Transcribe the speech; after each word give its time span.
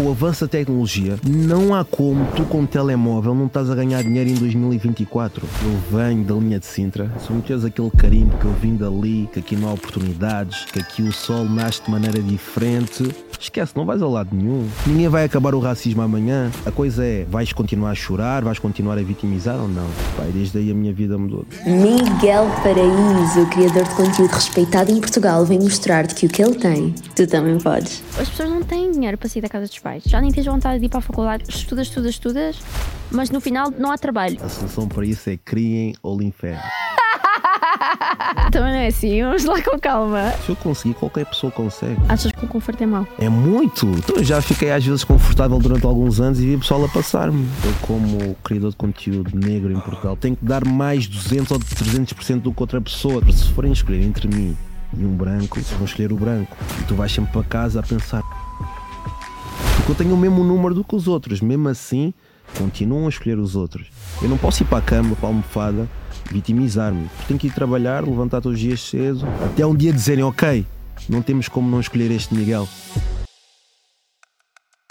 com 0.00 0.06
o 0.06 0.10
avanço 0.12 0.46
da 0.46 0.48
tecnologia, 0.48 1.18
não 1.28 1.74
há 1.74 1.84
como 1.84 2.24
tu 2.32 2.44
com 2.44 2.62
o 2.62 2.66
telemóvel 2.66 3.34
não 3.34 3.46
estás 3.46 3.68
a 3.68 3.74
ganhar 3.74 4.02
dinheiro 4.02 4.30
em 4.30 4.34
2024. 4.34 5.46
Eu 5.62 5.98
venho 5.98 6.24
da 6.24 6.34
linha 6.36 6.58
de 6.58 6.64
Sintra, 6.64 7.10
se 7.18 7.30
me 7.30 7.42
tens 7.42 7.66
aquele 7.66 7.90
carinho 7.90 8.30
que 8.38 8.46
eu 8.46 8.52
vim 8.54 8.76
dali, 8.76 9.28
que 9.30 9.40
aqui 9.40 9.56
não 9.56 9.68
há 9.68 9.72
oportunidades, 9.74 10.64
que 10.64 10.78
aqui 10.78 11.02
o 11.02 11.12
sol 11.12 11.44
nasce 11.44 11.84
de 11.84 11.90
maneira 11.90 12.22
diferente, 12.22 13.14
esquece, 13.38 13.72
não 13.76 13.84
vais 13.84 14.00
a 14.00 14.06
lado 14.06 14.34
nenhum. 14.34 14.66
Ninguém 14.86 15.08
vai 15.08 15.24
acabar 15.24 15.54
o 15.54 15.60
racismo 15.60 16.00
amanhã. 16.00 16.50
A 16.64 16.70
coisa 16.70 17.04
é, 17.04 17.24
vais 17.24 17.52
continuar 17.52 17.90
a 17.90 17.94
chorar, 17.94 18.42
vais 18.42 18.58
continuar 18.58 18.98
a 18.98 19.02
vitimizar 19.02 19.60
ou 19.60 19.68
não? 19.68 19.86
Pai, 20.16 20.30
desde 20.32 20.58
aí 20.58 20.70
a 20.70 20.74
minha 20.74 20.92
vida 20.92 21.18
mudou. 21.18 21.44
Miguel 21.66 22.46
Paraíso, 22.62 23.46
criador 23.50 23.84
de 23.84 23.94
conteúdo 23.94 24.32
respeitado 24.32 24.90
em 24.90 25.00
Portugal, 25.00 25.44
vem 25.44 25.58
mostrar-te 25.58 26.14
que 26.14 26.26
o 26.26 26.28
que 26.28 26.42
ele 26.42 26.54
tem, 26.54 26.94
tu 27.14 27.26
também 27.26 27.58
podes. 27.58 28.02
As 28.18 28.28
pessoas 28.28 28.50
não 28.50 28.62
têm 28.62 28.92
dinheiro 28.92 29.18
para 29.18 29.28
sair 29.28 29.42
da 29.42 29.48
casa 29.48 29.66
dos 29.66 29.78
pais. 29.78 29.89
Já 29.98 30.20
nem 30.20 30.30
tens 30.30 30.46
vontade 30.46 30.78
de 30.78 30.86
ir 30.86 30.88
para 30.88 30.98
a 30.98 31.02
faculdade. 31.02 31.44
Estudas, 31.48 31.88
estudas, 31.88 32.10
estudas, 32.10 32.56
mas 33.10 33.30
no 33.30 33.40
final 33.40 33.70
não 33.70 33.90
há 33.90 33.98
trabalho. 33.98 34.38
A 34.42 34.48
solução 34.48 34.88
para 34.88 35.04
isso 35.04 35.28
é 35.28 35.36
criem 35.36 35.94
ou 36.02 36.22
inferno. 36.22 36.62
Também 38.52 38.72
não 38.72 38.78
é 38.78 38.86
assim, 38.88 39.22
vamos 39.22 39.44
lá 39.44 39.60
com 39.62 39.78
calma. 39.78 40.32
Se 40.44 40.50
eu 40.50 40.56
conseguir, 40.56 40.94
qualquer 40.94 41.26
pessoa 41.26 41.50
consegue. 41.50 41.96
Achas 42.08 42.32
que 42.32 42.44
o 42.44 42.48
conforto 42.48 42.82
é 42.82 42.86
mau? 42.86 43.06
É 43.18 43.28
muito. 43.28 43.86
Então, 43.86 44.16
eu 44.16 44.24
já 44.24 44.40
fiquei 44.40 44.70
às 44.70 44.84
vezes 44.84 45.04
confortável 45.04 45.58
durante 45.58 45.84
alguns 45.86 46.20
anos 46.20 46.38
e 46.40 46.46
vi 46.46 46.56
o 46.56 46.60
pessoal 46.60 46.84
a 46.84 46.88
passar-me. 46.88 47.48
Eu, 47.64 47.74
como 47.82 48.34
criador 48.36 48.70
de 48.70 48.76
conteúdo 48.76 49.30
negro 49.34 49.72
em 49.72 49.80
Portugal, 49.80 50.16
tenho 50.16 50.36
que 50.36 50.44
dar 50.44 50.64
mais 50.64 51.06
200 51.06 51.50
ou 51.50 51.58
300% 51.58 52.40
do 52.40 52.52
que 52.52 52.62
outra 52.62 52.80
pessoa. 52.80 53.22
Se 53.30 53.48
forem 53.52 53.72
escolher 53.72 54.02
entre 54.02 54.28
mim 54.28 54.56
e 54.96 55.04
um 55.04 55.16
branco, 55.16 55.60
vão 55.76 55.84
escolher 55.84 56.12
o 56.12 56.16
branco. 56.16 56.56
E 56.80 56.84
tu 56.84 56.94
vais 56.94 57.12
sempre 57.12 57.32
para 57.32 57.44
casa 57.44 57.80
a 57.80 57.82
pensar. 57.82 58.22
Porque 59.90 60.02
eu 60.02 60.06
tenho 60.06 60.16
o 60.16 60.20
mesmo 60.20 60.44
número 60.44 60.72
do 60.72 60.84
que 60.84 60.94
os 60.94 61.08
outros. 61.08 61.40
Mesmo 61.40 61.68
assim, 61.68 62.14
continuam 62.56 63.06
a 63.06 63.08
escolher 63.08 63.40
os 63.40 63.56
outros. 63.56 63.88
Eu 64.22 64.28
não 64.28 64.38
posso 64.38 64.62
ir 64.62 64.66
para 64.66 64.78
a 64.78 64.82
cama, 64.82 65.16
para 65.16 65.26
a 65.26 65.30
almofada, 65.30 65.88
vitimizar-me. 66.30 67.10
Tenho 67.26 67.40
que 67.40 67.48
ir 67.48 67.52
trabalhar, 67.52 68.04
levantar 68.04 68.40
todos 68.40 68.56
os 68.56 68.60
dias 68.60 68.80
cedo, 68.80 69.26
até 69.44 69.66
um 69.66 69.74
dia 69.74 69.92
dizerem, 69.92 70.22
ok, 70.22 70.64
não 71.08 71.20
temos 71.22 71.48
como 71.48 71.68
não 71.68 71.80
escolher 71.80 72.12
este 72.12 72.32
Miguel. 72.32 72.68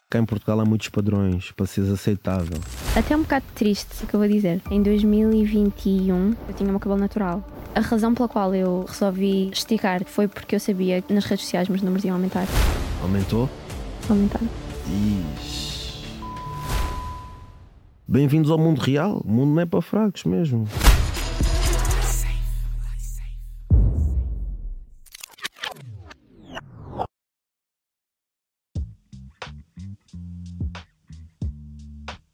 Cá 0.09 0.19
em 0.19 0.25
Portugal 0.25 0.59
há 0.59 0.65
muitos 0.65 0.89
padrões 0.89 1.49
para 1.51 1.65
seres 1.65 1.89
aceitável. 1.89 2.57
Até 2.93 3.15
um 3.15 3.21
bocado 3.21 3.45
triste 3.55 4.03
o 4.03 4.07
que 4.07 4.13
eu 4.13 4.19
vou 4.19 4.27
dizer. 4.27 4.61
Em 4.69 4.83
2021 4.83 6.35
eu 6.45 6.53
tinha 6.57 6.69
meu 6.69 6.79
cabelo 6.79 6.99
natural. 6.99 7.41
A 7.73 7.79
razão 7.79 8.13
pela 8.13 8.27
qual 8.27 8.53
eu 8.53 8.83
resolvi 8.85 9.49
esticar 9.53 10.03
foi 10.03 10.27
porque 10.27 10.55
eu 10.55 10.59
sabia 10.59 11.01
que 11.01 11.13
nas 11.13 11.23
redes 11.23 11.45
sociais 11.45 11.69
meus 11.69 11.81
números 11.81 12.03
iam 12.03 12.15
aumentar. 12.15 12.45
Aumentou? 13.01 13.49
Aumentar. 14.09 14.41
Ixi. 14.89 16.03
Bem-vindos 18.07 18.49
ao 18.49 18.57
mundo 18.57 18.79
real. 18.81 19.21
O 19.23 19.31
mundo 19.31 19.53
não 19.53 19.61
é 19.61 19.65
para 19.67 19.81
fracos 19.83 20.23
mesmo. 20.23 20.65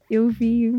Eu 0.08 0.30
vi. 0.30 0.72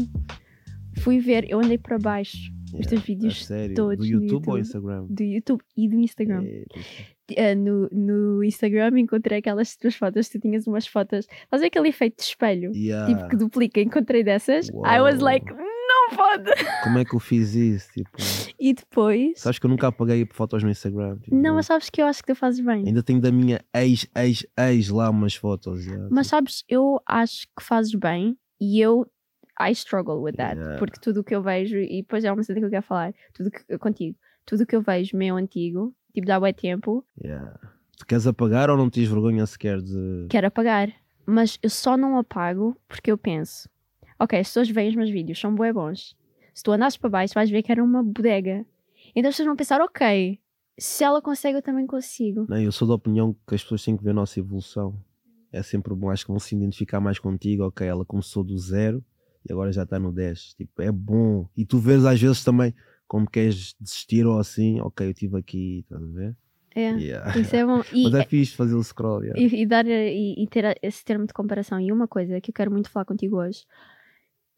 Fui 0.98 1.20
ver, 1.20 1.46
eu 1.48 1.60
andei 1.60 1.78
para 1.78 2.00
baixo. 2.00 2.38
Os 2.74 2.88
teus 2.88 3.04
vídeos 3.04 3.46
sério? 3.46 3.76
todos 3.76 4.00
Do 4.00 4.06
YouTube, 4.06 4.50
ou 4.50 4.58
YouTube. 4.58 4.62
Instagram? 4.62 5.06
Do 5.08 5.24
YouTube 5.24 5.64
e 5.78 5.88
do 5.88 6.00
Instagram. 6.00 6.44
É, 6.44 6.66
Ah, 7.38 7.56
no, 7.56 7.90
no 7.92 8.44
Instagram 8.44 9.00
encontrei 9.00 9.40
aquelas 9.40 9.76
tuas 9.76 9.96
fotos, 9.96 10.30
tu 10.30 10.40
tinhas 10.40 10.68
umas 10.68 10.88
fotos. 10.88 11.28
Estás 11.44 11.62
aquele 11.64 11.90
efeito 11.90 12.18
de 12.18 12.24
espelho? 12.24 12.72
yeah. 12.74 13.06
Tipo 13.14 13.30
que 13.30 13.36
duplica, 13.36 13.82
encontrei 13.82 14.24
dessas. 14.24 14.70
I 14.70 15.02
was 15.02 15.20
like, 15.20 15.46
não 15.52 16.16
pode! 16.16 16.52
Como 16.84 17.00
é 17.00 17.06
que 17.06 17.16
eu 17.16 17.20
fiz 17.20 17.54
isso? 17.56 17.92
Tipo, 17.94 18.10
E 18.60 18.74
depois. 18.74 19.40
sabes 19.40 19.60
que 19.60 19.66
eu 19.66 19.70
nunca 19.70 19.88
apaguei 19.88 20.26
fotos 20.32 20.64
no 20.64 20.70
Instagram. 20.70 21.18
tipo, 21.20 21.36
Não, 21.36 21.56
mas 21.56 21.66
sabes 21.66 21.90
que 21.90 22.02
eu 22.02 22.06
acho 22.06 22.22
que 22.24 22.34
tu 22.34 22.36
fazes 22.36 22.60
bem. 22.64 22.86
Ainda 22.88 23.04
tenho 23.04 23.20
da 23.20 23.32
minha 23.32 23.60
ex, 23.74 24.08
ex, 24.16 24.46
ex 24.58 24.90
lá 24.90 25.10
umas 25.10 25.36
fotos. 25.36 25.86
yeah, 25.86 26.08
Mas 26.12 26.28
tipo, 26.28 26.36
sabes, 26.38 26.64
eu 26.70 27.02
acho 27.06 27.48
que 27.58 27.64
fazes 27.64 27.94
bem 27.96 28.38
e 28.62 28.80
eu. 28.80 29.06
I 29.60 29.72
struggle 29.72 30.22
with 30.22 30.34
that. 30.34 30.56
Yeah. 30.56 30.78
Porque 30.78 31.00
tudo 31.02 31.22
o 31.22 31.24
que 31.24 31.34
eu 31.34 31.42
vejo, 31.42 31.78
e 31.78 32.02
depois 32.04 32.24
é 32.24 32.32
uma 32.32 32.44
cena 32.44 32.60
que 32.60 32.66
eu 32.66 32.70
quero 32.70 32.84
falar, 32.86 33.12
tudo 33.34 33.50
que, 33.50 33.78
contigo, 33.80 34.16
tudo 34.46 34.62
o 34.62 34.66
que 34.68 34.76
eu 34.76 34.82
vejo 34.82 35.18
meu 35.18 35.36
antigo, 35.36 35.96
tipo, 36.18 36.28
dá 36.28 36.40
bué 36.40 36.52
tempo, 36.52 37.06
yeah. 37.24 37.60
Tu 37.98 38.06
queres 38.06 38.26
apagar 38.26 38.70
ou 38.70 38.78
não 38.78 38.90
tens 38.90 39.08
vergonha 39.08 39.46
sequer 39.46 39.82
de. 39.82 40.28
quero 40.30 40.48
apagar. 40.48 40.92
Mas 41.26 41.60
eu 41.62 41.70
só 41.70 41.98
não 41.98 42.18
apago 42.18 42.76
porque 42.88 43.12
eu 43.12 43.18
penso, 43.18 43.70
ok, 44.20 44.40
as 44.40 44.48
pessoas 44.48 44.70
veem 44.70 44.90
os 44.90 44.96
meus 44.96 45.10
vídeos, 45.10 45.40
são 45.40 45.54
bué 45.54 45.74
bons. 45.74 46.16
Se 46.54 46.64
tu 46.64 46.72
andares 46.72 46.98
para 46.98 47.10
baixo, 47.10 47.34
vais 47.36 47.50
ver 47.50 47.62
que 47.62 47.72
era 47.72 47.84
uma 47.84 48.02
bodega. 48.02 48.66
Então 49.16 49.30
as 49.30 49.36
pessoas 49.36 49.48
vão 49.48 49.56
pensar, 49.56 49.82
ok, 49.82 50.40
se 50.80 51.04
ela 51.04 51.22
consegue, 51.22 51.58
eu 51.58 51.62
também 51.62 51.86
consigo. 51.86 52.46
Não, 52.50 52.60
eu 52.60 52.72
sou 52.72 52.88
da 52.88 52.94
opinião 52.94 53.36
que 53.48 53.56
as 53.56 53.62
pessoas 53.62 53.84
têm 53.84 53.98
que 53.98 54.04
ver 54.04 54.12
a 54.12 54.14
nossa 54.14 54.40
evolução. 54.40 54.96
É 55.52 55.62
sempre 55.62 55.94
bom, 55.94 56.10
acho 56.10 56.26
que 56.26 56.32
vão 56.32 56.40
se 56.40 56.56
identificar 56.56 57.00
mais 57.00 57.20
contigo. 57.20 57.64
Ok, 57.64 57.86
ela 57.86 58.06
começou 58.06 58.44
do 58.44 58.58
zero 58.58 59.04
e 59.48 59.52
agora 59.52 59.72
já 59.72 59.84
está 59.84 60.00
no 60.00 60.12
10. 60.12 60.56
Tipo, 60.56 60.82
é 60.82 60.92
bom. 60.92 61.48
E 61.56 61.66
tu 61.66 61.78
vês 61.80 62.06
às 62.06 62.20
vezes 62.20 62.44
também, 62.44 62.74
como 63.08 63.30
queres 63.30 63.74
desistir 63.80 64.26
ou 64.26 64.40
assim, 64.40 64.80
ok, 64.82 65.08
eu 65.08 65.12
estive 65.12 65.38
aqui, 65.38 65.80
estás 65.80 66.04
a 66.04 66.08
ver? 66.08 66.36
É, 66.76 66.92
Yeah. 66.92 67.40
isso 67.40 67.56
é 67.56 67.66
bom. 67.66 67.82
E, 67.94 68.04
Mas 68.04 68.14
é 68.14 68.24
fixe 68.26 68.56
fazer 68.56 68.76
o 68.76 68.84
scroll. 68.84 69.24
yeah. 69.24 69.40
e, 69.42 69.62
e 69.62 69.66
dar 69.66 69.88
e, 69.88 70.36
e 70.38 70.48
ter 70.48 70.78
esse 70.82 71.04
termo 71.04 71.26
de 71.26 71.34
comparação. 71.34 71.80
E 71.80 71.92
uma 71.92 72.08
coisa 72.08 72.40
que 72.40 72.52
eu 72.52 72.54
quero 72.54 72.72
muito 72.72 72.90
falar 72.90 73.06
contigo 73.06 73.38
hoje, 73.38 73.66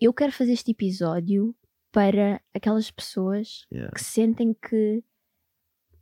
eu 0.02 0.14
quero 0.14 0.32
fazer 0.32 0.52
este 0.54 0.72
episódio 0.72 1.56
para 1.92 2.42
aquelas 2.54 2.92
pessoas 2.92 3.66
Yeah. 3.72 3.92
que 3.94 4.04
sentem 4.04 4.54
que 4.54 5.02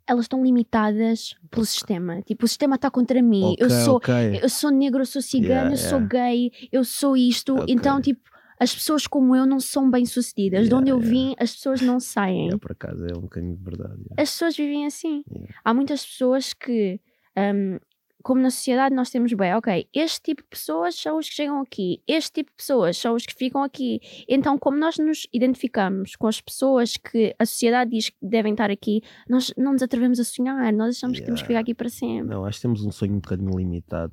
elas 0.07 0.23
estão 0.25 0.41
limitadas 0.43 1.35
pelo 1.51 1.65
sistema. 1.65 2.21
Tipo, 2.21 2.45
o 2.45 2.47
sistema 2.47 2.75
está 2.75 2.89
contra 2.89 3.21
mim. 3.21 3.55
eu 3.59 3.67
Ok, 3.67 3.77
sou 3.83 3.95
ok. 3.97 4.39
eu 4.41 4.49
sou 4.49 4.71
negro, 4.71 5.01
eu 5.01 5.05
sou 5.05 5.21
cigano, 5.21 5.51
Yeah, 5.53 5.71
eu 5.73 5.77
sou 5.77 5.99
yeah. 5.99 6.07
gay, 6.07 6.51
eu 6.71 6.83
sou 6.85 7.17
isto. 7.17 7.55
Ok. 7.57 7.65
Então, 7.67 8.01
tipo, 8.01 8.21
as 8.59 8.73
pessoas 8.73 9.05
como 9.07 9.35
eu 9.35 9.45
não 9.45 9.59
são 9.59 9.89
bem 9.89 10.05
sucedidas. 10.05 10.61
de 10.61 10.65
Yeah, 10.67 10.77
onde 10.77 10.89
eu 10.91 10.97
yeah. 10.97 11.11
vim, 11.11 11.35
as 11.39 11.53
pessoas 11.55 11.81
não 11.81 11.99
saem. 11.99 12.45
Yeah, 12.45 12.57
por 12.57 12.71
acaso 12.71 13.05
é 13.05 13.17
um 13.17 13.21
bocadinho 13.21 13.55
de 13.55 13.63
verdade. 13.63 13.93
yeah. 13.93 14.21
As 14.21 14.31
pessoas 14.31 14.57
vivem 14.57 14.85
assim. 14.85 15.23
Yeah. 15.31 15.53
Há 15.63 15.73
muitas 15.73 16.05
pessoas 16.05 16.53
que, 16.53 16.99
hum, 17.37 17.79
como 18.23 18.41
na 18.41 18.49
sociedade 18.49 18.93
nós 18.93 19.09
temos 19.09 19.31
bem, 19.31 19.53
ok, 19.55 19.87
este 19.93 20.21
tipo 20.21 20.41
de 20.41 20.49
pessoas 20.49 20.95
são 20.95 21.17
os 21.17 21.29
que 21.29 21.35
chegam 21.35 21.61
aqui, 21.61 22.01
este 22.05 22.33
tipo 22.33 22.51
de 22.51 22.57
pessoas 22.57 22.97
são 22.97 23.15
os 23.15 23.25
que 23.25 23.33
ficam 23.33 23.63
aqui. 23.63 24.01
Então, 24.27 24.57
como 24.57 24.77
nós 24.77 24.97
nos 24.97 25.27
identificamos 25.31 26.15
com 26.17 26.27
as 26.27 26.41
pessoas 26.41 26.97
que 26.97 27.33
a 27.39 27.45
sociedade 27.45 27.91
diz 27.91 28.09
que 28.09 28.17
devem 28.21 28.51
estar 28.51 28.69
aqui, 28.69 29.01
nós 29.29 29.53
não 29.55 29.71
nos 29.71 29.81
atrevemos 29.81 30.19
a 30.19 30.25
sonhar, 30.25 30.73
nós 30.73 30.97
achamos 30.97 31.19
que 31.19 31.25
temos 31.25 31.41
que 31.41 31.47
ficar 31.47 31.59
aqui 31.59 31.73
para 31.73 31.87
sempre. 31.89 32.27
Não, 32.35 32.43
acho 32.43 32.57
que 32.57 32.63
temos 32.63 32.83
um 32.83 32.91
sonho 32.91 33.13
um 33.13 33.19
bocadinho 33.19 33.57
limitado? 33.57 34.11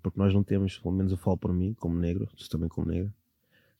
Porque 0.00 0.18
nós 0.18 0.32
não 0.32 0.44
temos, 0.44 0.78
pelo 0.78 0.94
menos 0.94 1.10
eu 1.10 1.18
falo 1.18 1.36
por 1.36 1.52
mim, 1.52 1.74
como 1.80 1.98
negro, 1.98 2.28
tu 2.36 2.48
também 2.48 2.68
como 2.68 2.86
negro, 2.86 3.12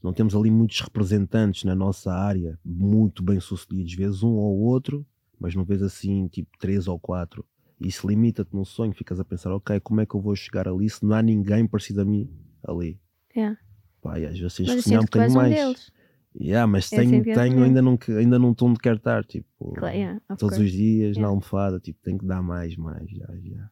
não 0.07 0.13
temos 0.13 0.37
ali 0.37 0.53
muitos 0.53 0.81
representantes 0.81 1.65
na 1.65 1.75
nossa 1.75 2.13
área, 2.13 2.57
muito 2.65 3.25
bem 3.25 3.41
sucedidos, 3.41 3.93
vezes 3.95 4.23
um 4.23 4.35
ou 4.37 4.57
outro, 4.61 5.05
mas 5.37 5.53
não 5.57 5.65
vês 5.65 5.83
assim, 5.83 6.29
tipo, 6.29 6.57
três 6.61 6.87
ou 6.87 6.97
quatro. 6.97 7.45
Isso 7.81 8.07
limita-te 8.07 8.55
no 8.55 8.65
sonho, 8.65 8.93
ficas 8.95 9.19
a 9.19 9.25
pensar, 9.25 9.53
ok, 9.53 9.81
como 9.81 10.01
é 10.01 10.07
que 10.07 10.15
eu 10.15 10.21
vou 10.21 10.37
chegar 10.37 10.69
ali 10.69 10.89
se 10.89 11.05
não 11.05 11.17
há 11.17 11.21
ninguém 11.21 11.67
parecido 11.67 12.03
a 12.03 12.05
mim 12.05 12.31
ali? 12.63 13.01
É. 13.35 13.57
Pá, 14.01 14.21
e 14.21 14.27
às 14.27 14.39
vezes 14.39 14.61
Mas 14.61 14.85
sonhar 14.85 15.01
um 15.01 15.05
bocadinho 15.07 15.33
um 15.33 15.35
mais. 15.35 15.55
deles. 15.57 15.93
Yeah, 16.41 16.67
mas 16.69 16.93
Eu 16.93 16.99
tenho, 16.99 17.19
um 17.19 17.23
tenho 17.25 17.63
ainda, 17.65 17.83
não, 17.83 17.99
ainda 18.17 18.39
não 18.39 18.53
estou 18.53 18.69
onde 18.69 18.79
quero 18.79 18.99
estar, 18.99 19.25
tipo, 19.25 19.73
Claro, 19.75 19.97
yeah, 19.97 20.21
todos 20.39 20.57
course. 20.57 20.63
os 20.63 20.71
dias 20.71 21.17
na 21.17 21.23
Yeah. 21.23 21.29
almofada, 21.31 21.81
tipo, 21.81 22.01
tenho 22.01 22.19
que 22.19 22.27
dar 22.27 22.43
mais, 22.43 22.77
mais, 22.77 23.11
já, 23.11 23.27
já. 23.43 23.71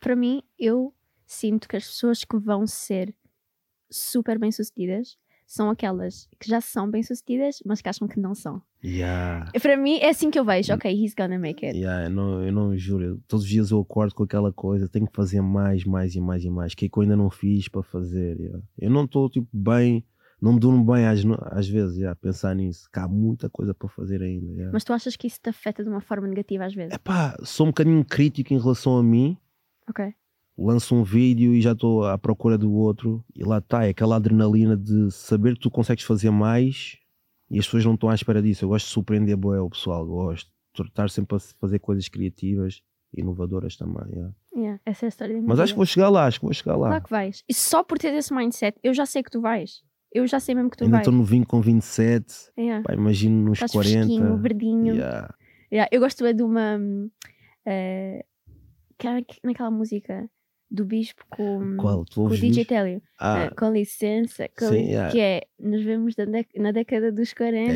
Para 0.00 0.16
mim, 0.16 0.42
eu 0.58 0.94
sinto 1.26 1.68
que 1.68 1.76
as 1.76 1.86
pessoas 1.86 2.24
que 2.24 2.38
vão 2.38 2.66
ser 2.66 3.14
super 3.90 4.38
bem-sucedidas 4.38 5.18
são 5.46 5.70
aquelas 5.70 6.28
que 6.40 6.48
já 6.48 6.60
são 6.60 6.90
bem-sucedidas, 6.90 7.58
mas 7.64 7.80
que 7.80 7.88
acham 7.88 8.08
que 8.08 8.18
não 8.18 8.34
são. 8.34 8.62
Yeah. 8.82 9.50
Para 9.62 9.76
mim, 9.76 9.98
é 9.98 10.08
assim 10.10 10.30
que 10.30 10.38
eu 10.38 10.44
vejo. 10.44 10.72
Ok, 10.74 10.90
he's 10.92 11.14
gonna 11.14 11.38
make 11.38 11.64
it. 11.64 11.78
Yeah, 11.78 12.04
eu, 12.06 12.10
não, 12.10 12.42
eu 12.42 12.52
não 12.52 12.76
juro, 12.76 13.20
todos 13.28 13.44
os 13.44 13.50
dias 13.50 13.70
eu 13.70 13.80
acordo 13.80 14.14
com 14.14 14.24
aquela 14.24 14.52
coisa, 14.52 14.88
tenho 14.88 15.06
que 15.06 15.14
fazer 15.16 15.40
mais, 15.40 15.84
mais 15.84 16.14
e 16.14 16.20
mais 16.20 16.44
e 16.44 16.50
mais, 16.50 16.74
que 16.74 16.86
é 16.86 16.88
que 16.88 16.98
eu 16.98 17.02
ainda 17.02 17.16
não 17.16 17.30
fiz 17.30 17.68
para 17.68 17.82
fazer. 17.82 18.38
yeah. 18.38 18.60
Eu 18.78 18.90
não 18.90 19.04
estou 19.04 19.28
tipo 19.30 19.48
bem, 19.52 20.04
não 20.40 20.54
me 20.54 20.60
durmo 20.60 20.84
bem 20.84 21.06
às, 21.06 21.20
às 21.52 21.68
vezes, 21.68 21.96
yeah, 21.96 22.14
pensar 22.14 22.54
nisso, 22.54 22.88
que 22.92 22.98
há 22.98 23.08
muita 23.08 23.48
coisa 23.48 23.72
para 23.72 23.88
fazer 23.88 24.20
ainda. 24.22 24.50
yeah. 24.52 24.70
Mas 24.72 24.84
tu 24.84 24.92
achas 24.92 25.16
que 25.16 25.26
isso 25.26 25.40
te 25.42 25.48
afeta 25.48 25.82
de 25.82 25.88
uma 25.88 26.00
forma 26.00 26.26
negativa 26.28 26.64
às 26.64 26.74
vezes? 26.74 26.92
Epá, 26.94 27.36
sou 27.42 27.66
um 27.66 27.70
bocadinho 27.70 28.04
crítico 28.04 28.52
em 28.52 28.58
relação 28.60 28.98
a 28.98 29.02
mim, 29.02 29.36
Ok. 29.88 30.14
Lanço 30.56 30.94
um 30.94 31.02
vídeo 31.02 31.52
e 31.54 31.60
já 31.60 31.72
estou 31.72 32.04
à 32.04 32.16
procura 32.18 32.56
do 32.56 32.72
outro, 32.72 33.24
e 33.34 33.42
lá 33.44 33.58
está, 33.58 33.84
é 33.86 33.90
aquela 33.90 34.16
adrenalina 34.16 34.76
de 34.76 35.10
saber 35.10 35.54
que 35.54 35.60
tu 35.60 35.70
consegues 35.70 36.04
fazer 36.04 36.30
mais 36.30 36.96
e 37.50 37.58
as 37.58 37.66
pessoas 37.66 37.84
não 37.84 37.94
estão 37.94 38.08
à 38.08 38.14
espera 38.14 38.40
disso. 38.42 38.64
Eu 38.64 38.68
gosto 38.70 38.86
de 38.86 38.92
surpreender 38.92 39.36
bué 39.36 39.60
o 39.60 39.68
pessoal, 39.70 40.06
gosto 40.06 40.50
de 40.76 40.82
estar 40.82 41.08
sempre 41.10 41.36
a 41.36 41.40
fazer 41.60 41.78
coisas 41.78 42.08
criativas 42.08 42.82
inovadoras 43.16 43.76
também. 43.76 44.04
yeah. 44.10 44.34
Yeah, 44.56 44.80
essa 44.86 45.04
é 45.04 45.06
a 45.06 45.08
história 45.08 45.42
Mas 45.42 45.58
acho 45.60 45.72
que 45.72 45.76
vou 45.76 45.86
chegar 45.86 46.08
lá, 46.08 46.26
acho 46.26 46.38
que 46.40 46.46
vou 46.46 46.54
chegar 46.54 46.76
lá. 46.76 46.88
Claro 46.88 47.04
que 47.04 47.10
vais. 47.10 47.44
E 47.48 47.54
só 47.54 47.82
por 47.82 47.98
ter 47.98 48.12
esse 48.14 48.32
mindset, 48.34 48.78
eu 48.82 48.92
já 48.94 49.04
sei 49.06 49.22
que 49.22 49.30
tu 49.30 49.40
vais. 49.40 49.82
Eu 50.12 50.26
já 50.28 50.38
sei 50.38 50.54
mesmo 50.54 50.70
que 50.70 50.76
tu 50.76 50.84
Ainda 50.84 50.98
vais. 50.98 51.06
estou 51.06 51.16
novinho 51.18 51.44
com 51.46 51.60
27, 51.60 52.32
Yeah. 52.58 52.84
pá, 52.84 52.94
imagino 52.94 53.44
nos 53.50 53.58
Estás 53.58 53.72
40. 53.72 53.96
fresquinho, 54.06 54.38
verdinho. 54.38 54.94
Yeah. 54.94 55.34
Eu 55.90 56.00
gosto 56.00 56.24
é 56.24 56.32
de 56.32 56.42
uma. 56.44 56.78
que- 59.26 59.40
naquela 59.42 59.70
música 59.70 60.28
do 60.70 60.84
Bispo 60.84 61.24
com, 61.30 61.76
Qual? 61.76 62.04
Com 62.14 62.24
o 62.26 62.36
DJ? 62.36 62.64
Télio. 62.64 63.02
Ah, 63.20 63.44
Eh, 63.44 63.50
com 63.50 63.70
licença. 63.70 64.48
com 64.58 64.66
sim, 64.66 64.74
li- 64.86 64.90
yeah. 64.90 65.10
Que 65.12 65.20
é. 65.20 65.42
Nos 65.60 65.82
vemos 65.84 66.14
na, 66.56 66.70
década 66.72 67.12
dos 67.12 67.32
40. 67.32 67.72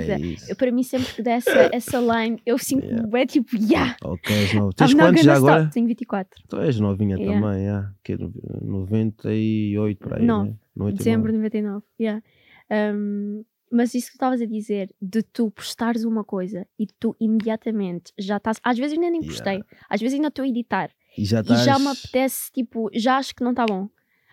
é 0.50 0.54
para 0.54 0.72
mim, 0.72 0.82
sempre 0.82 1.14
que 1.14 1.22
dessa 1.22 1.50
essa 1.72 1.98
line, 2.00 2.40
eu 2.44 2.58
sinto-me 2.58 2.88
Yeah. 2.92 3.08
bem 3.08 3.26
tipo, 3.26 3.56
yeah! 3.56 3.96
Ok, 4.02 4.34
és 4.36 4.52
novo. 4.54 4.72
Tens 4.72 4.94
quantos 4.94 5.22
já 5.22 5.34
stop. 5.34 5.50
agora? 5.50 5.70
Tenho 5.72 5.86
24. 5.86 6.42
Tu 6.48 6.56
és 6.60 6.80
novinha 6.80 7.16
Yeah. 7.16 7.40
também, 7.40 7.62
yeah. 7.62 7.92
que 8.02 8.12
é 8.14 8.16
98 8.18 9.98
por 9.98 10.14
aí. 10.14 10.24
Nove. 10.24 10.50
Né? 10.50 10.56
99. 10.76 10.96
Dezembro 10.98 11.32
de 11.32 11.38
99. 11.38 11.84
Yeah. 12.00 12.22
Um, 12.70 13.44
mas 13.70 13.94
isso 13.94 14.06
que 14.06 14.12
tu 14.12 14.16
estavas 14.16 14.40
a 14.40 14.46
dizer, 14.46 14.90
de 15.00 15.22
tu 15.22 15.50
postares 15.50 16.02
uma 16.04 16.24
coisa 16.24 16.66
e 16.78 16.86
tu 16.98 17.14
imediatamente 17.20 18.12
já 18.18 18.38
estás. 18.38 18.58
Às 18.62 18.78
vezes 18.78 18.94
ainda 18.96 19.10
nem 19.10 19.20
Yeah. 19.20 19.28
postei, 19.34 19.62
às 19.90 20.00
vezes 20.00 20.14
ainda 20.14 20.28
estou 20.28 20.44
a 20.44 20.48
editar 20.48 20.90
E 21.18 21.24
já 21.24 21.40
e 21.40 21.56
já 21.64 21.78
me 21.78 21.88
apetece, 21.88 22.50
tipo, 22.52 22.88
já 22.94 23.16
acho 23.16 23.34
que 23.34 23.42
não 23.42 23.50
está 23.50 23.66
bom. 23.66 23.88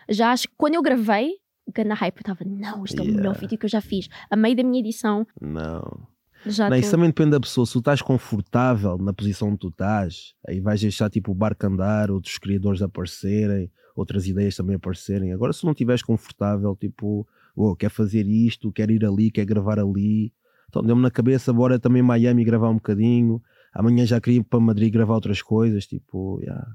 Já 0.08 0.30
acho 0.30 0.46
que 0.48 0.54
quando 0.56 0.74
eu 0.74 0.82
gravei, 0.82 1.32
ganda 1.74 1.94
hype, 1.94 2.16
eu 2.16 2.20
estava, 2.20 2.44
não, 2.44 2.84
isto 2.84 3.00
é 3.00 3.02
o 3.02 3.06
melhor 3.06 3.36
vídeo 3.36 3.58
que 3.58 3.66
eu 3.66 3.70
já 3.70 3.80
fiz. 3.80 4.08
A 4.30 4.36
meio 4.36 4.54
da 4.54 4.62
minha 4.62 4.78
edição, 4.78 5.26
Não. 5.40 5.82
já 6.46 6.70
Não, 6.70 6.76
isso 6.76 6.86
estou. 6.86 6.90
também 6.92 7.08
depende 7.10 7.30
da 7.30 7.40
pessoa. 7.40 7.66
Se 7.66 7.72
tu 7.72 7.80
estás 7.80 8.00
confortável 8.00 8.98
na 8.98 9.12
posição 9.12 9.50
que 9.52 9.58
tu 9.58 9.68
estás, 9.68 10.34
aí 10.46 10.60
vais 10.60 10.80
deixar 10.80 11.10
tipo 11.10 11.32
o 11.32 11.34
barco 11.34 11.66
andar, 11.66 12.10
outros 12.10 12.38
criadores 12.38 12.80
aparecerem, 12.80 13.68
outras 13.96 14.28
ideias 14.28 14.54
também 14.54 14.76
aparecerem. 14.76 15.32
Agora, 15.32 15.52
se 15.52 15.64
não 15.64 15.72
estiveres 15.72 16.02
confortável, 16.02 16.76
tipo, 16.76 17.26
oh, 17.56 17.74
quer 17.74 17.90
fazer 17.90 18.26
isto, 18.28 18.70
quer 18.70 18.90
ir 18.92 19.04
ali, 19.04 19.30
quer 19.32 19.44
gravar 19.44 19.80
ali. 19.80 20.32
Então 20.68 20.82
deu-me 20.84 21.02
na 21.02 21.10
cabeça, 21.10 21.52
bora 21.52 21.78
também 21.80 22.02
Miami 22.02 22.44
gravar 22.44 22.68
um 22.70 22.74
bocadinho. 22.74 23.42
Amanhã 23.78 24.06
já 24.06 24.20
queria 24.20 24.40
ir 24.40 24.44
para 24.44 24.58
Madrid 24.60 24.92
gravar 24.92 25.14
outras 25.14 25.42
coisas, 25.42 25.86
tipo, 25.86 26.40
yeah. 26.42 26.66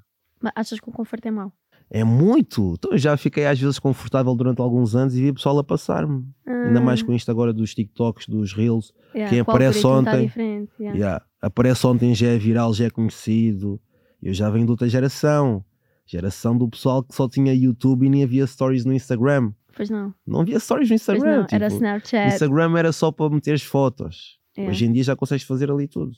Mas 0.41 0.51
achas 0.55 0.79
que 0.79 0.89
o 0.89 0.91
conforto 0.91 1.25
é 1.27 1.31
mau? 1.31 1.51
é 1.93 2.03
muito. 2.05 2.75
Então 2.77 2.91
eu 2.93 2.97
já 2.97 3.17
fiquei 3.17 3.45
às 3.45 3.59
vezes 3.59 3.77
confortável 3.77 4.33
durante 4.33 4.61
alguns 4.61 4.95
anos 4.95 5.13
e 5.13 5.21
vi 5.23 5.29
o 5.29 5.33
pessoal 5.33 5.59
a 5.59 5.63
passar-me. 5.63 6.25
Ainda 6.47 6.79
mais 6.79 7.01
Ah, 7.01 7.05
com 7.05 7.11
isto 7.13 7.29
agora 7.29 7.51
dos 7.51 7.73
TikToks, 7.75 8.27
dos 8.27 8.53
Reels. 8.53 8.93
yeah, 9.13 9.29
quem 9.29 9.39
aparece 9.41 9.81
tá 9.81 9.89
ontem- 9.89 10.31
yeah. 10.79 10.97
Yeah. 10.97 11.25
Aparece 11.41 11.85
ontem, 11.85 12.15
já 12.15 12.27
é 12.27 12.37
viral, 12.37 12.73
já 12.73 12.85
é 12.85 12.89
conhecido. 12.89 13.77
Eu 14.23 14.33
já 14.33 14.49
venho 14.49 14.63
de 14.65 14.71
outra 14.71 14.87
geração. 14.87 15.65
Geração 16.05 16.57
do 16.57 16.69
pessoal 16.69 17.03
que 17.03 17.13
só 17.15 17.27
tinha 17.27 17.53
YouTube 17.53 18.05
e 18.05 18.09
nem 18.09 18.23
havia 18.23 18.45
stories 18.47 18.85
no 18.85 18.93
Instagram. 18.93 19.51
Pois 19.75 19.89
não, 19.89 20.13
Não 20.25 20.41
havia 20.41 20.59
stories 20.59 20.87
no 20.89 20.95
Instagram. 20.95 21.37
não. 21.41 21.47
Era 21.51 21.67
tipo, 21.67 21.75
Snapchat. 21.83 22.33
Instagram 22.33 22.77
era 22.77 22.91
só 22.93 23.11
para 23.11 23.29
meter 23.33 23.53
as 23.53 23.63
fotos. 23.63 24.37
Hoje 24.57 24.85
em 24.85 24.91
dia 24.93 25.03
já 25.03 25.15
consegues 25.15 25.43
fazer 25.45 25.69
ali 25.71 25.87
tudo. 25.87 26.11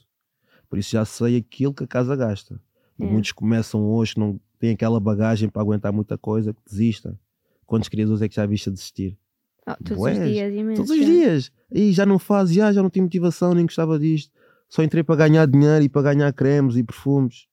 Por 0.68 0.78
isso 0.78 0.90
já 0.90 1.04
sei 1.04 1.36
aquilo 1.36 1.74
que 1.74 1.84
a 1.84 1.86
casa 1.86 2.16
gasta. 2.16 2.60
Yeah. 2.98 3.12
Muitos 3.12 3.32
começam 3.32 3.84
hoje 3.86 4.14
não 4.16 4.40
têm 4.58 4.70
aquela 4.70 4.98
bagagem 5.00 5.48
para 5.48 5.62
aguentar 5.62 5.92
muita 5.92 6.16
coisa, 6.16 6.54
que 6.54 6.60
desistem. 6.64 7.18
Quantos 7.66 7.88
criadores 7.88 8.22
é 8.22 8.28
que 8.28 8.34
já 8.34 8.46
viste 8.46 8.68
a 8.68 8.72
desistir? 8.72 9.18
Oh, 9.66 9.74
todos 9.82 9.96
Bués. 9.96 10.18
os 10.18 10.24
dias, 10.24 10.54
imenso. 10.54 10.82
Todos 10.82 10.90
os 10.90 11.04
dias. 11.04 11.52
E 11.70 11.92
já 11.92 12.04
não 12.04 12.18
faz, 12.18 12.52
já, 12.52 12.72
já 12.72 12.82
não 12.82 12.90
tenho 12.90 13.04
motivação, 13.04 13.54
nem 13.54 13.64
gostava 13.64 13.98
disto. 13.98 14.32
Só 14.68 14.82
entrei 14.82 15.02
para 15.02 15.16
ganhar 15.16 15.46
dinheiro 15.46 15.84
e 15.84 15.88
para 15.88 16.14
ganhar 16.14 16.32
cremes 16.32 16.76
e 16.76 16.84
perfumes. 16.84 17.46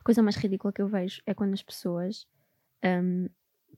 A 0.00 0.04
coisa 0.04 0.22
mais 0.22 0.36
ridícula 0.36 0.72
que 0.72 0.82
eu 0.82 0.88
vejo 0.88 1.22
é 1.26 1.34
quando 1.34 1.54
as 1.54 1.62
pessoas 1.62 2.26
hum, 2.84 3.28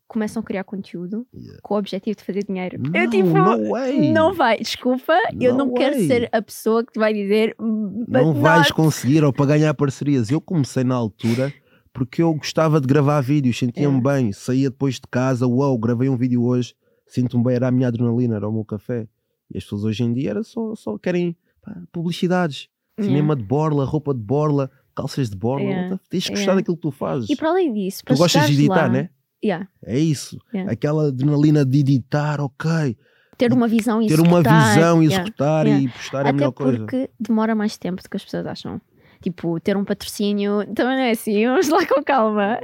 começam 0.09 0.41
a 0.41 0.45
criar 0.45 0.65
conteúdo 0.65 1.27
Yeah. 1.35 1.59
com 1.63 1.75
o 1.75 1.79
objetivo 1.79 2.17
de 2.17 2.25
fazer 2.25 2.45
dinheiro. 2.45 2.79
Não, 2.81 3.01
eu 3.01 3.11
tipo, 3.11 3.29
no 3.29 3.71
way. 3.71 4.13
não 4.13 4.33
vai, 4.33 4.59
desculpa, 4.59 5.13
eu 5.41 5.53
No 5.53 5.59
não 5.67 5.75
quero 5.75 5.97
way. 5.97 6.07
ser 6.07 6.29
a 6.33 6.41
pessoa 6.43 6.85
que 6.85 6.93
te 6.93 6.99
vai 6.99 7.13
dizer 7.13 7.55
"Hum, 7.61 8.05
but 8.07 8.09
Não 8.09 8.33
vais 8.35 8.59
not." 8.69 8.73
conseguir 8.75 9.25
ou 9.25 9.33
para 9.33 9.47
ganhar 9.47 9.75
parcerias. 9.75 10.31
Eu 10.31 10.41
comecei 10.41 10.85
na 10.85 10.95
altura 10.95 11.53
porque 11.93 12.23
eu 12.23 12.33
gostava 12.35 12.81
de 12.81 12.87
gravar 12.87 13.21
vídeos, 13.21 13.59
sentia-me 13.59 13.99
É. 13.99 14.01
bem, 14.01 14.33
saía 14.33 14.71
depois 14.71 14.95
de 14.97 15.03
casa, 15.11 15.47
uau, 15.47 15.77
gravei 15.79 16.09
um 16.09 16.17
vídeo 16.17 16.45
hoje, 16.45 16.75
sinto-me 17.07 17.43
bem, 17.43 17.55
era 17.57 17.69
a 17.69 17.71
minha 17.71 17.89
adrenalina, 17.89 18.37
era 18.37 18.49
o 18.49 18.53
meu 18.53 18.65
café. 18.65 19.09
E 19.53 19.57
as 19.59 19.65
pessoas 19.65 19.85
hoje 19.85 20.03
em 20.05 20.13
dia 20.13 20.31
era 20.31 20.43
só, 20.43 20.75
só 20.75 20.99
querem 20.99 21.37
pá, 21.63 21.75
publicidades, 21.93 22.69
Yeah. 22.99 23.15
cinema 23.15 23.35
de 23.37 23.43
borla, 23.43 23.85
roupa 23.85 24.15
de 24.15 24.21
borla, 24.21 24.71
calças 24.95 25.29
de 25.31 25.37
borla, 25.37 25.65
Yeah. 25.65 25.97
The- 25.97 26.03
tens 26.11 26.25
que 26.25 26.31
gostar 26.31 26.43
Yeah. 26.43 26.61
daquilo 26.61 26.77
que 26.77 26.83
tu 26.83 26.91
fazes. 26.91 27.29
E 27.31 27.37
para 27.37 27.49
além 27.51 27.73
disso, 27.73 28.03
para 28.05 28.15
Tu 28.15 28.19
gostas 28.19 28.47
de 28.47 28.53
editar, 28.55 28.75
lá, 28.75 28.89
né? 28.89 29.11
Yeah, 29.45 29.69
É 29.85 29.99
isso. 29.99 30.39
Yeah. 30.53 30.73
Aquela 30.73 31.09
adrenalina 31.09 31.65
de 31.65 31.79
editar, 31.81 32.41
ok. 32.41 32.97
ter 33.39 33.53
uma 33.53 33.69
visão 33.69 34.01
e 34.03 34.09
Ter 34.09 34.21
uma 34.21 34.41
executar, 34.41 34.75
visão 34.75 35.03
e 35.03 35.07
executar 35.07 35.67
e 35.67 35.89
postar 35.89 36.27
é 36.27 36.31
a 36.31 36.33
melhor 36.33 36.53
coisa. 36.53 36.79
porque 36.79 37.11
demora 37.21 37.55
mais 37.55 37.77
tempo 37.77 38.03
do 38.03 38.09
que 38.09 38.17
as 38.17 38.25
pessoas 38.25 38.47
acham. 38.47 38.81
Tipo, 39.23 39.59
ter 39.61 39.77
um 39.77 39.85
patrocínio 39.85 40.65
também 40.75 40.97
não 40.97 41.03
é 41.05 41.11
assim, 41.11 41.45
vamos 41.47 41.69
lá 41.69 41.87
com 41.87 42.03
calma. 42.03 42.59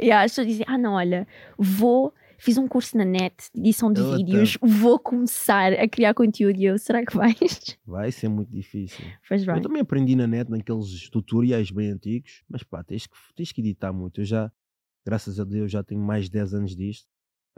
Yeah, 0.00 0.24
as 0.24 0.30
pessoas 0.32 0.46
dizem, 0.46 0.64
ah 0.68 0.78
não, 0.78 0.92
olha, 0.94 1.26
vou, 1.58 2.14
fiz 2.38 2.56
um 2.56 2.68
curso 2.68 2.96
na 2.96 3.04
net 3.04 3.34
de 3.52 3.60
edição 3.60 3.92
de 3.92 4.00
Eu 4.00 4.16
vídeos, 4.16 4.56
vou 4.62 4.96
começar 4.98 5.72
a 5.72 5.88
criar 5.88 6.14
conteúdo 6.14 6.56
e 6.56 6.66
eu, 6.66 6.78
será 6.78 7.04
que 7.04 7.16
vais? 7.16 7.76
Vai 7.84 8.12
ser 8.12 8.28
muito 8.28 8.50
difícil. 8.52 9.04
Pois 9.28 9.44
vai. 9.44 9.58
Eu 9.58 9.62
também 9.62 9.80
aprendi 9.82 10.14
na 10.14 10.26
net, 10.26 10.48
naqueles 10.50 11.10
tutoriais 11.10 11.70
bem 11.72 11.90
antigos, 11.90 12.44
mas 12.48 12.62
pá, 12.62 12.84
tens 12.84 13.06
que, 13.06 13.16
tens 13.34 13.50
que 13.50 13.60
editar 13.60 13.92
muito. 13.92 14.20
Eu 14.20 14.24
já, 14.24 14.52
graças 15.08 15.40
a 15.40 15.44
Deus, 15.44 15.72
já 15.72 15.82
tenho 15.82 16.02
mais 16.02 16.26
de 16.26 16.32
10 16.32 16.52
anos 16.52 16.76
disto. 16.76 17.08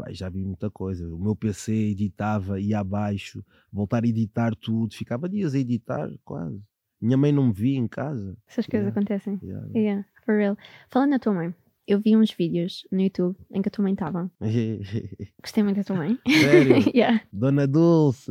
E 0.09 0.15
já 0.15 0.29
vi 0.31 0.45
muita 0.45 0.71
coisa. 0.71 1.05
O 1.13 1.19
meu 1.19 1.35
PC 1.35 1.73
editava, 1.73 2.61
ia 2.61 2.79
abaixo, 2.79 3.45
voltar 3.73 4.05
a 4.05 4.07
editar 4.07 4.55
tudo, 4.55 4.95
ficava 4.95 5.29
dias 5.29 5.53
a 5.55 5.59
editar, 5.59 6.09
quase. 6.25 6.63
Minha 7.01 7.17
mãe 7.19 7.33
não 7.33 7.49
me 7.49 7.53
via 7.53 7.77
em 7.77 7.89
casa. 7.89 8.37
Essas 8.49 8.67
coisas 8.67 8.87
Yeah. 8.87 8.91
acontecem. 8.91 9.39
Yeah. 9.43 9.69
Yeah, 9.75 10.05
for 10.25 10.37
real. 10.37 10.57
Falando 10.89 11.11
da 11.11 11.19
tua 11.19 11.35
mãe, 11.35 11.55
eu 11.93 12.01
vi 12.01 12.17
uns 12.17 12.31
vídeos 12.33 12.87
no 12.91 13.01
YouTube 13.01 13.37
em 13.51 13.61
que 13.63 13.69
a 13.69 13.71
tua 13.71 13.83
mãe 13.83 13.93
estava. 13.93 14.31
Gostei 15.43 15.63
muito 15.63 15.77
da 15.77 15.85
tua 15.85 15.97
mãe. 15.97 16.19
Sério? 16.27 16.77
Yeah. 16.95 17.21
Dona 17.33 17.67
Dulce. 17.67 18.31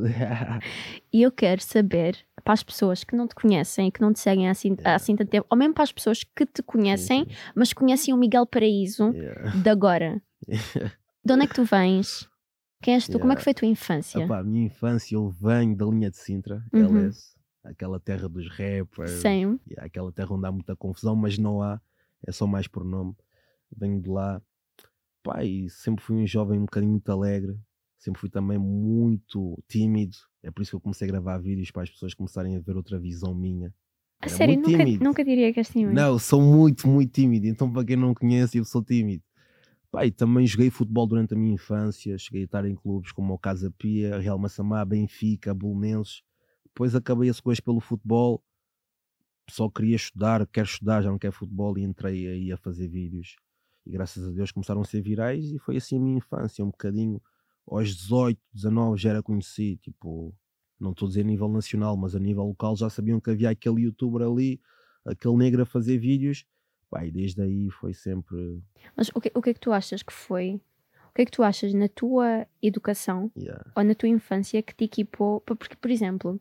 E 1.12 1.22
eu 1.22 1.32
quero 1.32 1.62
saber, 1.62 2.18
para 2.44 2.54
as 2.54 2.64
pessoas 2.64 3.04
que 3.04 3.16
não 3.16 3.28
te 3.28 3.36
conhecem 3.36 3.88
e 3.88 3.92
que 3.92 4.02
não 4.02 4.14
te 4.14 4.20
seguem 4.20 4.48
há 4.48 4.52
assim, 4.52 4.76
há 4.84 4.96
assim 4.96 5.16
tanto 5.16 5.30
tempo, 5.30 5.48
ou 5.50 5.58
mesmo 5.58 5.74
para 5.74 5.84
as 5.84 5.92
pessoas 5.92 6.24
que 6.24 6.46
te 6.46 6.62
conhecem, 6.64 7.24
Sim, 7.26 7.30
sim. 7.30 7.36
mas 7.56 7.74
conhecem 7.74 8.14
o 8.14 8.18
Miguel 8.18 8.46
Paraíso 8.46 9.12
Yeah. 9.14 9.52
de 9.62 9.70
agora. 9.70 10.22
De 11.26 11.34
onde 11.34 11.44
é 11.44 11.48
que 11.48 11.54
tu 11.56 11.64
vens? 11.66 12.30
Quem 12.82 12.94
és 12.94 13.06
tu? 13.08 13.20
Como 13.20 13.34
é 13.34 13.36
que 13.36 13.42
Yeah. 13.42 13.44
foi 13.44 13.52
a 13.52 13.54
tua 13.56 13.68
infância? 13.68 14.24
Epá, 14.24 14.40
a 14.40 14.44
minha 14.44 14.66
infância, 14.66 15.16
eu 15.16 15.30
venho 15.30 15.76
da 15.76 15.86
linha 15.86 16.10
de 16.10 16.18
Sintra, 16.18 16.64
Uhum. 16.74 17.00
LS, 17.02 17.36
aquela 17.64 18.00
terra 18.00 18.30
dos 18.30 18.48
rappers, 18.50 19.22
há 19.78 19.84
aquela 19.86 20.12
terra 20.14 20.34
onde 20.34 20.48
há 20.48 20.52
muita 20.52 20.76
confusão, 20.78 21.16
mas 21.16 21.38
não 21.38 21.62
há, 21.62 21.80
é 22.26 22.32
só 22.32 22.48
mais 22.48 22.68
por 22.68 22.86
nome. 22.86 23.14
Venho 23.76 24.02
de 24.02 24.10
lá, 24.10 24.42
pá, 25.24 25.44
e 25.44 25.70
sempre 25.70 26.04
fui 26.04 26.16
um 26.16 26.28
jovem 26.28 26.58
um 26.60 26.66
bocadinho 26.66 26.92
muito 26.92 27.12
alegre, 27.12 27.58
sempre 27.98 28.20
fui 28.20 28.30
também 28.30 28.58
muito 28.58 29.58
tímido, 29.68 30.18
é 30.42 30.50
por 30.52 30.62
isso 30.62 30.72
que 30.72 30.76
eu 30.76 30.82
comecei 30.82 31.08
a 31.08 31.12
gravar 31.12 31.38
vídeos 31.38 31.72
para 31.72 31.84
as 31.84 31.90
pessoas 31.90 32.14
começarem 32.14 32.56
a 32.56 32.60
ver 32.60 32.76
outra 32.76 33.00
visão 33.00 33.36
minha. 33.36 33.74
A 34.22 34.26
Era 34.26 34.36
sério, 34.36 34.54
muito 34.56 34.70
nunca, 34.70 34.86
tímido. 34.86 35.04
nunca 35.04 35.24
diria 35.24 35.54
que 35.54 35.60
és 35.60 35.70
tímido. 35.70 35.94
Não, 35.94 36.20
sou 36.20 36.42
muito, 36.42 36.88
muito 36.88 37.12
tímido. 37.12 37.48
Então, 37.48 37.72
para 37.72 37.86
quem 37.86 37.96
não 37.96 38.14
conhece, 38.14 38.58
eu 38.58 38.66
sou 38.66 38.84
tímido. 38.84 39.24
E 40.04 40.12
também 40.12 40.46
joguei 40.46 40.70
futebol 40.70 41.08
durante 41.08 41.34
a 41.34 41.38
minha 41.38 41.54
infância. 41.54 42.18
Cheguei 42.18 42.42
a 42.42 42.46
estar 42.46 42.66
em 42.66 42.76
clubes 42.76 43.14
como 43.14 43.34
o 43.34 43.40
Casa 43.40 43.72
Pia, 43.78 44.20
Real 44.20 44.38
Massamá, 44.38 44.84
Benfica, 44.84 45.54
Bolonenses. 45.54 46.22
Depois 46.66 46.94
acabei 46.96 47.30
esse 47.30 47.42
coisa 47.42 47.62
pelo 47.62 47.80
futebol. 47.80 48.44
Só 49.50 49.70
queria 49.70 49.96
estudar, 49.96 50.46
quero 50.48 50.68
estudar, 50.68 51.02
já 51.02 51.10
não 51.10 51.18
quero 51.18 51.34
futebol. 51.34 51.78
E 51.78 51.84
entrei 51.84 52.28
aí 52.28 52.52
a 52.52 52.58
fazer 52.58 52.88
vídeos. 52.90 53.38
E 53.90 53.92
graças 53.92 54.24
a 54.28 54.32
Deus 54.32 54.52
começaram 54.52 54.82
a 54.82 54.86
ser 54.86 55.02
virais. 55.02 55.52
E 55.52 55.58
foi 55.58 55.78
assim 55.78 55.98
a 55.98 56.00
minha 56.00 56.18
infância, 56.18 56.64
um 56.64 56.70
bocadinho. 56.70 57.20
Aos 57.68 57.96
18, 57.96 58.40
19 58.54 59.02
já 59.02 59.10
era 59.10 59.24
conhecido. 59.24 59.82
Tipo, 59.82 60.34
não 60.80 60.92
estou 60.92 61.08
a 61.08 61.10
dizer 61.10 61.22
a 61.22 61.26
nível 61.26 61.50
nacional, 61.50 61.98
mas 61.98 62.16
a 62.16 62.20
nível 62.20 62.44
local 62.44 62.76
já 62.76 62.90
sabiam 62.90 63.20
que 63.20 63.30
havia 63.32 63.50
aquele 63.50 63.82
youtuber 63.82 64.22
ali 64.26 64.62
aquele 65.06 65.36
negro 65.36 65.62
a 65.62 65.66
fazer 65.66 65.98
vídeos, 65.98 66.46
e 67.02 67.12
desde 67.12 67.42
aí 67.42 67.70
foi 67.70 67.94
sempre. 67.94 68.62
Mas 68.96 69.10
o 69.14 69.22
que, 69.22 69.32
o 69.34 69.42
que 69.42 69.52
é 69.52 69.54
que 69.54 69.60
tu 69.60 69.72
achas 69.72 70.04
que 70.04 70.14
foi? 70.14 70.62
O 71.10 71.14
que 71.16 71.22
é 71.22 71.26
que 71.26 71.32
tu 71.32 71.44
achas 71.44 71.74
na 71.74 71.88
tua 71.88 72.46
educação 72.62 73.32
yeah, 73.36 73.64
ou 73.76 73.84
na 73.84 73.96
tua 73.96 74.10
infância 74.10 74.62
que 74.62 74.76
te 74.76 74.86
equipou? 74.86 75.42
Porque, 75.42 75.76
por 75.76 75.90
exemplo, 75.90 76.40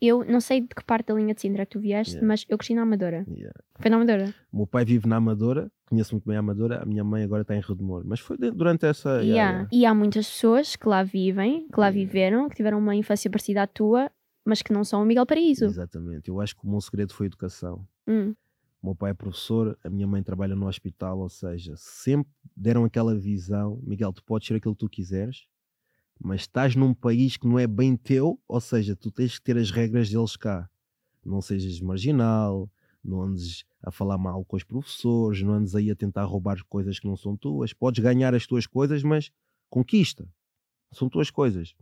eu 0.00 0.24
não 0.24 0.40
sei 0.40 0.62
de 0.62 0.68
que 0.68 0.82
parte 0.84 1.08
da 1.08 1.14
linha 1.14 1.34
de 1.34 1.40
Sintra 1.40 1.66
que 1.66 1.72
tu 1.72 1.80
vieste, 1.80 2.14
Yeah. 2.14 2.26
mas 2.26 2.44
eu 2.48 2.56
cresci 2.56 2.74
na 2.74 2.82
Amadora. 2.82 3.26
yeah. 3.28 3.58
Foi 3.78 3.90
na 3.90 3.96
Amadora. 3.96 4.34
O 4.52 4.58
meu 4.58 4.66
pai 4.66 4.84
vive 4.84 5.06
na 5.06 5.16
Amadora, 5.16 5.70
conheço 5.88 6.14
muito 6.14 6.26
bem 6.26 6.36
a 6.36 6.40
Amadora, 6.40 6.82
a 6.82 6.86
minha 6.86 7.02
mãe 7.04 7.22
agora 7.22 7.42
está 7.42 7.56
em 7.56 7.60
Rio 7.60 7.74
de 7.76 7.82
Moro, 7.82 8.04
mas 8.06 8.20
foi 8.20 8.36
durante 8.36 8.86
essa. 8.86 9.08
yeah, 9.22 9.24
Yeah. 9.26 9.50
yeah. 9.58 9.68
E 9.72 9.86
há 9.86 9.94
muitas 9.94 10.26
pessoas 10.28 10.76
que 10.76 10.88
lá 10.88 11.02
vivem, 11.02 11.66
que 11.68 11.78
lá 11.80 11.88
Yeah. 11.88 11.92
viveram, 12.06 12.48
que 12.48 12.56
tiveram 12.56 12.78
uma 12.78 12.94
infância 12.94 13.30
parecida 13.30 13.62
à 13.62 13.66
tua, 13.66 14.10
mas 14.44 14.62
que 14.62 14.72
não 14.72 14.84
são 14.84 15.02
o 15.02 15.06
Miguel 15.06 15.26
Paraíso. 15.26 15.64
Exatamente, 15.66 16.28
eu 16.28 16.40
acho 16.40 16.54
que 16.56 16.66
o 16.66 16.70
meu 16.70 16.80
segredo 16.80 17.12
foi 17.12 17.26
a 17.26 17.28
educação. 17.28 17.86
Hum. 18.06 18.34
O 18.80 18.86
meu 18.86 18.94
pai 18.94 19.10
é 19.10 19.14
professor, 19.14 19.76
a 19.82 19.90
minha 19.90 20.06
mãe 20.06 20.22
trabalha 20.22 20.54
no 20.54 20.66
hospital, 20.68 21.18
ou 21.18 21.28
seja, 21.28 21.74
sempre 21.76 22.30
deram 22.56 22.84
aquela 22.84 23.14
visão: 23.14 23.80
Miguel, 23.82 24.12
tu 24.12 24.22
podes 24.24 24.46
ser 24.46 24.54
aquilo 24.54 24.74
que 24.74 24.80
tu 24.80 24.88
quiseres, 24.88 25.46
mas 26.20 26.42
estás 26.42 26.76
num 26.76 26.94
país 26.94 27.36
que 27.36 27.46
não 27.46 27.58
é 27.58 27.66
bem 27.66 27.96
teu, 27.96 28.38
ou 28.46 28.60
seja, 28.60 28.94
tu 28.94 29.10
tens 29.10 29.36
que 29.38 29.44
ter 29.44 29.56
as 29.58 29.70
regras 29.70 30.08
deles 30.10 30.36
cá. 30.36 30.68
Não 31.26 31.40
sejas 31.42 31.80
marginal, 31.80 32.70
não 33.04 33.20
andes 33.22 33.64
a 33.82 33.90
falar 33.90 34.18
mal 34.18 34.44
com 34.44 34.56
os 34.56 34.64
professores, 34.64 35.42
não 35.42 35.54
andes 35.54 35.74
aí 35.74 35.90
a 35.90 35.96
tentar 35.96 36.24
roubar 36.24 36.58
coisas 36.68 36.98
que 36.98 37.06
não 37.06 37.16
são 37.16 37.36
tuas. 37.36 37.72
Podes 37.72 38.02
ganhar 38.02 38.34
as 38.34 38.46
tuas 38.46 38.66
coisas, 38.66 39.02
mas 39.02 39.30
conquista. 39.70 40.28
São 40.92 41.08
tuas 41.08 41.30
coisas. 41.30 41.74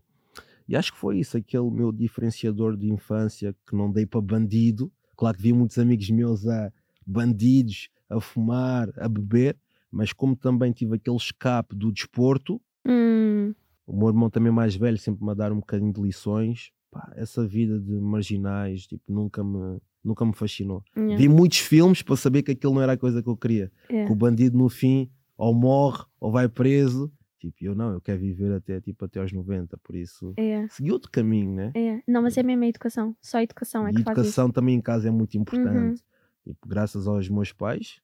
E 0.68 0.76
acho 0.76 0.92
que 0.92 0.98
foi 0.98 1.18
isso, 1.18 1.36
aquele 1.36 1.70
meu 1.70 1.92
diferenciador 1.92 2.76
de 2.76 2.90
infância 2.90 3.54
que 3.66 3.76
não 3.76 3.90
dei 3.90 4.04
para 4.04 4.20
bandido. 4.20 4.92
Claro 5.16 5.36
que 5.36 5.42
vi 5.42 5.52
muitos 5.52 5.78
amigos 5.78 6.10
meus 6.10 6.46
a 6.46 6.72
bandidos, 7.06 7.88
a 8.10 8.20
fumar, 8.20 8.92
a 8.96 9.08
beber, 9.08 9.56
mas 9.90 10.12
como 10.12 10.34
também 10.34 10.72
tive 10.72 10.96
aquele 10.96 11.16
escape 11.16 11.74
do 11.74 11.92
desporto, 11.92 12.60
Hum, 12.88 13.52
o 13.84 13.96
meu 13.96 14.08
irmão 14.08 14.30
também 14.30 14.52
mais 14.52 14.76
velho 14.76 14.96
sempre 14.96 15.24
me 15.24 15.32
a 15.32 15.34
dar 15.34 15.50
um 15.50 15.56
bocadinho 15.56 15.92
de 15.92 16.00
lições. 16.00 16.70
Pá, 16.90 17.12
essa 17.16 17.46
vida 17.46 17.80
de 17.80 17.92
marginais, 17.92 18.86
tipo, 18.86 19.12
nunca 19.12 19.42
me, 19.42 19.80
nunca 20.06 20.24
me 20.24 20.32
fascinou. 20.34 20.82
yeah, 20.96 21.16
Vi 21.16 21.28
muitos 21.28 21.58
filmes 21.58 22.02
para 22.02 22.16
saber 22.16 22.42
que 22.42 22.52
aquilo 22.52 22.74
não 22.74 22.82
era 22.82 22.92
a 22.92 22.96
coisa 22.96 23.22
que 23.22 23.28
eu 23.28 23.36
queria. 23.36 23.70
yeah. 23.90 24.06
Que 24.06 24.12
o 24.12 24.16
bandido 24.16 24.56
no 24.56 24.68
fim 24.68 25.10
ou 25.36 25.54
morre 25.54 26.04
ou 26.20 26.30
vai 26.30 26.48
preso. 26.48 27.12
Tipo, 27.38 27.56
eu 27.60 27.74
não, 27.74 27.92
eu 27.92 28.00
quero 28.00 28.18
viver 28.18 28.50
até, 28.52 28.80
tipo, 28.80 29.04
até 29.04 29.20
aos 29.20 29.30
90, 29.30 29.76
por 29.78 29.94
isso 29.94 30.32
Yeah, 30.38 30.66
segui 30.70 30.90
outro 30.90 31.10
caminho, 31.10 31.52
né? 31.54 31.70
yeah. 31.76 32.02
Não, 32.08 32.22
mas 32.22 32.36
é 32.38 32.42
mesmo 32.42 32.64
a 32.64 32.66
educação. 32.68 33.14
Só 33.20 33.38
a 33.38 33.42
educação 33.42 33.86
é 33.86 33.90
E 33.90 33.94
que 33.94 34.02
faz 34.02 34.16
isso. 34.16 34.26
educação 34.28 34.50
também 34.50 34.74
em 34.74 34.80
casa 34.80 35.08
é 35.08 35.10
muito 35.10 35.36
importante. 35.36 36.00
Uhum. 36.00 36.52
Tipo, 36.52 36.66
graças 36.68 37.06
aos 37.06 37.28
meus 37.28 37.52
pais, 37.52 38.00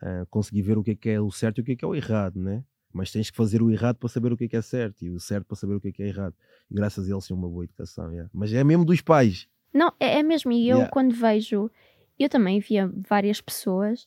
ah, 0.00 0.24
consegui 0.30 0.62
ver 0.62 0.78
o 0.78 0.82
que 0.82 0.92
é, 0.92 0.94
que 0.94 1.08
é 1.10 1.20
o 1.20 1.30
certo 1.30 1.58
e 1.58 1.60
o 1.60 1.64
que 1.64 1.72
é, 1.72 1.76
que 1.76 1.84
é 1.84 1.88
o 1.88 1.94
errado, 1.94 2.40
né? 2.40 2.64
Mas 2.94 3.10
tens 3.12 3.30
que 3.30 3.36
fazer 3.36 3.62
o 3.62 3.70
errado 3.70 3.96
para 3.96 4.08
saber 4.08 4.32
o 4.32 4.36
que 4.36 4.44
é, 4.44 4.48
que 4.48 4.56
é 4.56 4.62
certo 4.62 5.02
e 5.04 5.10
o 5.10 5.20
certo 5.20 5.46
para 5.46 5.56
saber 5.56 5.74
o 5.74 5.80
que 5.80 5.88
é, 5.88 5.92
que 5.92 6.02
é 6.02 6.08
errado. 6.08 6.34
E 6.70 6.74
graças 6.74 7.06
a 7.08 7.12
eles 7.12 7.24
sim 7.24 7.34
uma 7.34 7.48
boa 7.48 7.64
educação, 7.64 8.10
yeah. 8.10 8.30
Mas 8.32 8.52
é 8.52 8.62
mesmo 8.64 8.84
dos 8.84 9.00
pais. 9.00 9.46
Não, 9.72 9.92
é, 9.98 10.18
é 10.18 10.22
mesmo. 10.22 10.52
E 10.52 10.68
eu, 10.68 10.76
Yeah. 10.78 10.90
quando 10.90 11.14
vejo, 11.14 11.70
eu 12.18 12.28
também 12.28 12.60
via 12.60 12.90
várias 13.08 13.40
pessoas 13.40 14.06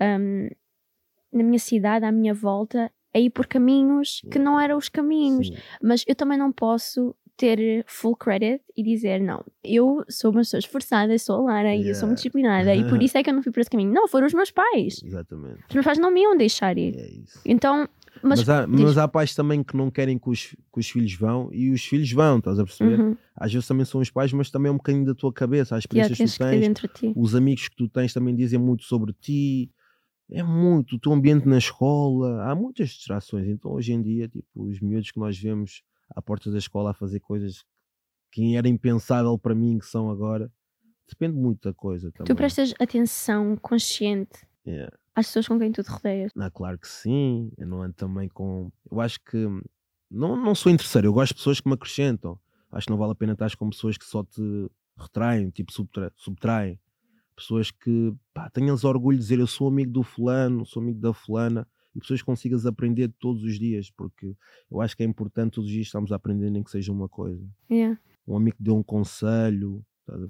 hum, 0.00 0.48
na 1.32 1.42
minha 1.44 1.58
cidade, 1.58 2.04
à 2.04 2.12
minha 2.12 2.34
volta, 2.34 2.90
a 3.14 3.18
ir 3.18 3.30
por 3.30 3.46
caminhos 3.46 4.22
que 4.30 4.38
não 4.38 4.58
eram 4.60 4.76
os 4.76 4.88
caminhos. 4.88 5.48
Sim. 5.48 5.54
Mas 5.82 6.04
eu 6.06 6.14
também 6.14 6.38
não 6.38 6.52
posso 6.52 7.14
ter 7.36 7.84
full 7.86 8.14
credit 8.16 8.62
e 8.76 8.82
dizer, 8.82 9.18
não, 9.20 9.42
eu 9.64 10.04
sou 10.10 10.30
uma 10.30 10.40
pessoa 10.40 10.58
esforçada, 10.58 11.18
sou 11.18 11.36
a 11.48 11.52
Lara 11.52 11.74
e 11.74 11.88
eu 11.88 11.94
sou 11.94 12.06
muito 12.06 12.20
Yeah. 12.20 12.62
disciplinada 12.62 12.74
e 12.74 12.86
por 12.88 13.00
isso 13.02 13.16
é 13.16 13.22
que 13.22 13.30
eu 13.30 13.34
não 13.34 13.42
fui 13.42 13.50
por 13.50 13.60
esse 13.60 13.70
caminho. 13.70 13.92
Não, 13.92 14.06
foram 14.06 14.26
os 14.26 14.34
meus 14.34 14.50
pais. 14.50 15.00
Exatamente. 15.02 15.64
Os 15.68 15.74
meus 15.74 15.84
pais 15.86 15.98
não 15.98 16.10
me 16.10 16.20
iam 16.20 16.36
deixar 16.36 16.76
ir. 16.76 16.94
É 16.96 17.08
isso. 17.08 17.40
Então, 17.46 17.88
mas. 18.22 18.40
Mas, 18.40 18.48
há, 18.48 18.66
mas 18.66 18.98
há 18.98 19.08
pais 19.08 19.34
também 19.34 19.62
que 19.62 19.76
não 19.76 19.90
querem 19.90 20.18
que 20.18 20.28
os, 20.28 20.46
que 20.46 20.78
os 20.78 20.88
filhos 20.88 21.14
vão 21.14 21.50
e 21.52 21.70
os 21.70 21.82
filhos 21.84 22.10
vão, 22.12 22.38
estás 22.38 22.58
a 22.58 22.64
perceber? 22.64 23.00
Uhum. 23.00 23.16
Às 23.34 23.52
vezes 23.52 23.66
também 23.66 23.84
são 23.84 24.00
os 24.00 24.10
pais, 24.10 24.32
mas 24.32 24.50
também 24.50 24.68
é 24.68 24.72
um 24.72 24.76
bocadinho 24.76 25.04
da 25.04 25.14
tua 25.14 25.32
cabeça, 25.32 25.76
as 25.76 25.84
Yeah, 25.84 26.12
experiências 26.12 26.38
tens 26.38 26.68
que 26.68 26.88
tu 26.88 26.88
tens, 26.88 27.12
os 27.16 27.34
amigos 27.34 27.68
que 27.68 27.76
tu 27.76 27.88
tens 27.88 28.12
também 28.12 28.34
dizem 28.34 28.58
muito 28.58 28.84
sobre 28.84 29.12
ti. 29.12 29.70
É 30.32 30.42
muito, 30.44 30.94
o 30.94 30.98
teu 30.98 31.12
ambiente 31.12 31.48
na 31.48 31.58
escola, 31.58 32.44
há 32.44 32.54
muitas 32.54 32.90
distrações. 32.90 33.48
Então, 33.48 33.72
hoje 33.72 33.92
em 33.92 34.00
dia, 34.00 34.28
tipo, 34.28 34.46
os 34.54 34.80
miúdos 34.80 35.10
que 35.10 35.18
nós 35.18 35.36
vemos 35.36 35.82
à 36.14 36.22
porta 36.22 36.52
da 36.52 36.58
escola 36.58 36.92
a 36.92 36.94
fazer 36.94 37.18
coisas 37.18 37.64
que 38.30 38.54
era 38.54 38.68
impensável 38.68 39.36
para 39.36 39.56
mim, 39.56 39.78
que 39.80 39.86
são 39.86 40.08
agora, 40.08 40.48
depende 41.08 41.36
muito 41.36 41.68
da 41.68 41.74
coisa 41.74 42.12
também. 42.12 42.26
Tu 42.26 42.36
prestas 42.36 42.72
atenção 42.78 43.56
consciente 43.56 44.48
Yeah. 44.66 44.94
Às 45.14 45.26
pessoas 45.26 45.48
com 45.48 45.58
quem 45.58 45.72
tu 45.72 45.82
te 45.82 45.90
rodeias. 45.90 46.32
Ah, 46.36 46.50
claro 46.50 46.78
que 46.78 46.88
sim. 46.88 47.50
Eu 47.56 47.66
não 47.66 47.82
ando 47.82 47.94
também 47.94 48.28
com. 48.28 48.70
Eu 48.90 49.00
acho 49.00 49.20
que. 49.20 49.36
Não, 50.10 50.36
não 50.36 50.54
sou 50.54 50.72
interesseiro, 50.72 51.06
eu 51.06 51.12
gosto 51.12 51.32
de 51.32 51.36
pessoas 51.36 51.60
que 51.60 51.68
me 51.68 51.74
acrescentam. 51.74 52.38
Acho 52.72 52.86
que 52.86 52.90
não 52.90 52.98
vale 52.98 53.12
a 53.12 53.16
pena 53.16 53.32
estar 53.32 53.54
com 53.56 53.70
pessoas 53.70 53.96
que 53.96 54.04
só 54.04 54.24
te 54.24 54.70
retraem, 54.96 55.50
tipo 55.50 55.72
subtra... 55.72 56.12
subtraem. 56.16 56.78
Pessoas 57.36 57.70
que 57.70 58.12
pá, 58.34 58.50
tenhas 58.50 58.84
orgulho 58.84 59.16
de 59.16 59.22
dizer 59.22 59.38
eu 59.38 59.46
sou 59.46 59.68
amigo 59.68 59.90
do 59.90 60.02
fulano, 60.02 60.66
sou 60.66 60.82
amigo 60.82 61.00
da 61.00 61.12
fulana, 61.12 61.66
e 61.94 62.00
pessoas 62.00 62.20
que 62.20 62.26
consigas 62.26 62.66
aprender 62.66 63.08
todos 63.18 63.42
os 63.42 63.58
dias, 63.58 63.90
porque 63.90 64.36
eu 64.70 64.80
acho 64.80 64.96
que 64.96 65.02
é 65.02 65.06
importante 65.06 65.54
todos 65.54 65.68
os 65.68 65.72
dias 65.72 65.86
estarmos 65.86 66.12
a 66.12 66.16
aprender, 66.16 66.50
nem 66.50 66.62
que 66.62 66.70
seja 66.70 66.92
uma 66.92 67.08
coisa. 67.08 67.42
Yeah. 67.70 67.98
Um 68.26 68.36
amigo 68.36 68.56
deu 68.60 68.76
um 68.76 68.82
conselho? 68.82 69.84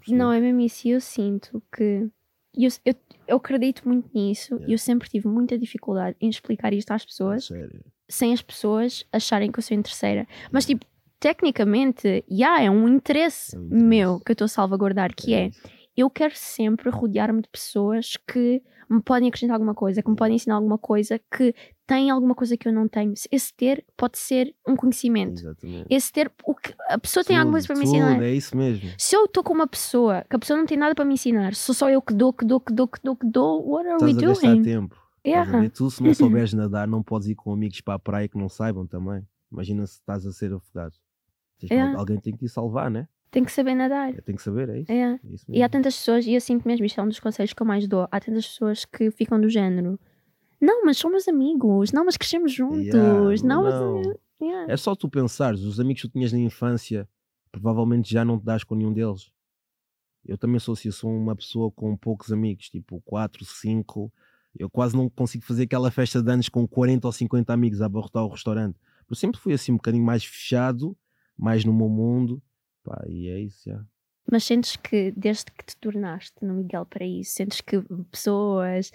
Não, 0.08 0.32
é 0.32 0.40
mesmo 0.40 0.60
isso. 0.60 0.86
E 0.86 0.90
eu 0.90 1.00
sinto 1.00 1.62
que. 1.74 2.08
Eu, 2.56 2.68
eu, 2.84 2.94
eu 3.28 3.36
acredito 3.36 3.86
muito 3.86 4.08
nisso 4.14 4.54
e 4.54 4.56
Yeah. 4.58 4.72
eu 4.74 4.78
sempre 4.78 5.08
tive 5.08 5.28
muita 5.28 5.56
dificuldade 5.58 6.16
em 6.20 6.28
explicar 6.28 6.72
isto 6.72 6.90
às 6.90 7.04
pessoas 7.04 7.46
sério. 7.46 7.84
sem 8.08 8.32
as 8.32 8.42
pessoas 8.42 9.04
acharem 9.12 9.52
que 9.52 9.58
eu 9.58 9.62
sou 9.62 9.76
interesseira. 9.76 10.26
Mas, 10.50 10.66
tipo, 10.66 10.84
tecnicamente, 11.20 12.24
já 12.28 12.60
é 12.60 12.70
um 12.70 12.88
interesse, 12.88 13.54
É 13.54 13.58
um 13.58 13.66
interesse. 13.66 13.84
meu 13.84 14.20
que 14.20 14.30
eu 14.30 14.34
estou 14.34 14.44
a 14.46 14.48
salvaguardar, 14.48 15.14
que 15.14 15.32
é 15.34 15.46
isso. 15.48 15.60
eu 15.96 16.10
quero 16.10 16.34
sempre 16.34 16.90
rodear-me 16.90 17.40
de 17.42 17.48
pessoas 17.48 18.16
que 18.26 18.62
me 18.90 19.00
podem 19.00 19.28
acrescentar 19.28 19.54
alguma 19.54 19.74
coisa, 19.74 20.02
que 20.02 20.10
me 20.10 20.16
podem 20.16 20.34
ensinar 20.34 20.56
alguma 20.56 20.76
coisa, 20.76 21.18
que 21.30 21.54
têm 21.86 22.10
alguma 22.10 22.34
coisa 22.34 22.56
que 22.56 22.66
eu 22.66 22.72
não 22.72 22.88
tenho. 22.88 23.14
Esse 23.30 23.54
ter 23.54 23.84
pode 23.96 24.18
ser 24.18 24.54
um 24.66 24.74
conhecimento. 24.74 25.40
Exatamente. 25.40 25.86
Esse 25.88 26.12
ter, 26.12 26.30
o 26.44 26.54
que, 26.54 26.74
a 26.88 26.98
pessoa 26.98 27.22
tem 27.22 27.36
alguma 27.36 27.52
coisa 27.54 27.66
para 27.68 27.76
me 27.76 27.84
Tudo, 27.84 27.94
ensinar. 27.94 28.14
tudo, 28.14 28.24
É 28.24 28.34
isso 28.34 28.56
mesmo. 28.56 28.90
Se 28.98 29.14
eu 29.16 29.24
estou 29.26 29.44
com 29.44 29.54
uma 29.54 29.68
pessoa 29.68 30.24
que 30.28 30.34
a 30.34 30.38
pessoa 30.38 30.58
não 30.58 30.66
tem 30.66 30.76
nada 30.76 30.94
para 30.94 31.04
me 31.04 31.14
ensinar, 31.14 31.54
sou 31.54 31.74
só 31.74 31.88
eu 31.88 32.02
que 32.02 32.12
dou, 32.12 32.32
que 32.32 32.44
dou, 32.44 32.58
que 32.60 32.72
dou, 32.72 32.88
que 32.88 33.00
dou, 33.02 33.16
que 33.16 33.26
dou, 33.26 33.68
what 33.68 33.88
are 33.88 34.02
we 34.04 34.10
Estás 34.10 34.24
a 34.24 34.28
gastar 34.28 34.46
doing? 34.54 34.62
tempo. 34.62 34.96
A 34.96 35.28
Yeah. 35.28 35.68
Tu, 35.70 35.90
se 35.90 36.02
não 36.02 36.12
souberes 36.14 36.52
nadar, 36.54 36.88
não 36.88 37.02
podes 37.02 37.28
ir 37.28 37.34
com 37.34 37.52
amigos 37.52 37.80
para 37.82 37.94
a 37.94 37.98
praia 37.98 38.26
que 38.26 38.38
não 38.38 38.48
saibam 38.48 38.86
também. 38.86 39.22
Imagina 39.52 39.86
se 39.86 39.94
estás 39.94 40.24
a 40.26 40.32
ser 40.32 40.52
afogado. 40.52 40.94
Yeah. 41.62 41.98
Alguém 41.98 42.18
tem 42.18 42.32
que 42.32 42.38
te 42.38 42.48
salvar, 42.48 42.90
né? 42.90 43.06
Tem 43.30 43.44
que 43.44 43.52
saber 43.52 43.74
nadar. 43.74 44.12
Tem 44.22 44.34
que 44.34 44.42
saber, 44.42 44.68
é 44.68 44.80
isso. 44.80 44.90
É. 44.92 45.12
É 45.12 45.20
isso 45.24 45.44
E 45.48 45.62
há 45.62 45.68
tantas 45.68 45.96
pessoas, 45.96 46.26
e 46.26 46.34
eu 46.34 46.40
sinto 46.40 46.66
mesmo, 46.66 46.84
isto 46.84 47.00
é 47.00 47.04
um 47.04 47.08
dos 47.08 47.20
conselhos 47.20 47.52
que 47.52 47.62
eu 47.62 47.66
mais 47.66 47.86
dou, 47.86 48.08
há 48.10 48.20
tantas 48.20 48.46
pessoas 48.46 48.84
que 48.84 49.10
ficam 49.10 49.40
do 49.40 49.48
género. 49.48 49.98
Não, 50.60 50.84
mas 50.84 50.98
somos 50.98 51.26
amigos. 51.28 51.92
Não, 51.92 52.04
mas 52.04 52.16
crescemos 52.16 52.52
juntos. 52.52 52.86
Yeah, 52.86 53.18
não, 53.44 53.62
não. 53.62 53.94
mas. 53.94 54.16
Yeah. 54.42 54.72
É 54.72 54.76
só 54.76 54.94
tu 54.94 55.08
pensares, 55.08 55.60
os 55.60 55.78
amigos 55.78 56.02
que 56.02 56.08
tu 56.08 56.12
tinhas 56.12 56.32
na 56.32 56.38
infância, 56.38 57.08
provavelmente 57.52 58.10
já 58.10 58.24
não 58.24 58.38
te 58.38 58.44
dás 58.44 58.64
com 58.64 58.74
nenhum 58.74 58.92
deles. 58.92 59.30
Eu 60.24 60.36
também 60.36 60.58
sou 60.58 60.72
assim, 60.74 60.90
sou 60.90 61.10
uma 61.10 61.34
pessoa 61.34 61.70
com 61.70 61.96
poucos 61.96 62.32
amigos, 62.32 62.68
tipo 62.68 63.00
4, 63.04 63.44
5. 63.44 64.12
Eu 64.58 64.68
quase 64.68 64.96
não 64.96 65.08
consigo 65.08 65.44
fazer 65.44 65.62
aquela 65.62 65.90
festa 65.90 66.22
de 66.22 66.30
anos 66.30 66.48
com 66.48 66.66
40 66.66 67.06
ou 67.06 67.12
50 67.12 67.52
amigos 67.52 67.80
a 67.80 67.86
abarrotar 67.86 68.24
o 68.24 68.28
restaurante. 68.28 68.78
Eu 69.08 69.16
sempre 69.16 69.40
fui 69.40 69.52
assim 69.52 69.72
um 69.72 69.76
bocadinho 69.76 70.04
mais 70.04 70.24
fechado, 70.24 70.96
mais 71.38 71.64
no 71.64 71.72
meu 71.72 71.88
mundo. 71.88 72.42
Pá, 72.84 73.04
e 73.08 73.28
é 73.28 73.40
isso, 73.40 73.68
já. 73.68 73.84
Mas 74.30 74.44
sentes 74.44 74.76
que 74.76 75.12
desde 75.16 75.46
que 75.46 75.64
te 75.64 75.76
tornaste 75.76 76.34
no 76.44 76.54
Miguel 76.54 76.86
Paraíso, 76.86 77.30
sentes 77.32 77.60
que 77.60 77.82
pessoas 78.12 78.90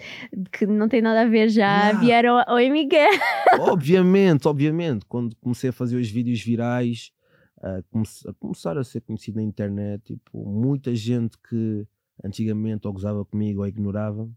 que 0.52 0.66
não 0.66 0.88
têm 0.88 1.02
nada 1.02 1.22
a 1.22 1.28
ver 1.28 1.48
já 1.50 1.88
Yeah. 1.90 2.00
vieram. 2.00 2.44
Oi, 2.48 2.70
Miguel! 2.70 3.10
obviamente, 3.60 4.48
obviamente, 4.48 5.04
quando 5.06 5.36
comecei 5.36 5.70
a 5.70 5.72
fazer 5.72 5.96
os 5.96 6.08
vídeos 6.10 6.40
virais, 6.40 7.12
a, 7.62 7.78
a 7.78 8.32
começar 8.38 8.78
a 8.78 8.84
ser 8.84 9.00
conhecido 9.02 9.36
na 9.36 9.42
internet, 9.42 10.02
tipo, 10.14 10.44
muita 10.44 10.94
gente 10.94 11.36
que 11.38 11.86
antigamente 12.24 12.86
ou 12.86 12.92
gozava 12.92 13.24
comigo 13.24 13.60
ou 13.60 13.66
ignorava, 13.66 14.28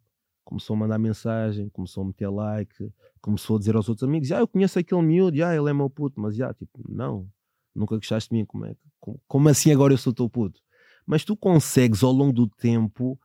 começou 0.43 0.75
a 0.75 0.79
mandar 0.79 0.97
mensagem, 0.99 1.69
começou 1.69 2.03
a 2.03 2.07
meter 2.07 2.29
like, 2.29 2.91
começou 3.21 3.55
a 3.55 3.59
dizer 3.59 3.75
aos 3.75 3.87
outros 3.87 4.07
amigos, 4.07 4.31
ah, 4.31 4.39
eu 4.39 4.47
conheço 4.47 4.79
aquele 4.79 5.01
miúdo, 5.01 5.37
já 5.37 5.55
ele 5.55 5.69
é 5.69 5.73
meu 5.73 5.89
puto, 5.89 6.19
mas 6.19 6.35
já, 6.35 6.53
tipo, 6.53 6.81
não, 6.89 7.27
nunca 7.79 7.95
gostaste 7.95 8.29
de 8.29 8.35
mim, 8.37 8.45
como 8.45 8.65
é 8.65 8.73
que- 8.73 8.79
como, 8.99 9.19
como 9.27 9.49
assim 9.49 9.71
agora 9.71 9.93
eu 9.93 9.97
sou 9.97 10.13
teu 10.13 10.29
puto? 10.29 10.59
Mas 11.05 11.23
tu 11.23 11.35
consegues 11.35 12.03
ao 12.03 12.11
longo 12.11 12.33
do 12.33 12.47
tempo 12.47 13.19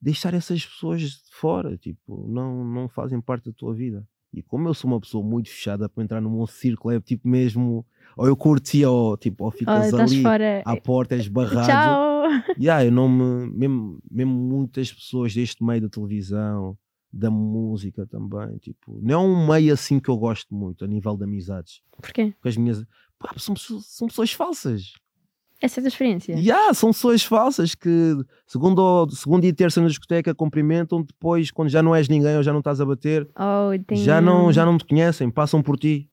deixar 0.00 0.34
essas 0.34 0.64
pessoas 0.64 1.00
de 1.00 1.16
fora, 1.32 1.76
tipo, 1.76 2.26
não, 2.28 2.64
não 2.64 2.88
fazem 2.88 3.20
parte 3.20 3.46
da 3.46 3.52
tua 3.52 3.74
vida. 3.74 4.06
E 4.32 4.42
como 4.42 4.68
eu 4.68 4.74
sou 4.74 4.90
uma 4.90 5.00
pessoa 5.00 5.24
muito 5.24 5.48
fechada 5.48 5.88
para 5.88 6.04
entrar 6.04 6.20
no 6.20 6.30
meu 6.30 6.46
círculo, 6.46 6.94
é 6.94 7.00
tipo 7.00 7.26
mesmo, 7.26 7.86
ou 8.16 8.26
eu 8.26 8.36
curtia, 8.36 8.90
ou 8.90 9.16
tipo, 9.16 9.44
ou 9.44 9.48
Oh, 9.48 9.52
ficas 9.52 9.86
estás 9.86 9.94
ali 10.12 10.22
fora. 10.22 10.62
à 10.64 10.76
porta, 10.76 11.14
és 11.14 11.26
barrado. 11.26 11.66
Tchau! 11.66 12.52
Yeah, 12.58 12.84
eu 12.84 12.92
não 12.92 13.08
me, 13.08 13.46
mesmo, 13.50 13.98
mesmo 14.10 14.32
muitas 14.32 14.92
pessoas 14.92 15.32
deste 15.34 15.64
meio 15.64 15.80
da 15.82 15.88
televisão, 15.88 16.76
da 17.12 17.30
música 17.30 18.06
também, 18.06 18.58
tipo, 18.58 18.98
não 19.02 19.14
é 19.14 19.18
um 19.18 19.46
meio 19.48 19.72
assim 19.72 19.98
que 19.98 20.10
eu 20.10 20.16
gosto 20.18 20.54
muito 20.54 20.84
a 20.84 20.88
nível 20.88 21.16
de 21.16 21.24
amizades. 21.24 21.80
Porquê? 21.96 22.32
Porque 22.32 22.48
as 22.48 22.56
minhas, 22.58 22.84
pá, 23.18 23.32
são, 23.38 23.54
pessoas- 23.54 23.86
são 23.86 24.08
pessoas 24.08 24.32
falsas. 24.32 24.92
Essa 25.60 25.80
é 25.80 25.80
a 25.80 25.84
tua 25.84 25.88
experiência. 25.88 26.34
Yeah, 26.34 26.74
são 26.74 26.90
pessoas 26.90 27.22
falsas 27.24 27.74
que 27.74 28.14
segundo, 28.46 29.08
segundo 29.10 29.44
e 29.44 29.52
terça 29.54 29.80
na 29.80 29.88
discoteca 29.88 30.34
cumprimentam, 30.34 31.02
depois 31.02 31.50
quando 31.50 31.70
já 31.70 31.82
não 31.82 31.94
és 31.94 32.08
ninguém 32.08 32.36
ou 32.36 32.42
já 32.42 32.52
não 32.52 32.58
estás 32.60 32.78
a 32.80 32.84
bater, 32.84 33.26
Oh, 33.34 33.70
já 33.96 34.20
não, 34.20 34.52
já 34.52 34.66
não 34.66 34.76
te 34.76 34.84
conhecem, 34.84 35.30
passam 35.30 35.62
por 35.62 35.78
ti. 35.78 36.10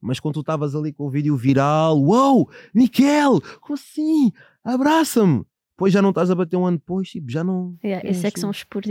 Mas 0.00 0.18
quando 0.20 0.34
tu 0.34 0.40
estavas 0.40 0.74
ali 0.74 0.92
com 0.92 1.06
o 1.06 1.10
vídeo 1.10 1.36
viral, 1.36 1.98
uou, 2.02 2.50
Miquel, 2.74 3.40
como 3.60 3.74
assim? 3.74 4.32
Abraça-me. 4.62 5.44
Depois 5.76 5.92
já 5.92 6.02
não 6.02 6.10
estás 6.10 6.30
a 6.30 6.34
bater 6.34 6.56
um 6.56 6.66
ano 6.66 6.76
depois, 6.78 7.08
tipo, 7.08 7.30
já 7.30 7.42
não. 7.44 7.76
Yeah, 7.82 8.06
esses 8.08 8.24
é 8.24 8.30
que 8.30 8.38
são 8.40 8.50
os 8.50 8.62
puros. 8.64 8.88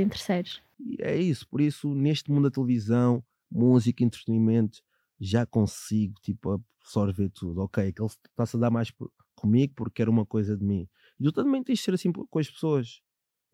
E 0.79 0.97
é 0.99 1.15
isso, 1.15 1.47
por 1.47 1.61
isso, 1.61 1.93
neste 1.93 2.31
mundo 2.31 2.43
da 2.45 2.51
televisão, 2.51 3.23
música, 3.51 4.03
entretenimento, 4.03 4.79
já 5.19 5.45
consigo, 5.45 6.15
tipo, 6.21 6.51
absorver 6.83 7.29
tudo. 7.29 7.61
Ok, 7.61 7.87
aquele 7.87 8.07
está-se 8.07 8.57
a 8.57 8.59
dar 8.59 8.69
mais 8.69 8.91
comigo 9.35 9.73
porque 9.75 9.95
quer 9.95 10.09
uma 10.09 10.25
coisa 10.25 10.57
de 10.57 10.63
mim. 10.63 10.87
E 11.19 11.23
tu 11.23 11.31
também 11.31 11.63
tens 11.63 11.79
de 11.79 11.85
ser 11.85 11.93
assim 11.93 12.11
com 12.11 12.39
as 12.39 12.49
pessoas. 12.49 13.01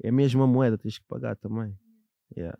É 0.02 0.10
a 0.10 0.12
mesma 0.12 0.48
moeda, 0.48 0.78
tens 0.78 0.98
que 0.98 1.06
pagar 1.06 1.36
também. 1.36 1.78
Yeah. 2.36 2.58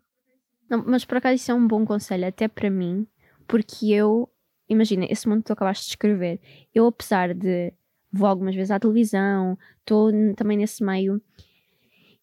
Não, 0.68 0.84
mas 0.86 1.04
por 1.04 1.16
acaso 1.16 1.34
isso 1.34 1.50
é 1.50 1.54
um 1.54 1.66
bom 1.66 1.84
conselho, 1.84 2.26
até 2.26 2.46
para 2.46 2.70
mim, 2.70 3.06
porque 3.48 3.86
eu, 3.86 4.30
imagina, 4.68 5.06
esse 5.08 5.28
mundo 5.28 5.38
que 5.38 5.46
tu 5.46 5.52
acabaste 5.52 5.84
de 5.84 5.88
descrever, 5.88 6.40
eu 6.74 6.86
apesar 6.86 7.34
de 7.34 7.72
vou 8.12 8.28
algumas 8.28 8.54
vezes 8.54 8.70
à 8.70 8.78
televisão, 8.78 9.58
estou 9.80 10.10
também 10.34 10.58
nesse 10.58 10.84
meio, 10.84 11.22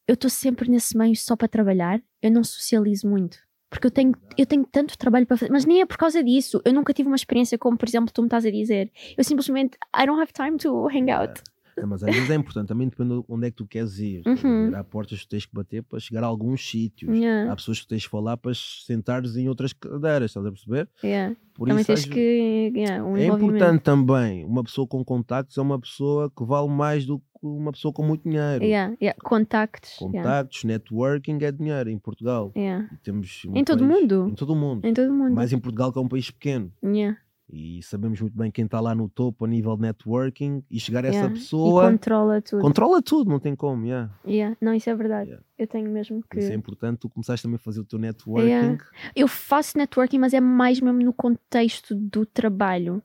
eu 0.08 0.14
estou 0.14 0.30
sempre 0.30 0.70
nesse 0.70 0.98
meio 0.98 1.16
só 1.16 1.36
para 1.36 1.48
trabalhar, 1.48 2.02
eu 2.22 2.32
não 2.32 2.44
socializo 2.44 3.08
muito. 3.10 3.38
Porque 3.70 3.88
eu 3.88 3.92
tenho, 3.92 4.14
eu 4.38 4.46
tenho 4.46 4.66
tanto 4.66 4.98
trabalho 4.98 5.26
para 5.26 5.38
fazer, 5.38 5.52
mas 5.52 5.66
nem 5.66 5.82
é 5.82 5.86
por 5.86 5.98
causa 5.98 6.24
disso. 6.24 6.62
Eu 6.64 6.74
nunca 6.74 6.94
tive 6.94 7.08
uma 7.08 7.16
experiência 7.16 7.58
como, 7.58 7.78
por 7.78 7.88
exemplo, 7.88 8.12
tu 8.14 8.22
me 8.22 8.28
estás 8.28 8.46
a 8.46 8.52
dizer. 8.52 8.92
Eu 9.18 9.24
simplesmente, 9.24 9.78
I 9.96 10.06
don't 10.06 10.22
have 10.22 10.32
time 10.32 10.58
to 10.58 10.88
hang 10.88 11.12
out. 11.12 11.42
É, 11.78 11.86
mas 11.86 12.04
às 12.04 12.14
vezes 12.14 12.30
é 12.30 12.36
importante, 12.36 12.68
também 12.68 12.88
depende 12.88 13.14
de 13.14 13.24
onde 13.30 13.48
é 13.48 13.52
que 13.52 13.58
tu 13.58 13.68
queres 13.68 14.00
ir. 14.00 14.24
Uhum. 14.26 14.72
Há 14.76 14.84
portas 14.84 15.20
que 15.20 15.28
tu 15.28 15.30
tens 15.30 15.46
que 15.46 15.54
bater 15.54 15.84
para 15.84 16.00
chegar 16.00 16.24
a 16.24 16.28
alguns 16.28 16.68
sítios. 16.68 17.16
Yeah, 17.16 17.52
Há 17.52 17.56
pessoas 17.56 17.82
que 17.82 17.88
tens 17.88 18.04
que 18.04 18.10
falar 18.10 18.36
para 18.38 18.52
sentares 18.56 19.38
em 19.38 19.48
outras 19.48 19.74
cadeiras, 19.74 20.32
estás 20.32 20.46
a 20.46 20.52
perceber? 20.52 20.90
yeah. 21.04 21.36
Por 21.54 21.68
Também 21.68 21.82
isso, 21.82 21.88
tens 21.88 22.06
que, 22.06 22.72
yeah, 22.76 23.04
um 23.04 23.18
É 23.18 23.26
importante 23.26 23.82
também, 23.82 24.46
uma 24.46 24.64
pessoa 24.64 24.88
com 24.88 25.04
contactos 25.04 25.58
é 25.58 25.62
uma 25.62 25.80
pessoa 25.80 26.32
que 26.36 26.46
vale 26.46 26.70
mais 26.70 27.04
do 27.06 27.18
que 27.18 27.26
uma 27.42 27.72
pessoa 27.72 27.94
com 27.94 28.04
muito 28.04 28.24
dinheiro. 28.28 28.64
Yeah, 28.64 28.96
yeah. 29.02 29.20
Contactos. 29.24 29.98
yeah, 30.02 30.18
Contactos, 30.22 30.64
networking 30.64 31.38
é 31.44 31.52
dinheiro 31.52 31.90
em 31.90 31.98
Portugal. 31.98 32.52
yeah. 32.56 32.90
Temos 33.04 33.44
um 33.48 33.56
Em 33.56 33.64
todo 33.64 33.80
país- 33.88 34.02
mundo? 34.02 34.28
Em 34.30 34.36
todo 34.36 34.54
o 34.54 34.56
mundo. 34.56 34.86
Em 34.88 34.94
todo 34.94 35.10
o 35.10 35.14
mundo. 35.14 35.34
Mais 35.36 35.54
em 35.54 35.60
Portugal 35.60 35.92
que 35.92 36.00
é 36.00 36.02
um 36.02 36.08
país 36.08 36.30
pequeno. 36.32 36.72
Yeah, 36.84 37.18
E 37.50 37.82
sabemos 37.84 38.20
muito 38.20 38.38
bem 38.38 38.52
quem 38.52 38.66
está 38.66 38.80
lá 38.82 38.94
no 38.94 39.08
topo 39.08 39.46
a 39.46 39.48
nível 39.48 39.76
de 39.78 39.84
networking 39.84 40.64
e 40.70 40.80
chegar 40.80 41.06
a 41.06 41.08
essa 41.08 41.18
yeah. 41.18 41.34
pessoa 41.34 41.86
E 41.88 41.92
controla 41.92 42.42
tudo. 42.42 42.62
controla 42.62 43.02
tudo, 43.02 43.30
não 43.30 43.40
tem 43.40 43.56
como. 43.56 43.86
Yeah. 43.86 44.12
Yeah. 44.28 44.58
Não, 44.60 44.74
isso 44.74 44.90
é 44.90 44.96
verdade. 44.96 45.30
Yeah. 45.30 45.46
Eu 45.58 45.66
tenho 45.68 45.90
mesmo 45.90 46.22
que. 46.30 46.40
Isso 46.40 46.52
é 46.52 46.56
importante, 46.56 47.00
tu 47.00 47.10
começaste 47.10 47.44
também 47.44 47.56
a 47.56 47.60
fazer 47.60 47.80
o 47.80 47.86
teu 47.86 47.98
networking. 48.00 48.48
Yeah. 48.50 48.78
Eu 49.16 49.28
faço 49.28 49.78
networking, 49.78 50.20
mas 50.20 50.34
é 50.34 50.42
mais 50.42 50.82
mesmo 50.82 51.00
no 51.02 51.14
contexto 51.14 51.96
do 51.96 52.26
trabalho. 52.26 53.02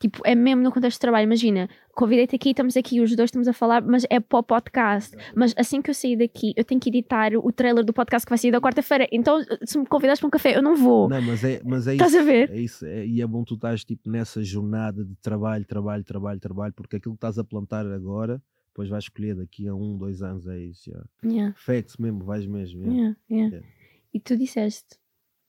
Tipo, 0.00 0.20
é 0.24 0.34
mesmo 0.34 0.62
no 0.62 0.70
contexto 0.70 0.98
do 0.98 1.00
trabalho. 1.00 1.24
Imagina, 1.24 1.68
convidei-te 1.94 2.36
aqui, 2.36 2.50
estamos 2.50 2.76
aqui, 2.76 3.00
os 3.00 3.14
dois 3.16 3.28
estamos 3.28 3.48
a 3.48 3.52
falar, 3.52 3.82
mas 3.82 4.04
é 4.08 4.20
para 4.20 4.38
o 4.38 4.42
podcast. 4.42 5.16
Mas 5.34 5.52
assim 5.56 5.82
que 5.82 5.90
eu 5.90 5.94
sair 5.94 6.16
daqui, 6.16 6.52
eu 6.56 6.64
tenho 6.64 6.80
que 6.80 6.88
editar 6.88 7.32
o 7.36 7.50
trailer 7.50 7.84
do 7.84 7.92
podcast 7.92 8.24
que 8.24 8.30
vai 8.30 8.38
sair 8.38 8.52
da 8.52 8.60
quarta-feira. 8.60 9.08
Então, 9.10 9.38
se 9.64 9.76
me 9.76 9.84
convidares 9.86 10.20
para 10.20 10.28
um 10.28 10.30
café, 10.30 10.56
eu 10.56 10.62
não 10.62 10.76
vou. 10.76 11.08
Não, 11.08 11.20
mas 11.20 11.42
é, 11.42 11.60
mas 11.64 11.86
é 11.88 11.92
Estás 11.94 12.12
isso. 12.12 12.20
a 12.20 12.24
ver? 12.24 12.50
É 12.50 12.60
isso, 12.60 12.86
é- 12.86 13.04
e 13.06 13.20
é 13.20 13.26
bom 13.26 13.42
tu 13.42 13.54
estás 13.54 13.84
tipo 13.84 14.08
nessa 14.08 14.42
jornada 14.42 15.04
de 15.04 15.14
trabalho, 15.16 15.64
trabalho, 15.64 16.04
trabalho, 16.04 16.38
trabalho, 16.38 16.72
porque 16.74 16.96
aquilo 16.96 17.14
que 17.14 17.18
estás 17.18 17.36
a 17.38 17.42
plantar 17.44 17.84
agora, 17.86 18.40
depois 18.68 18.88
vais 18.88 19.02
escolher 19.04 19.34
daqui 19.34 19.66
a 19.66 19.74
um, 19.74 19.98
dois 19.98 20.22
anos, 20.22 20.46
é 20.46 20.58
isso. 20.60 20.88
Yeah. 20.90 21.08
Yeah, 21.24 21.54
Facts 21.58 21.96
mesmo, 21.96 22.24
vais 22.24 22.46
mesmo. 22.46 22.84
yeah. 22.92 23.16
Yeah. 23.28 23.66
E 24.14 24.20
tu 24.20 24.36
disseste 24.36 24.96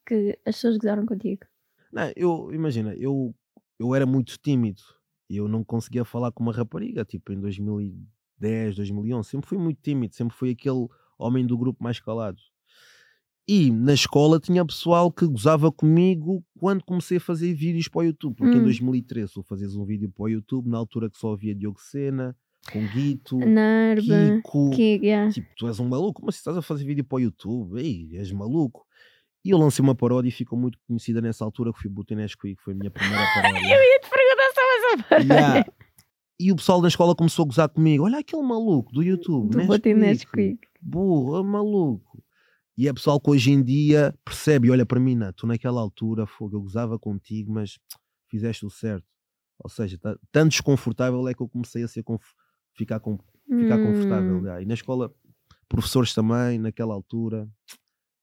que 0.05 0.31
as 0.43 0.55
pessoas 0.55 0.77
gozaram 0.77 1.05
contigo. 1.05 1.41
Não, 1.93 2.11
eu, 2.15 2.49
imagina, 2.53 2.95
eu, 2.95 3.33
eu 3.79 3.95
era 3.95 4.05
muito 4.05 4.37
tímido 4.37 4.81
e 5.29 5.37
eu 5.37 5.47
não 5.47 5.63
conseguia 5.63 6.03
falar 6.03 6.31
com 6.31 6.43
uma 6.43 6.51
rapariga, 6.51 7.05
tipo 7.05 7.31
em 7.31 7.39
2010, 7.39 8.75
2011, 8.75 9.29
sempre 9.29 9.47
fui 9.47 9.57
muito 9.57 9.79
tímido, 9.81 10.13
sempre 10.15 10.35
fui 10.35 10.51
aquele 10.51 10.87
homem 11.17 11.45
do 11.45 11.57
grupo 11.57 11.83
mais 11.83 11.99
calado. 11.99 12.39
E 13.47 13.71
na 13.71 13.93
escola 13.93 14.39
tinha 14.39 14.63
pessoal 14.63 15.11
que 15.11 15.25
gozava 15.25 15.71
comigo 15.71 16.43
quando 16.59 16.83
comecei 16.83 17.17
a 17.17 17.21
fazer 17.21 17.51
vídeos 17.53 17.87
para 17.87 18.01
o 18.01 18.03
YouTube, 18.03 18.35
porque 18.35 18.55
em 18.57 18.59
Hum. 18.59 18.63
2013 18.63 19.33
tu 19.33 19.41
fazias 19.41 19.75
um 19.75 19.83
vídeo 19.85 20.11
para 20.11 20.23
o 20.25 20.29
YouTube, 20.29 20.69
na 20.69 20.77
altura 20.77 21.09
que 21.09 21.17
só 21.17 21.33
havia 21.33 21.55
Diogo 21.55 21.79
Sena, 21.79 22.35
com 22.71 22.85
Guito, 22.87 23.37
Narba, 23.39 24.01
Kiko, 24.35 24.69
que, 24.69 24.99
yeah. 25.01 25.31
Tipo, 25.31 25.47
tu 25.57 25.67
és 25.67 25.79
um 25.79 25.87
maluco, 25.87 26.21
mas 26.23 26.35
se 26.35 26.41
estás 26.41 26.57
a 26.57 26.61
fazer 26.61 26.85
vídeo 26.85 27.03
para 27.03 27.15
o 27.15 27.19
YouTube, 27.21 27.79
ei, 27.81 28.09
és 28.17 28.31
maluco. 28.31 28.85
E 29.43 29.51
eu 29.51 29.57
lancei 29.57 29.81
uma 29.81 29.95
paródia 29.95 30.29
e 30.29 30.31
ficou 30.31 30.59
muito 30.59 30.77
conhecida 30.87 31.21
nessa 31.21 31.45
altura, 31.45 31.71
que 31.71 31.79
foi 31.79 31.89
Butinesco 31.89 32.41
que 32.41 32.55
foi 32.57 32.73
a 32.73 32.75
minha 32.75 32.91
primeira 32.91 33.23
paródia. 33.33 33.75
Eu 33.75 33.81
ia 33.81 33.99
te 33.99 34.09
perguntar 34.09 34.51
só 34.53 34.61
essa 34.75 35.03
parte. 35.03 35.27
Yeah. 35.27 35.71
E 36.41 36.51
o 36.51 36.55
pessoal 36.55 36.81
da 36.81 36.87
escola 36.87 37.15
começou 37.15 37.43
a 37.43 37.47
gozar 37.47 37.69
comigo. 37.69 38.05
Olha 38.05 38.19
aquele 38.19 38.41
maluco 38.41 38.93
do 38.93 39.03
YouTube, 39.03 39.51
Do 39.51 39.65
Botinesquick. 39.65 40.59
Burro, 40.81 41.37
é 41.37 41.43
maluco. 41.43 42.23
E 42.77 42.87
é 42.87 42.93
pessoal 42.93 43.19
que 43.19 43.29
hoje 43.29 43.51
em 43.51 43.61
dia 43.61 44.15
percebe 44.23 44.69
e 44.69 44.71
olha 44.71 44.85
para 44.85 45.01
mim, 45.01 45.13
não, 45.13 45.33
tu 45.33 45.45
naquela 45.45 45.81
altura, 45.81 46.25
fogo, 46.25 46.55
eu 46.55 46.61
gozava 46.61 46.97
contigo, 46.97 47.51
mas 47.51 47.77
fizeste 48.29 48.65
o 48.65 48.69
certo. 48.69 49.05
Ou 49.61 49.69
seja, 49.69 49.97
tá, 49.97 50.17
tanto 50.31 50.51
desconfortável 50.51 51.27
é 51.27 51.33
que 51.33 51.41
eu 51.41 51.49
comecei 51.49 51.83
a 51.83 51.89
ser 51.89 52.05
ficar, 52.73 53.01
com, 53.01 53.17
ficar 53.49 53.77
confortável. 53.77 54.37
Hum. 54.37 54.43
já. 54.43 54.61
E 54.61 54.65
na 54.65 54.75
escola, 54.75 55.13
professores 55.67 56.13
também, 56.13 56.57
naquela 56.57 56.93
altura, 56.93 57.49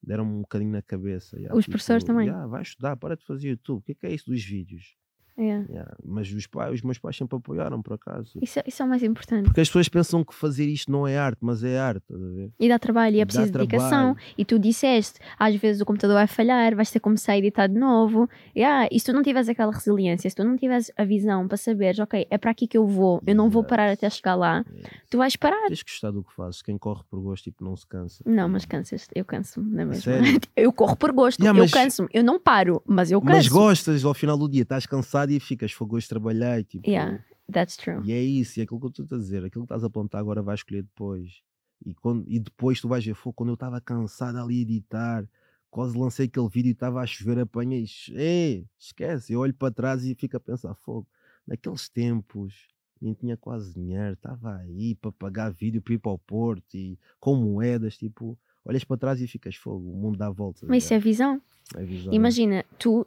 deram-me 0.03 0.33
um 0.33 0.41
bocadinho 0.43 0.71
na 0.73 0.83
cabeça. 0.83 1.41
já, 1.41 1.55
Os 1.55 1.67
professores 1.67 2.05
também? 2.05 2.29
"Ya, 2.29 2.47
vai 2.47 2.63
estudar, 2.63 2.97
para 2.97 3.17
de 3.17 3.25
fazer 3.25 3.49
YouTube. 3.51 3.81
O 3.81 3.83
que 3.83 3.93
é, 3.93 3.95
que 3.95 4.07
é 4.07 4.15
isso 4.15 4.31
dos 4.31 4.43
vídeos? 4.45 4.97
Yeah. 5.39 5.67
Ya, 5.71 5.87
Mas 6.05 6.33
os, 6.33 6.47
pais, 6.47 6.73
os 6.75 6.83
meus 6.83 6.99
pais 6.99 7.17
sempre 7.17 7.37
apoiaram, 7.37 7.83
por 7.83 7.93
acaso. 7.95 8.39
Isso, 8.41 8.59
é- 8.59 8.65
isso 8.67 8.83
é 8.83 8.87
o 8.87 8.89
mais 8.89 9.03
importante. 9.03 9.45
Porque 9.45 9.61
as 9.61 9.69
pessoas 9.69 9.89
pensam 9.89 10.25
que 10.25 10.35
fazer 10.35 10.67
isto 10.67 10.91
não 10.91 11.07
é 11.07 11.19
arte, 11.19 11.39
mas 11.43 11.63
é 11.63 11.79
arte, 11.79 12.03
estás 12.03 12.23
a 12.23 12.29
ver? 12.35 12.51
E 12.59 12.69
dá 12.69 12.79
trabalho, 12.79 13.17
e 13.17 13.21
é 13.21 13.25
Dá 13.25 13.27
preciso 13.27 13.53
dedicação. 13.53 13.89
trabalho. 14.15 14.17
E 14.39 14.45
tu 14.45 14.59
disseste, 14.59 15.19
às 15.39 15.55
vezes 15.57 15.83
o 15.83 15.85
computador 15.85 16.15
vai 16.17 16.27
falhar, 16.27 16.75
vais 16.75 16.91
ter 16.91 16.99
que 16.99 17.03
começar 17.05 17.33
a 17.33 17.39
editar 17.39 17.67
de 17.67 17.79
novo. 17.79 18.29
Yeah, 18.57 18.89
e 18.91 18.99
se 18.99 19.07
tu 19.07 19.13
não 19.13 19.23
tiveres 19.23 19.49
aquela 19.49 19.73
resiliência, 19.73 20.29
se 20.31 20.35
tu 20.37 20.43
não 20.43 20.57
tiveres 20.57 20.91
a 20.97 21.05
visão 21.05 21.47
para 21.47 21.57
saberes, 21.59 21.99
ok, 21.99 22.27
é 22.31 22.39
para 22.39 22.51
aqui 22.51 22.67
que 22.67 22.79
eu 22.79 22.87
vou, 22.87 23.23
eu 23.27 23.35
não 23.35 23.51
vou 23.51 23.63
parar 23.63 23.91
até 23.93 24.09
chegar 24.09 24.37
lá, 24.37 24.65
tu 25.11 25.19
vais 25.19 25.37
parar. 25.37 25.67
Tens 25.69 25.83
que 25.83 25.91
gostar 25.93 26.11
do 26.13 26.25
que 26.25 26.33
fazes. 26.33 26.63
Quem 26.63 26.79
corre 26.79 27.03
por 27.11 27.21
gosto, 27.21 27.45
tipo, 27.45 27.63
não 27.63 27.77
se 27.77 27.87
cansa. 27.87 28.23
Não, 28.27 28.49
mas 28.49 28.65
cansas, 28.65 29.07
eu 29.15 29.25
canso-me, 29.25 29.71
não 29.71 29.81
é 29.81 29.85
mesmo? 29.85 30.13
Eu 30.57 30.73
corro 30.73 30.97
por 30.97 31.13
gosto, 31.13 31.41
Yeah, 31.41 31.59
eu 31.59 31.65
mas- 31.65 31.71
canso-me, 31.71 32.09
eu 32.13 32.25
não 32.25 32.41
paro, 32.41 32.83
mas 32.87 33.11
eu 33.11 33.21
Mas 33.23 33.37
canso. 33.47 33.51
gostas, 33.51 34.05
ao 34.05 34.15
final 34.15 34.39
do 34.39 34.49
dia, 34.49 34.63
estás 34.63 34.87
cansado 34.87 35.26
e 35.35 35.41
ficas, 35.41 35.73
foi 35.73 35.87
gosto 35.87 36.05
de 36.05 36.09
trabalhar 36.09 36.59
e 36.61 36.65
tipo. 36.65 36.89
Yeah, 36.89 37.25
that's 37.53 37.77
true. 37.77 38.01
E 38.05 38.13
é 38.13 38.23
isso, 38.23 38.59
e 38.59 38.61
é 38.61 38.65
aquilo 38.65 38.81
que 38.81 38.87
eu 38.87 39.05
estou 39.05 39.17
a 39.17 39.21
dizer, 39.21 39.45
aquilo 39.45 39.65
que 39.65 39.73
estás 39.73 39.85
a 39.85 39.91
plantar 39.91 40.19
agora 40.19 40.43
vais 40.43 40.61
escolher 40.61 40.83
depois. 40.83 41.43
E, 41.85 41.95
quando, 41.95 42.25
e 42.27 42.39
depois 42.39 42.81
tu 42.81 42.89
vais 42.89 43.05
ver, 43.05 43.15
foi 43.15 43.33
quando 43.33 43.51
eu 43.51 43.55
estava 43.55 43.81
cansado 43.81 44.39
ali 44.39 44.59
a 44.59 44.63
editar, 44.63 45.29
quase 45.71 45.97
lancei 45.97 46.27
aquele 46.27 46.49
vídeo 46.49 46.71
e 46.71 46.73
estava 46.73 47.01
a 47.01 47.07
chover, 47.07 47.39
apanhei, 47.39 47.85
ei, 48.13 48.67
esquece, 48.79 49.33
eu 49.33 49.41
olho 49.41 49.53
para 49.53 49.73
trás 49.73 50.05
e 50.05 50.15
fico 50.15 50.37
a 50.37 50.41
pensar, 50.41 50.75
fogo, 50.75 51.07
naqueles 51.47 51.89
tempos 51.89 52.67
nem 53.01 53.13
tinha 53.13 53.37
quase 53.37 53.75
dinheiro, 53.75 54.15
estava 54.15 54.57
aí 54.57 54.95
para 54.95 55.13
pagar 55.13 55.53
vídeo 55.53 55.83
para 55.83 55.95
ir 55.95 55.99
para 55.99 56.13
o 56.13 56.19
Porto 56.19 56.75
e 56.75 56.99
com 57.21 57.37
moedas, 57.37 57.97
tipo, 57.97 58.39
olhas 58.65 58.85
para 58.85 58.97
trás 58.97 59.21
e 59.21 59.27
ficas 59.27 59.55
fogo, 59.55 59.91
o 59.91 59.97
mundo 59.97 60.17
dá 60.17 60.31
voltas. 60.31 60.69
Mas 60.69 60.85
isso 60.85 60.95
é 60.95 60.99
visão. 60.99 61.41
é 61.75 61.85
visão. 61.85 62.13
Imagina, 62.13 62.65
tu, 62.79 63.07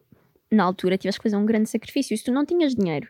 na 0.51 0.63
altura, 0.63 0.97
tiveste 0.97 1.19
que 1.19 1.23
fazer 1.23 1.35
um 1.35 1.45
grande 1.45 1.69
sacrifício. 1.69 2.13
E 2.13 2.17
se 2.17 2.23
tu 2.23 2.31
não 2.31 2.45
tinhas 2.45 2.73
dinheiro, 2.75 3.07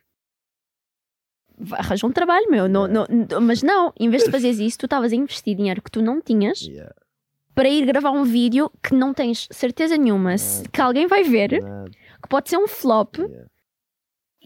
arranja 1.71 2.05
um 2.07 2.11
trabalho, 2.11 2.49
meu. 2.49 2.67
Não, 2.67 2.87
não, 2.87 3.05
não- 3.09 3.41
mas 3.41 3.61
não, 3.61 3.93
em 3.99 4.09
vez 4.09 4.23
de 4.23 4.31
fazeres 4.31 4.59
isso, 4.59 4.77
tu 4.79 4.85
estavas 4.85 5.11
a 5.11 5.15
investir 5.15 5.55
dinheiro 5.55 5.81
que 5.81 5.91
tu 5.91 6.01
não 6.01 6.21
tinhas 6.21 6.61
Yeah, 6.61 6.93
para 7.53 7.67
ir 7.69 7.85
gravar 7.85 8.11
um 8.11 8.23
vídeo 8.23 8.71
que 8.81 8.93
não 8.95 9.13
tens 9.13 9.47
certeza 9.51 9.97
nenhuma 9.97 10.35
que 10.71 10.81
alguém 10.81 11.07
vai 11.07 11.23
ver, 11.23 11.61
nada, 11.61 11.89
que 12.21 12.29
pode 12.29 12.49
ser 12.49 12.57
um 12.57 12.67
flop. 12.67 13.17
yeah. 13.17 13.49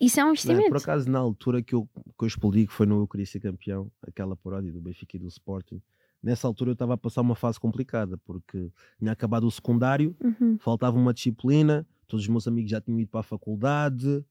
Isso 0.02 0.20
é 0.20 0.24
um 0.24 0.28
Não, 0.28 0.32
investimento. 0.34 0.70
por 0.70 0.78
acaso, 0.78 1.10
na 1.10 1.20
altura 1.20 1.62
que 1.62 1.76
eu, 1.76 1.88
que 2.18 2.24
eu 2.24 2.28
explodi, 2.28 2.66
que 2.66 2.74
foi 2.74 2.86
no 2.86 3.02
Eu 3.02 3.08
Queria 3.08 3.26
Ser 3.28 3.40
Campeão, 3.40 3.92
aquela 4.06 4.36
paródia 4.36 4.72
do 4.72 4.82
Benfica 4.82 5.16
e 5.16 5.20
do 5.20 5.28
Sporting, 5.28 5.82
nessa 6.22 6.48
altura 6.48 6.72
eu 6.72 6.74
estava 6.74 6.96
a 6.96 6.98
passar 6.98 7.22
uma 7.22 7.36
fase 7.36 7.60
complicada, 7.60 8.18
porque 8.26 8.70
tinha 8.98 9.12
acabado 9.12 9.46
o 9.46 9.52
secundário, 9.52 10.16
Uhum. 10.22 10.58
faltava 10.60 10.98
uma 10.98 11.14
disciplina, 11.14 11.86
todos 12.14 12.26
os 12.26 12.30
meus 12.30 12.48
amigos 12.48 12.70
já 12.70 12.80
tinham 12.80 13.00
ido 13.00 13.10
para 13.10 13.22
a 13.22 13.24
faculdade, 13.24 14.24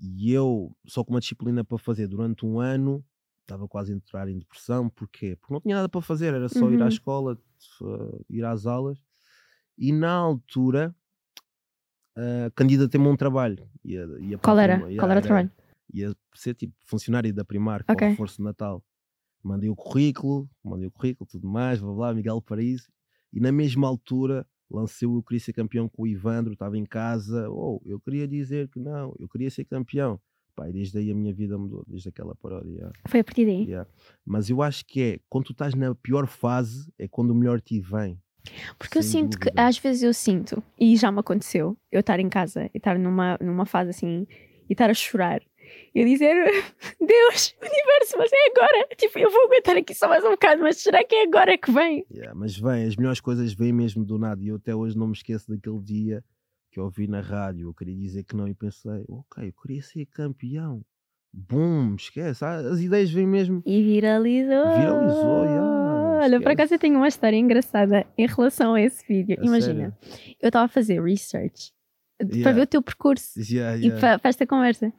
e 0.00 0.32
eu, 0.32 0.72
só 0.86 1.02
com 1.02 1.12
uma 1.12 1.18
disciplina 1.18 1.64
para 1.64 1.76
fazer 1.76 2.06
durante 2.06 2.46
um 2.46 2.60
ano, 2.60 3.04
estava 3.40 3.66
quase 3.66 3.92
a 3.92 3.96
entrar 3.96 4.28
em 4.28 4.38
depressão. 4.38 4.88
Porquê? 4.88 5.34
Porque 5.34 5.52
não 5.52 5.60
tinha 5.60 5.74
nada 5.74 5.88
para 5.88 6.00
fazer, 6.00 6.32
era 6.32 6.48
só 6.48 6.70
ir 6.70 6.80
à 6.80 6.84
Uhum. 6.84 6.88
escola, 6.88 7.36
f- 7.58 8.24
ir 8.30 8.44
às 8.44 8.66
aulas, 8.66 9.02
e 9.76 9.90
na 9.92 10.12
altura... 10.12 10.94
Uh, 12.16 12.50
candidatei-me 12.56 13.06
a 13.06 13.10
um 13.10 13.16
trabalho. 13.16 13.68
Ia, 13.84 14.04
ia 14.20 14.38
Qual 14.38 14.58
era? 14.58 14.90
ia- 14.90 14.98
Qual 14.98 15.10
era 15.10 15.20
o 15.20 15.22
trabalho? 15.22 15.50
ia 15.92 16.14
ser 16.34 16.54
tipo 16.54 16.74
funcionário 16.84 17.32
da 17.32 17.44
Primark 17.44 17.84
para 17.86 17.94
Ok. 17.94 18.06
o 18.08 18.10
reforço 18.10 18.36
de 18.38 18.42
Natal. 18.42 18.84
Mandei 19.42 19.68
o 19.70 19.76
currículo, 19.76 20.48
mandei 20.62 20.86
o 20.88 20.90
currículo, 20.90 21.28
tudo 21.30 21.48
mais, 21.48 21.80
blá 21.80 21.92
blá, 21.92 22.14
Miguel 22.14 22.40
Paraíso. 22.42 22.88
E 23.32 23.38
na 23.40 23.50
mesma 23.52 23.86
altura 23.88 24.44
lancei 24.70 25.06
o 25.08 25.18
Eu 25.18 25.22
Queria 25.22 25.40
Ser 25.40 25.52
Campeão 25.52 25.88
com 25.88 26.02
o 26.02 26.06
Ivandro, 26.06 26.52
estava 26.52 26.76
em 26.76 26.84
casa. 26.84 27.48
Oh, 27.50 27.80
eu 27.84 27.98
queria 28.00 28.26
dizer 28.28 28.68
que 28.68 28.78
não, 28.78 29.14
eu 29.18 29.28
queria 29.28 29.50
ser 29.50 29.64
campeão. 29.64 30.20
Pá, 30.54 30.68
e 30.68 30.72
desde 30.72 30.98
aí 30.98 31.10
a 31.10 31.14
minha 31.14 31.32
vida 31.32 31.56
mudou, 31.56 31.84
desde 31.86 32.08
aquela 32.08 32.34
paródia. 32.34 32.70
yeah, 32.70 32.92
Foi 33.06 33.20
a 33.20 33.24
partir 33.24 33.44
daí. 33.46 33.64
yeah. 33.64 33.88
Mas 34.26 34.50
eu 34.50 34.60
acho 34.60 34.84
que 34.84 35.00
é 35.02 35.20
quando 35.28 35.44
tu 35.46 35.52
estás 35.52 35.72
na 35.74 35.94
pior 35.94 36.26
fase, 36.26 36.92
é 36.98 37.06
quando 37.06 37.30
o 37.30 37.34
melhor 37.34 37.60
te 37.60 37.78
vem. 37.80 38.20
Porque 38.78 38.98
eu 38.98 39.02
Sem 39.02 39.22
sinto 39.22 39.38
que, 39.38 39.46
dúvida. 39.46 39.66
às 39.66 39.78
vezes 39.78 40.02
eu 40.02 40.12
sinto, 40.14 40.62
e 40.78 40.96
já 40.96 41.12
me 41.12 41.20
aconteceu, 41.20 41.76
eu 41.92 42.00
estar 42.00 42.18
em 42.18 42.28
casa 42.28 42.64
e 42.74 42.78
estar 42.78 42.98
numa, 42.98 43.38
numa 43.40 43.66
fase 43.66 43.90
assim 43.90 44.26
e 44.68 44.72
estar 44.72 44.90
a 44.90 44.94
chorar. 44.94 45.42
E 45.94 46.00
eu 46.00 46.06
dizer, 46.06 46.34
Deus, 47.00 47.54
universo, 47.60 48.16
mas 48.18 48.30
é 48.32 48.50
agora. 48.50 48.88
Tipo, 48.96 49.18
eu 49.18 49.30
vou 49.30 49.44
aguentar 49.46 49.76
aqui 49.76 49.94
só 49.94 50.08
mais 50.08 50.24
um 50.24 50.30
bocado, 50.30 50.62
mas 50.62 50.76
será 50.78 51.02
que 51.04 51.14
é 51.14 51.22
agora 51.24 51.56
que 51.58 51.70
vem? 51.72 52.04
Yeah, 52.10 52.34
mas 52.34 52.56
vem, 52.58 52.84
as 52.86 52.96
melhores 52.96 53.20
coisas 53.20 53.52
vêm 53.52 53.72
mesmo 53.72 54.04
do 54.04 54.18
nada. 54.18 54.42
E 54.42 54.48
eu 54.48 54.56
até 54.56 54.74
hoje 54.74 54.96
não 54.96 55.06
me 55.08 55.12
esqueço 55.14 55.50
daquele 55.50 55.80
dia 55.80 56.24
que 56.70 56.78
eu 56.80 56.84
ouvi 56.84 57.06
na 57.08 57.20
rádio. 57.20 57.68
Eu 57.68 57.74
queria 57.74 57.96
dizer 57.96 58.24
que 58.24 58.36
não 58.36 58.46
e 58.46 58.54
pensei, 58.54 59.04
ok, 59.08 59.48
eu 59.48 59.52
queria 59.62 59.82
ser 59.82 60.06
campeão. 60.06 60.82
Bum, 61.32 61.94
esquece. 61.94 62.42
ah, 62.44 62.56
As 62.58 62.80
ideias 62.80 63.10
vêm 63.10 63.26
mesmo. 63.26 63.62
E 63.66 63.82
viralizou. 63.82 64.64
Viralizou, 64.78 65.44
yeah, 65.44 66.20
Olha, 66.22 66.40
por 66.40 66.50
acaso 66.50 66.74
eu 66.74 66.78
tenho 66.78 66.96
uma 66.96 67.06
história 67.06 67.36
engraçada 67.36 68.06
em 68.16 68.26
relação 68.26 68.74
a 68.74 68.80
esse 68.82 69.06
vídeo. 69.06 69.36
Imagina, 69.42 69.96
eu 70.40 70.48
estava 70.48 70.64
a 70.64 70.68
fazer 70.68 71.02
research 71.02 71.72
para 72.18 72.26
Yeah. 72.34 72.52
ver 72.52 72.62
o 72.62 72.66
teu 72.66 72.82
percurso 72.82 73.38
Yeah, 73.38 73.76
e 73.78 73.82
yeah. 73.82 74.00
para, 74.00 74.18
para 74.18 74.28
esta 74.30 74.44
conversa. 74.44 74.92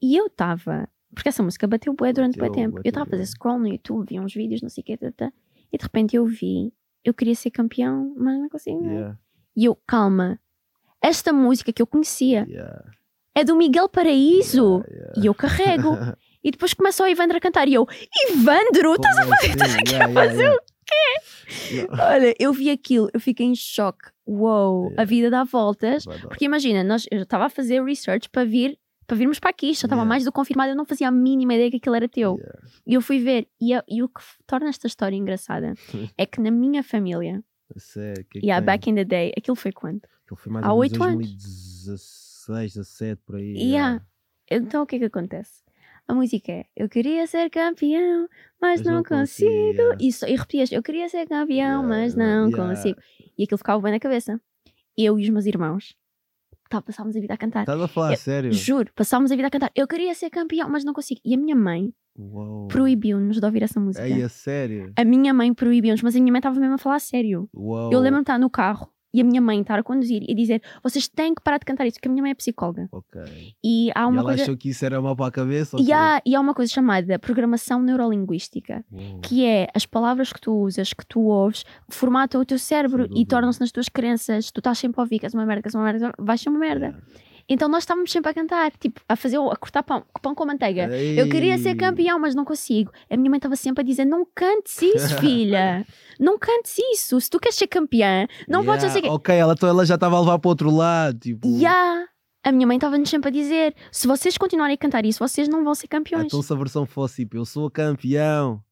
E 0.00 0.16
eu 0.16 0.26
estava, 0.26 0.88
porque 1.14 1.28
essa 1.28 1.42
música 1.42 1.66
bateu 1.66 1.92
bué 1.92 2.12
durante 2.12 2.38
bué 2.38 2.50
tempo. 2.50 2.78
Eu 2.78 2.88
estava 2.88 3.06
a 3.06 3.10
fazer 3.10 3.26
scroll 3.26 3.58
no 3.58 3.68
YouTube, 3.68 4.06
vi 4.08 4.20
uns 4.20 4.34
vídeos, 4.34 4.62
não 4.62 4.68
sei 4.68 4.82
o 4.82 4.84
que, 4.84 4.92
e 5.72 5.76
de 5.76 5.82
repente 5.82 6.16
eu 6.16 6.24
vi, 6.24 6.72
eu 7.04 7.12
queria 7.12 7.34
ser 7.34 7.50
campeão, 7.50 8.14
mas 8.16 8.38
não 8.38 8.48
consigo. 8.48 8.84
Yeah, 8.84 9.18
E 9.56 9.64
eu, 9.64 9.74
calma, 9.86 10.40
esta 11.02 11.32
música 11.32 11.72
que 11.72 11.82
eu 11.82 11.86
conhecia 11.86 12.46
yeah, 12.48 12.84
é 13.34 13.44
do 13.44 13.56
Miguel 13.56 13.88
Paraíso. 13.88 14.84
yeah. 14.88 15.12
E 15.16 15.26
eu 15.26 15.34
carrego. 15.34 15.90
e 16.42 16.50
depois 16.50 16.72
começa 16.74 17.02
o 17.02 17.06
Evandro 17.06 17.36
a 17.36 17.40
cantar. 17.40 17.68
E 17.68 17.74
eu, 17.74 17.86
Evandro, 18.30 18.94
estás 18.94 19.18
a 19.18 19.22
Como 19.24 19.34
fazer, 19.36 19.50
estás 19.50 19.70
assim? 19.70 19.80
aqui 19.80 19.94
a 19.96 20.08
fazer 20.08 20.50
o 20.50 20.58
yeah. 21.70 22.14
Olha, 22.14 22.34
eu 22.38 22.52
vi 22.52 22.70
aquilo, 22.70 23.10
eu 23.12 23.20
fiquei 23.20 23.46
em 23.46 23.54
choque. 23.54 24.10
Uou, 24.26 24.92
a 24.96 25.04
vida 25.04 25.30
dá 25.30 25.44
voltas. 25.44 26.04
Porque 26.04 26.44
imagina, 26.44 26.82
nós, 26.84 27.06
eu 27.10 27.22
estava 27.22 27.46
a 27.46 27.50
fazer 27.50 27.82
research 27.82 28.28
para 28.30 28.44
vir, 28.44 28.78
para 29.08 29.16
virmos 29.16 29.40
para 29.40 29.50
aqui, 29.50 29.68
já 29.68 29.72
estava 29.72 29.94
Yeah. 29.94 30.08
mais 30.08 30.22
do 30.24 30.30
que 30.30 30.36
confirmado, 30.36 30.70
eu 30.70 30.76
não 30.76 30.84
fazia 30.84 31.08
a 31.08 31.10
mínima 31.10 31.54
ideia 31.54 31.70
que 31.70 31.78
aquilo 31.78 31.96
era 31.96 32.08
teu. 32.08 32.36
Yeah. 32.36 32.60
E 32.86 32.94
eu 32.94 33.00
fui 33.00 33.18
ver, 33.18 33.48
e, 33.60 33.74
a- 33.74 33.82
e 33.88 34.02
o 34.02 34.08
que 34.08 34.20
torna 34.46 34.68
esta 34.68 34.86
história 34.86 35.16
engraçada 35.16 35.72
é 36.16 36.24
que 36.26 36.40
na 36.40 36.50
minha 36.52 36.82
família, 36.84 37.42
sério, 37.76 38.24
que 38.30 38.38
é 38.38 38.40
que 38.42 38.46
yeah, 38.46 38.60
tem? 38.64 38.66
back 38.66 38.90
in 38.90 38.94
the 38.94 39.04
day, 39.04 39.32
aquilo 39.36 39.56
foi 39.56 39.72
quando? 39.72 40.02
Aquilo 40.24 40.36
foi 40.36 40.52
mais 40.52 40.64
há 40.64 40.72
ou 40.72 40.80
menos 40.82 40.92
oito 40.92 41.02
anos. 41.02 41.26
2016, 41.86 42.74
17, 42.74 43.22
por 43.24 43.36
aí. 43.36 43.52
Yeah. 43.56 44.04
Então 44.50 44.82
o 44.82 44.86
que 44.86 44.96
é 44.96 44.98
que 45.00 45.04
acontece? 45.06 45.62
A 46.06 46.14
música 46.14 46.50
é 46.52 46.64
Eu 46.74 46.88
queria 46.88 47.26
ser 47.26 47.50
campeão, 47.50 48.28
mas, 48.60 48.80
Mas 48.80 48.86
não, 48.86 48.94
não 48.94 49.02
consigo. 49.02 49.50
consigo. 49.50 49.96
Isso, 50.00 50.26
e 50.26 50.34
repetias 50.36 50.72
Eu 50.72 50.82
queria 50.82 51.06
ser 51.08 51.26
campeão, 51.26 51.82
mas 51.82 52.14
não 52.14 52.50
consigo. 52.50 52.98
E 53.36 53.44
aquilo 53.44 53.58
ficava 53.58 53.80
bem 53.82 53.92
na 53.92 54.00
cabeça. 54.00 54.40
Eu 54.96 55.18
e 55.18 55.22
os 55.24 55.28
meus 55.28 55.44
irmãos 55.46 55.94
tá, 56.68 56.82
passávamos 56.82 57.16
a 57.16 57.20
vida 57.20 57.34
a 57.34 57.36
cantar. 57.36 57.60
Estás 57.60 57.80
a 57.80 57.88
falar 57.88 58.12
Eu- 58.12 58.16
sério? 58.16 58.52
Juro, 58.52 58.90
passávamos 58.94 59.32
a 59.32 59.36
vida 59.36 59.48
a 59.48 59.50
cantar. 59.50 59.70
Eu 59.74 59.86
queria 59.86 60.14
ser 60.14 60.30
campeão, 60.30 60.68
mas 60.68 60.84
não 60.84 60.92
consigo. 60.92 61.20
E 61.24 61.34
a 61.34 61.38
minha 61.38 61.56
mãe 61.56 61.92
proibiu-nos 62.68 63.38
de 63.38 63.46
ouvir 63.46 63.62
essa 63.62 63.78
música. 63.80 64.06
Ei, 64.06 64.22
a 64.22 64.28
sério? 64.28 64.92
A 64.96 65.04
minha 65.04 65.32
mãe 65.32 65.52
proibiu-nos, 65.54 66.02
mas 66.02 66.16
a 66.16 66.18
minha 66.20 66.32
mãe 66.32 66.38
estava 66.40 66.58
mesmo 66.58 66.74
a 66.74 66.78
falar 66.78 66.96
a 66.96 67.00
sério. 67.00 67.48
Uau. 67.54 67.92
Eu 67.92 68.00
lembro-me 68.00 68.20
de 68.20 68.30
estar 68.30 68.38
no 68.38 68.50
carro 68.50 68.88
e 69.12 69.20
a 69.20 69.24
minha 69.24 69.40
mãe 69.40 69.60
estar 69.60 69.78
a 69.78 69.82
conduzir 69.82 70.22
e 70.28 70.34
dizer: 70.34 70.62
vocês 70.82 71.08
têm 71.08 71.34
que 71.34 71.42
parar 71.42 71.58
de 71.58 71.64
cantar 71.64 71.86
isso, 71.86 71.96
porque 71.96 72.08
a 72.08 72.10
minha 72.10 72.22
mãe 72.22 72.30
é 72.32 72.34
psicóloga. 72.34 72.88
Ok. 72.92 73.20
E 73.62 73.90
há 73.94 74.02
e 74.02 74.04
uma 74.04 74.20
ela 74.20 74.24
coisa. 74.24 74.42
achou 74.42 74.56
que 74.56 74.70
isso 74.70 74.84
era 74.84 75.00
mal 75.00 75.16
para 75.16 75.26
a 75.26 75.30
cabeça? 75.30 75.76
E 75.80 75.92
há, 75.92 76.20
e 76.24 76.34
há 76.34 76.40
uma 76.40 76.54
coisa 76.54 76.72
chamada 76.72 77.18
programação 77.18 77.82
neurolinguística, 77.82 78.84
que 79.22 79.44
é 79.44 79.68
as 79.74 79.86
palavras 79.86 80.32
que 80.32 80.40
tu 80.40 80.52
usas, 80.54 80.92
que 80.92 81.06
tu 81.06 81.20
ouves, 81.20 81.64
formatam 81.88 82.40
o 82.40 82.44
teu 82.44 82.58
cérebro 82.58 83.08
e 83.14 83.24
tornam-se 83.24 83.60
nas 83.60 83.72
tuas 83.72 83.88
crenças. 83.88 84.50
Tu 84.50 84.60
estás 84.60 84.78
sempre 84.78 85.00
a 85.00 85.04
ouvir 85.04 85.18
que 85.18 85.26
és 85.26 85.34
uma 85.34 85.46
merda, 85.46 85.62
que 85.62 85.68
és 85.68 85.74
uma 85.74 85.84
merda, 85.84 86.12
vais 86.18 86.40
ser 86.40 86.48
uma 86.48 86.58
merda. 86.58 86.96
Então 87.48 87.68
nós 87.68 87.82
estávamos 87.84 88.12
sempre 88.12 88.30
a 88.30 88.34
cantar, 88.34 88.70
tipo, 88.72 89.00
a 89.08 89.16
fazer, 89.16 89.38
a 89.38 89.56
cortar 89.56 89.82
pão, 89.82 90.04
pão 90.20 90.34
com 90.34 90.44
manteiga. 90.44 90.88
Eu 90.94 91.28
queria 91.28 91.56
ser 91.58 91.70
Ei. 91.70 91.74
campeão, 91.76 92.18
mas 92.18 92.34
não 92.34 92.44
consigo. 92.44 92.92
A 93.10 93.16
minha 93.16 93.30
mãe 93.30 93.38
estava 93.38 93.56
sempre 93.56 93.82
a 93.82 93.84
dizer: 93.84 94.04
não 94.04 94.26
cantes 94.34 94.82
isso, 94.82 95.16
filha. 95.20 95.86
não 96.20 96.38
cantes 96.38 96.76
isso. 96.92 97.18
Se 97.20 97.30
tu 97.30 97.38
queres 97.40 97.56
ser 97.56 97.66
campeã, 97.68 98.26
não 98.48 98.64
podes 98.64 98.84
Yeah, 98.84 99.00
ser. 99.00 99.08
Ok, 99.10 99.34
ela, 99.34 99.54
então 99.54 99.68
ela 99.68 99.86
já 99.86 99.94
estava 99.94 100.16
a 100.16 100.20
levar 100.20 100.38
para 100.38 100.48
o 100.48 100.50
outro 100.50 100.70
lado. 100.70 101.18
Tipo, 101.18 101.48
Ya! 101.58 102.06
A 102.44 102.52
minha 102.52 102.66
mãe 102.66 102.76
estava-nos 102.76 103.08
sempre 103.10 103.28
a 103.28 103.32
dizer: 103.32 103.74
se 103.90 104.06
vocês 104.06 104.36
continuarem 104.38 104.74
a 104.74 104.78
cantar 104.78 105.04
isso, 105.04 105.18
vocês 105.18 105.48
não 105.48 105.64
vão 105.64 105.74
ser 105.74 105.88
campeões. 105.88 106.26
então 106.26 106.40
se 106.42 106.52
a 106.52 106.56
versão 106.56 106.86
fosse 106.86 107.22
tipo, 107.22 107.36
eu 107.36 107.44
sou 107.44 107.70
campeão. 107.70 108.62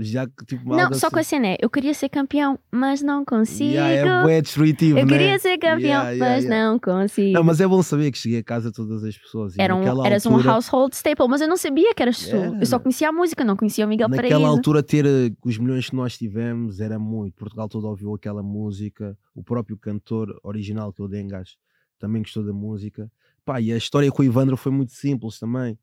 Já 0.00 0.26
que 0.26 0.44
tipo 0.46 0.68
Não, 0.76 0.92
só 0.94 1.10
com 1.10 1.16
a 1.16 1.20
assim. 1.20 1.30
cena 1.30 1.48
é: 1.48 1.56
eu 1.60 1.68
queria 1.70 1.94
ser 1.94 2.08
campeão, 2.08 2.58
mas 2.70 3.02
não 3.02 3.24
consigo. 3.24 3.70
Yeah, 3.72 4.30
é 4.30 4.40
destrutivo, 4.42 4.98
eu 4.98 5.06
né? 5.06 5.12
queria 5.12 5.38
ser 5.38 5.58
campeão, 5.58 5.78
Yeah, 5.80 6.10
yeah, 6.10 6.34
mas 6.34 6.44
não 6.44 6.78
consigo. 6.78 7.32
Não, 7.32 7.42
mas 7.42 7.60
é 7.60 7.66
bom 7.66 7.82
saber 7.82 8.12
que 8.12 8.18
cheguei 8.18 8.38
a 8.38 8.44
casa 8.44 8.68
de 8.70 8.76
todas 8.76 9.02
as 9.02 9.16
pessoas. 9.16 9.58
Era 9.58 9.74
um- 9.74 9.78
naquela 9.78 10.06
eras 10.06 10.26
altura, 10.26 10.48
um 10.48 10.52
household 10.52 10.94
staple, 10.94 11.26
mas 11.28 11.40
eu 11.40 11.48
não 11.48 11.56
sabia 11.56 11.94
que 11.94 12.02
eras 12.02 12.18
tu. 12.28 12.36
Era, 12.36 12.58
eu 12.60 12.66
só 12.66 12.78
conhecia 12.78 13.08
a 13.08 13.12
música, 13.12 13.42
não 13.42 13.56
conhecia 13.56 13.84
o 13.84 13.88
Miguel 13.88 14.08
Naquela 14.08 14.28
Paraíso. 14.30 14.46
altura, 14.50 14.82
ter 14.82 15.06
eh, 15.06 15.32
os 15.44 15.58
milhões 15.58 15.88
que 15.90 15.96
nós 15.96 16.16
tivemos 16.16 16.78
era 16.80 16.98
muito. 16.98 17.34
Portugal 17.34 17.68
todo 17.68 17.88
ouviu 17.88 18.14
aquela 18.14 18.42
música. 18.42 19.16
O 19.34 19.42
próprio 19.42 19.76
cantor 19.76 20.38
original, 20.44 20.92
que 20.92 21.00
é 21.00 21.04
o 21.04 21.08
Dengas, 21.08 21.56
também 21.98 22.22
gostou 22.22 22.44
da 22.44 22.52
música. 22.52 23.10
Pá, 23.44 23.60
e 23.60 23.72
a 23.72 23.76
história 23.76 24.10
com 24.12 24.22
o 24.22 24.24
Ivandro 24.24 24.56
foi 24.56 24.70
muito 24.70 24.92
simples 24.92 25.38
também. 25.38 25.76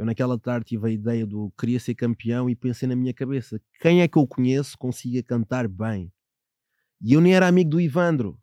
Eu 0.00 0.06
naquela 0.06 0.38
tarde 0.38 0.64
tive 0.64 0.88
a 0.88 0.90
ideia 0.90 1.26
do 1.26 1.52
queria 1.58 1.78
ser 1.78 1.94
campeão 1.94 2.48
e 2.48 2.56
pensei 2.56 2.88
na 2.88 2.96
minha 2.96 3.12
cabeça, 3.12 3.60
quem 3.82 4.00
é 4.00 4.08
que 4.08 4.16
eu 4.16 4.26
conheço 4.26 4.78
consiga 4.78 5.22
cantar 5.22 5.68
bem? 5.68 6.10
E 7.02 7.12
eu 7.12 7.20
nem 7.20 7.34
era 7.34 7.46
amigo 7.46 7.68
do 7.68 7.78
Ivandro. 7.78 8.40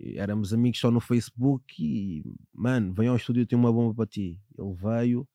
Éramos 0.00 0.54
amigos 0.54 0.80
só 0.80 0.90
no 0.90 1.00
Facebook 1.00 1.62
e, 1.78 2.24
mano, 2.50 2.94
vem 2.94 3.08
ao 3.08 3.16
estúdio, 3.16 3.46
tenho 3.46 3.60
uma 3.60 3.70
bomba 3.70 3.94
para 3.94 4.06
ti. 4.06 4.40
Ele 4.58 4.74
veio, 4.74 5.28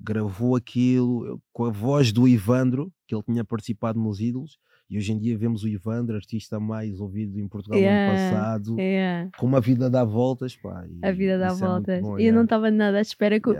gravou 0.00 0.54
aquilo 0.54 1.26
eu- 1.26 1.42
com 1.52 1.64
a 1.64 1.70
voz 1.70 2.12
do 2.12 2.28
Ivandro, 2.28 2.92
que 3.08 3.14
ele 3.16 3.24
tinha 3.24 3.44
participado 3.44 3.98
nos 3.98 4.20
Ídolos, 4.20 4.56
e 4.88 4.96
hoje 4.96 5.12
em 5.12 5.18
dia 5.18 5.36
vemos 5.36 5.62
o 5.64 5.68
Ivandro, 5.68 6.14
artista 6.16 6.60
mais 6.60 7.00
ouvido 7.00 7.38
em 7.40 7.48
Portugal 7.48 7.78
no 7.78 7.84
Yeah, 7.84 8.12
ano 8.12 8.30
passado, 8.36 8.80
Yeah. 8.80 9.30
com 9.36 9.46
uma 9.46 9.60
vida 9.60 9.90
dá 9.90 10.04
voltas, 10.04 10.56
pá. 10.56 10.84
e 10.88 11.06
A 11.06 11.10
vida 11.12 11.38
dá 11.38 11.48
é 11.48 11.54
voltas. 11.54 12.00
bom, 12.02 12.18
e 12.18 12.26
eu 12.26 12.32
não 12.32 12.44
estava 12.44 12.70
nada 12.70 12.98
à 12.98 13.00
espera. 13.00 13.40
Que, 13.40 13.48
eu- 13.50 13.54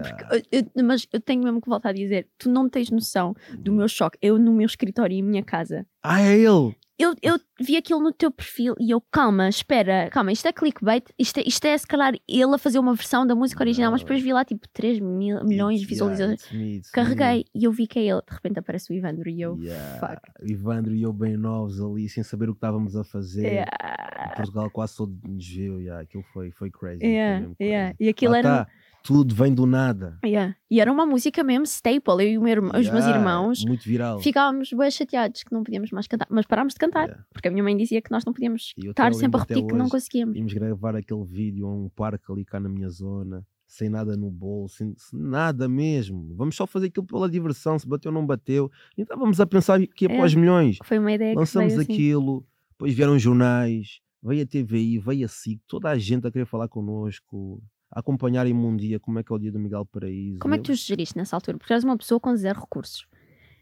eu- 0.53 0.85
mas 0.85 1.07
eu 1.13 1.21
tenho 1.21 1.43
mesmo 1.43 1.61
que 1.61 1.69
voltar 1.69 1.91
a 1.91 1.93
dizer: 1.93 2.29
tu 2.39 2.49
não 2.51 2.69
tens 2.69 2.91
noção 2.91 3.35
do 3.59 3.73
meu 3.73 3.89
choque. 3.89 4.19
Eu 4.23 4.39
no 4.39 4.53
meu 4.53 4.67
escritório, 4.67 5.17
em 5.17 5.23
minha 5.23 5.43
casa, 5.43 5.87
Ah, 6.03 6.21
é 6.23 6.39
ele! 6.39 6.75
Eu, 6.99 7.15
eu 7.23 7.39
vi 7.61 7.77
aquilo 7.77 8.01
no 8.01 8.13
teu 8.13 8.31
perfil 8.31 8.75
e 8.81 8.91
eu, 8.91 9.01
calma, 9.13 9.49
espera, 9.49 10.09
calma, 10.11 10.33
isto 10.33 10.49
é 10.49 10.53
clickbait, 10.53 11.05
isto 11.19 11.39
é, 11.39 11.43
isto 11.47 11.65
é 11.67 11.77
se 11.77 11.87
calhar 11.87 12.15
ele 12.27 12.55
a 12.55 12.59
fazer 12.59 12.79
uma 12.79 12.95
versão 12.95 13.27
da 13.27 13.35
música 13.35 13.63
original, 13.63 13.91
mas 13.91 14.01
depois 14.01 14.23
vi 14.23 14.33
lá 14.33 14.45
tipo 14.45 14.67
3 14.73 15.01
mil, 15.01 15.45
milhões 15.45 15.81
de 15.81 15.87
yeah, 15.93 16.15
visualizações. 16.15 16.91
Carreguei 16.91 17.45
e 17.55 17.65
eu 17.65 17.73
vi 17.73 17.87
que 17.87 17.99
é 17.99 18.03
ele. 18.03 18.23
De 18.27 18.35
repente 18.35 18.59
aparece 18.59 18.93
o 18.93 18.95
Ivandro 18.95 19.29
e 19.29 19.41
eu, 19.41 19.57
Yeah, 19.59 19.99
fuck. 19.99 20.51
Ivandro 20.51 20.95
e 20.95 21.03
eu 21.03 21.13
bem 21.13 21.37
novos 21.37 21.81
ali, 21.81 22.09
sem 22.09 22.23
saber 22.23 22.49
o 22.49 22.53
que 22.53 22.59
estávamos 22.59 22.97
a 22.97 23.05
fazer. 23.05 23.47
Yeah, 23.47 24.33
Portugal 24.35 24.71
quase 24.71 24.97
todo 24.97 25.15
nos 25.27 25.47
viu, 25.47 25.81
yeah, 25.81 26.03
aquilo 26.03 26.23
foi, 26.33 26.51
foi 26.51 26.71
crazy. 26.71 27.01
foi 27.01 27.09
yeah, 27.09 27.47
yeah. 27.61 27.89
crazy. 27.91 28.05
E 28.05 28.09
aquilo 28.09 28.33
Lá 28.33 28.39
era. 28.39 28.65
tá, 28.65 28.69
tudo 29.07 29.35
vem 29.35 29.55
do 29.55 29.67
nada. 29.67 30.19
Yeah. 30.25 30.57
E 30.71 30.81
era 30.81 30.91
uma 30.93 31.07
música 31.07 31.45
mesmo 31.45 31.65
staple. 31.65 32.13
Eu 32.25 32.29
e 32.33 32.39
meu 32.39 32.49
irmão- 32.49 32.71
os 32.71 32.89
meus 32.91 33.05
Yeah, 33.05 33.17
irmãos 33.19 33.65
Muito 33.65 33.85
viral. 33.85 34.21
ficávamos 34.21 34.71
bem 34.73 34.91
chateados 34.91 35.43
que 35.43 35.53
não 35.53 35.63
podíamos 35.63 35.91
mais 35.91 36.07
cantar, 36.07 36.27
mas 36.31 36.47
parámos 36.47 36.73
de 36.75 36.79
cantar, 36.81 37.05
Yeah. 37.07 37.25
porque 37.33 37.49
a 37.49 37.51
minha 37.51 37.63
mãe 37.63 37.77
dizia 37.77 38.03
que 38.03 38.11
nós 38.11 38.25
não 38.25 38.33
podíamos 38.33 38.73
estar 38.77 39.15
sempre 39.15 39.39
a 39.39 39.43
repetir 39.43 39.67
que 39.67 39.75
não 39.75 39.89
conseguíamos. 39.89 40.37
Íamos 40.37 40.53
gravar 40.53 40.97
aquele 40.97 41.25
vídeo 41.25 41.67
a 41.67 41.75
um 41.75 41.89
parque 41.89 42.25
ali 42.31 42.45
cá 42.45 42.59
na 42.59 42.69
minha 42.69 42.89
zona, 42.91 43.47
sem 43.69 43.89
nada 43.89 44.17
no 44.17 44.31
bolso, 44.31 44.77
sem, 44.77 44.95
sem 44.97 45.19
nada 45.21 45.69
mesmo. 45.69 46.35
Vamos 46.37 46.57
só 46.57 46.67
fazer 46.67 46.87
aquilo 46.87 47.07
pela 47.07 47.29
diversão, 47.29 47.79
se 47.79 47.87
bateu 47.89 48.11
ou 48.11 48.15
não 48.15 48.27
bateu. 48.27 48.71
E 48.97 49.03
estávamos 49.03 49.41
a 49.41 49.47
pensar 49.47 49.79
que 49.87 50.05
ia 50.07 50.13
É. 50.13 50.17
para 50.17 50.27
os 50.27 50.35
milhões. 50.35 50.79
Foi 50.85 50.99
uma 50.99 51.13
ideia 51.13 51.35
Lançamos 51.35 51.73
que 51.73 51.77
veio 51.79 51.83
assim. 51.83 51.93
aquilo, 51.93 52.47
depois 52.71 52.95
vieram 52.95 53.19
jornais, 53.19 54.01
veio 54.23 54.43
a 54.43 54.47
TVI, 54.47 54.99
veio 54.99 55.25
a 55.25 55.29
SIC, 55.29 55.61
toda 55.67 55.89
a 55.91 55.99
gente 55.99 56.27
a 56.27 56.31
querer 56.33 56.47
falar 56.47 56.69
connosco, 56.69 57.63
acompanharem-me 57.97 58.63
um 58.63 58.77
dia 58.77 59.01
como 59.01 59.19
é 59.19 59.23
que 59.23 59.33
é 59.33 59.35
o 59.35 59.39
dia 59.39 59.51
do 59.51 59.59
Miguel 59.59 59.87
Paraíso. 59.87 60.39
Como 60.39 60.55
é 60.55 60.59
que 60.59 60.65
tu 60.65 60.75
geriste 60.75 61.17
nessa 61.17 61.35
altura? 61.35 61.57
Porque 61.57 61.73
eras 61.73 61.83
uma 61.83 61.97
pessoa 61.97 62.21
com 62.21 62.37
zero 62.37 62.61
recursos. 62.61 63.07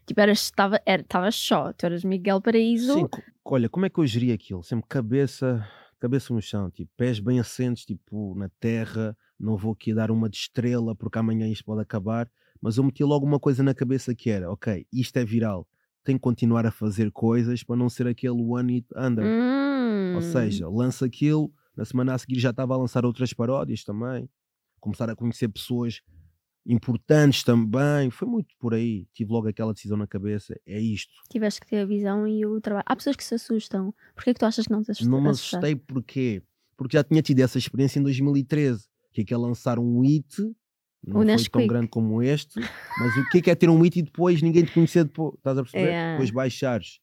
Tipo, 0.05 0.19
eras, 0.19 0.41
estava, 0.41 0.79
era, 0.85 1.03
só, 1.31 1.71
tu 1.71 1.85
eras 1.85 2.03
Miguel 2.03 2.41
Paraíso. 2.41 2.93
Sim, 2.93 3.07
olha, 3.45 3.69
como 3.69 3.85
é 3.85 3.89
que 3.89 3.97
eu 3.97 4.05
geri 4.05 4.33
aquilo? 4.33 4.61
Sempre 4.61 4.85
cabeça, 4.89 5.65
cabeça 5.99 6.33
no 6.33 6.41
chão, 6.41 6.69
tipo, 6.69 6.91
pés 6.97 7.17
bem 7.17 7.39
assentes, 7.39 7.85
tipo, 7.85 8.35
na 8.35 8.49
terra, 8.59 9.17
não 9.39 9.55
vou 9.55 9.71
aqui 9.71 9.93
dar 9.93 10.11
uma 10.11 10.29
de 10.29 10.35
estrela 10.35 10.93
porque 10.93 11.17
amanhã 11.17 11.47
isto 11.47 11.63
pode 11.63 11.81
acabar, 11.81 12.29
mas 12.61 12.77
eu 12.77 12.83
meti 12.83 13.05
logo 13.05 13.25
uma 13.25 13.39
coisa 13.39 13.63
na 13.63 13.73
cabeça 13.73 14.13
que 14.13 14.29
era, 14.29 14.51
ok, 14.51 14.85
isto 14.91 15.17
é 15.17 15.23
viral, 15.23 15.65
tenho 16.03 16.19
que 16.19 16.23
continuar 16.23 16.65
a 16.65 16.71
fazer 16.71 17.09
coisas 17.09 17.63
para 17.63 17.77
não 17.77 17.89
ser 17.89 18.05
aquele 18.05 18.41
one 18.41 18.73
hit 18.73 18.87
under. 18.95 19.25
Hum. 19.25 20.15
Ou 20.15 20.21
seja, 20.21 20.69
lança 20.69 21.05
aquilo, 21.05 21.51
na 21.75 21.85
semana 21.85 22.13
a 22.13 22.17
seguir 22.17 22.39
já 22.39 22.49
estava 22.51 22.73
a 22.73 22.77
lançar 22.77 23.05
outras 23.05 23.33
paródias 23.33 23.83
também, 23.83 24.29
começar 24.79 25.09
a 25.09 25.15
conhecer 25.15 25.47
pessoas 25.49 26.01
importantes 26.65 27.43
também. 27.43 28.09
Foi 28.09 28.27
muito 28.27 28.55
por 28.59 28.73
aí. 28.73 29.07
Tive 29.13 29.31
logo 29.31 29.47
aquela 29.47 29.73
decisão 29.73 29.97
na 29.97 30.07
cabeça. 30.07 30.55
É 30.65 30.79
isto. 30.79 31.11
Tiveste 31.29 31.61
que 31.61 31.67
ter 31.67 31.79
a 31.81 31.85
visão 31.85 32.27
e 32.27 32.45
o 32.45 32.59
trabalho. 32.59 32.85
Há 32.87 32.95
pessoas 32.95 33.15
que 33.15 33.23
se 33.23 33.35
assustam. 33.35 33.93
Porquê 34.15 34.33
que 34.33 34.39
tu 34.39 34.45
achas 34.45 34.65
que 34.65 34.71
não 34.71 34.81
te 34.81 34.91
assustaste? 34.91 35.09
Não 35.11 35.21
me 35.21 35.29
assustei 35.29 35.75
porquê? 35.75 36.41
Porque 36.77 36.97
já 36.97 37.03
tinha 37.03 37.21
tido 37.21 37.39
essa 37.39 37.57
experiência 37.57 37.99
em 37.99 38.03
2013. 38.03 38.85
Que 39.13 39.21
é 39.21 39.23
que 39.23 39.33
é 39.33 39.37
lançar 39.37 39.79
um 39.79 40.01
hit, 40.01 40.41
não 41.01 41.11
O 41.11 41.13
foi 41.19 41.25
Nesquik. 41.25 41.51
tão 41.51 41.67
grande 41.67 41.87
como 41.87 42.21
este, 42.21 42.59
mas 42.99 43.15
o 43.15 43.29
que 43.29 43.37
é 43.37 43.41
que 43.43 43.49
é 43.49 43.55
ter 43.55 43.69
um 43.69 43.79
hit 43.81 43.99
e 43.99 44.01
depois 44.01 44.41
ninguém 44.41 44.65
te 44.65 44.73
conhecer 44.73 45.05
depois, 45.05 45.35
estás 45.35 45.57
a 45.57 45.61
perceber? 45.61 45.87
É. 45.93 46.11
Depois 46.11 46.31
baixares. 46.31 46.99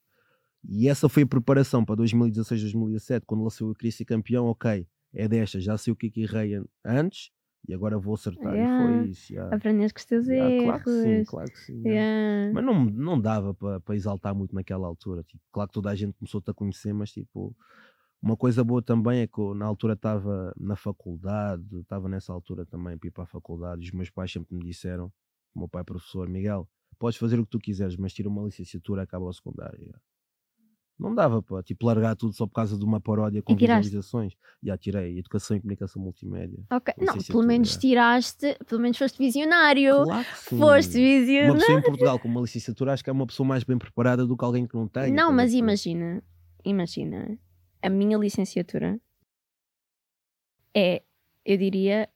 E 0.64 0.88
essa 0.88 1.08
foi 1.08 1.24
a 1.24 1.26
preparação 1.26 1.84
para 1.84 1.96
2016, 1.96 2.60
2017, 2.62 3.26
quando 3.26 3.42
lancei 3.42 3.66
o 3.66 3.74
Queria 3.74 3.92
Ser 3.92 4.04
Campeão, 4.04 4.46
ok, 4.46 4.86
é 5.14 5.28
desta, 5.28 5.60
já 5.60 5.76
sei 5.76 5.92
o 5.92 5.96
que 5.96 6.06
é 6.06 6.10
que 6.10 6.22
errei 6.22 6.54
an- 6.54 6.64
antes 6.84 7.30
e 7.68 7.74
agora 7.74 7.98
vou 7.98 8.14
acertar. 8.14 8.54
Yeah. 8.54 8.74
E 8.74 8.78
foi 9.02 9.10
isso. 9.10 9.32
yeah. 9.32 9.54
Aprendeste 9.56 9.94
com 9.94 9.98
os 10.00 10.04
teus 10.06 10.28
Yeah, 10.28 10.50
erros. 10.54 10.64
claro 10.64 10.84
que 10.84 10.90
sim, 11.02 11.24
claro 11.24 11.50
que 11.52 11.58
sim. 11.58 11.82
yeah. 11.86 12.52
Mas 12.54 12.64
não, 12.64 12.84
não 12.84 13.20
dava 13.20 13.54
para 13.54 13.94
exaltar 13.94 14.34
muito 14.34 14.54
naquela 14.54 14.86
altura. 14.86 15.22
Tipo, 15.24 15.42
claro 15.52 15.68
que 15.68 15.74
toda 15.74 15.90
a 15.90 15.94
gente 15.94 16.14
começou-te 16.14 16.50
a 16.50 16.54
conhecer, 16.54 16.92
mas 16.92 17.10
tipo, 17.12 17.54
uma 18.22 18.36
coisa 18.36 18.62
boa 18.64 18.80
também 18.82 19.20
é 19.20 19.26
que 19.26 19.38
eu, 19.40 19.54
na 19.54 19.66
altura 19.66 19.94
estava 19.94 20.52
na 20.56 20.76
faculdade, 20.76 21.64
estava 21.80 22.08
nessa 22.08 22.32
altura 22.32 22.64
também 22.64 22.96
para 22.96 23.08
ir 23.08 23.10
para 23.10 23.24
a 23.24 23.26
faculdade. 23.26 23.82
E 23.82 23.86
os 23.86 23.92
meus 23.92 24.10
pais 24.10 24.32
sempre 24.32 24.56
me 24.56 24.64
disseram, 24.64 25.12
o 25.54 25.58
meu 25.60 25.68
pai 25.68 25.82
é 25.82 25.84
professor, 25.84 26.28
Miguel, 26.28 26.68
podes 26.98 27.18
fazer 27.18 27.38
o 27.38 27.44
que 27.44 27.50
tu 27.50 27.58
quiseres, 27.58 27.96
mas 27.96 28.12
tira 28.12 28.28
uma 28.28 28.42
licenciatura, 28.44 29.02
acaba 29.02 29.24
o 29.26 29.32
secundário. 29.32 29.92
Não 31.02 31.14
dava 31.14 31.42
para 31.42 31.62
tipo, 31.62 31.84
largar 31.86 32.14
tudo 32.16 32.32
só 32.32 32.46
por 32.46 32.54
causa 32.54 32.78
de 32.78 32.84
uma 32.84 33.00
paródia 33.00 33.42
com 33.42 33.52
E 33.52 33.56
tiraste? 33.56 33.84
visualizações. 33.88 34.34
Já 34.62 34.78
tirei 34.78 35.18
Educação 35.18 35.56
e 35.56 35.60
Comunicação 35.60 36.00
Multimédia. 36.02 36.58
Ok, 36.70 36.94
não, 36.96 37.06
Licenciatura, 37.14 37.38
pelo 37.38 37.46
menos 37.48 37.76
é. 37.76 37.78
tiraste, 37.80 38.56
pelo 38.68 38.80
menos 38.80 38.96
foste 38.98 39.18
visionário. 39.18 40.04
Claro. 40.04 40.24
Foste 40.24 40.98
Uma 40.98 41.20
visionário. 41.20 41.54
pessoa 41.58 41.78
em 41.78 41.82
Portugal 41.82 42.18
com 42.18 42.28
uma 42.28 42.40
licenciatura 42.40 42.92
acho 42.92 43.02
que 43.04 43.10
é 43.10 43.12
uma 43.12 43.26
pessoa 43.26 43.46
mais 43.46 43.64
bem 43.64 43.76
preparada 43.76 44.26
do 44.26 44.36
que 44.36 44.44
alguém 44.44 44.66
que 44.66 44.74
não 44.74 44.86
tem. 44.86 45.12
Não, 45.12 45.32
mas 45.32 45.52
imagina, 45.52 46.22
imagina, 46.64 47.38
a 47.82 47.88
minha 47.90 48.16
licenciatura 48.16 49.00
é, 50.74 51.02
eu 51.44 51.56
diria, 51.56 52.08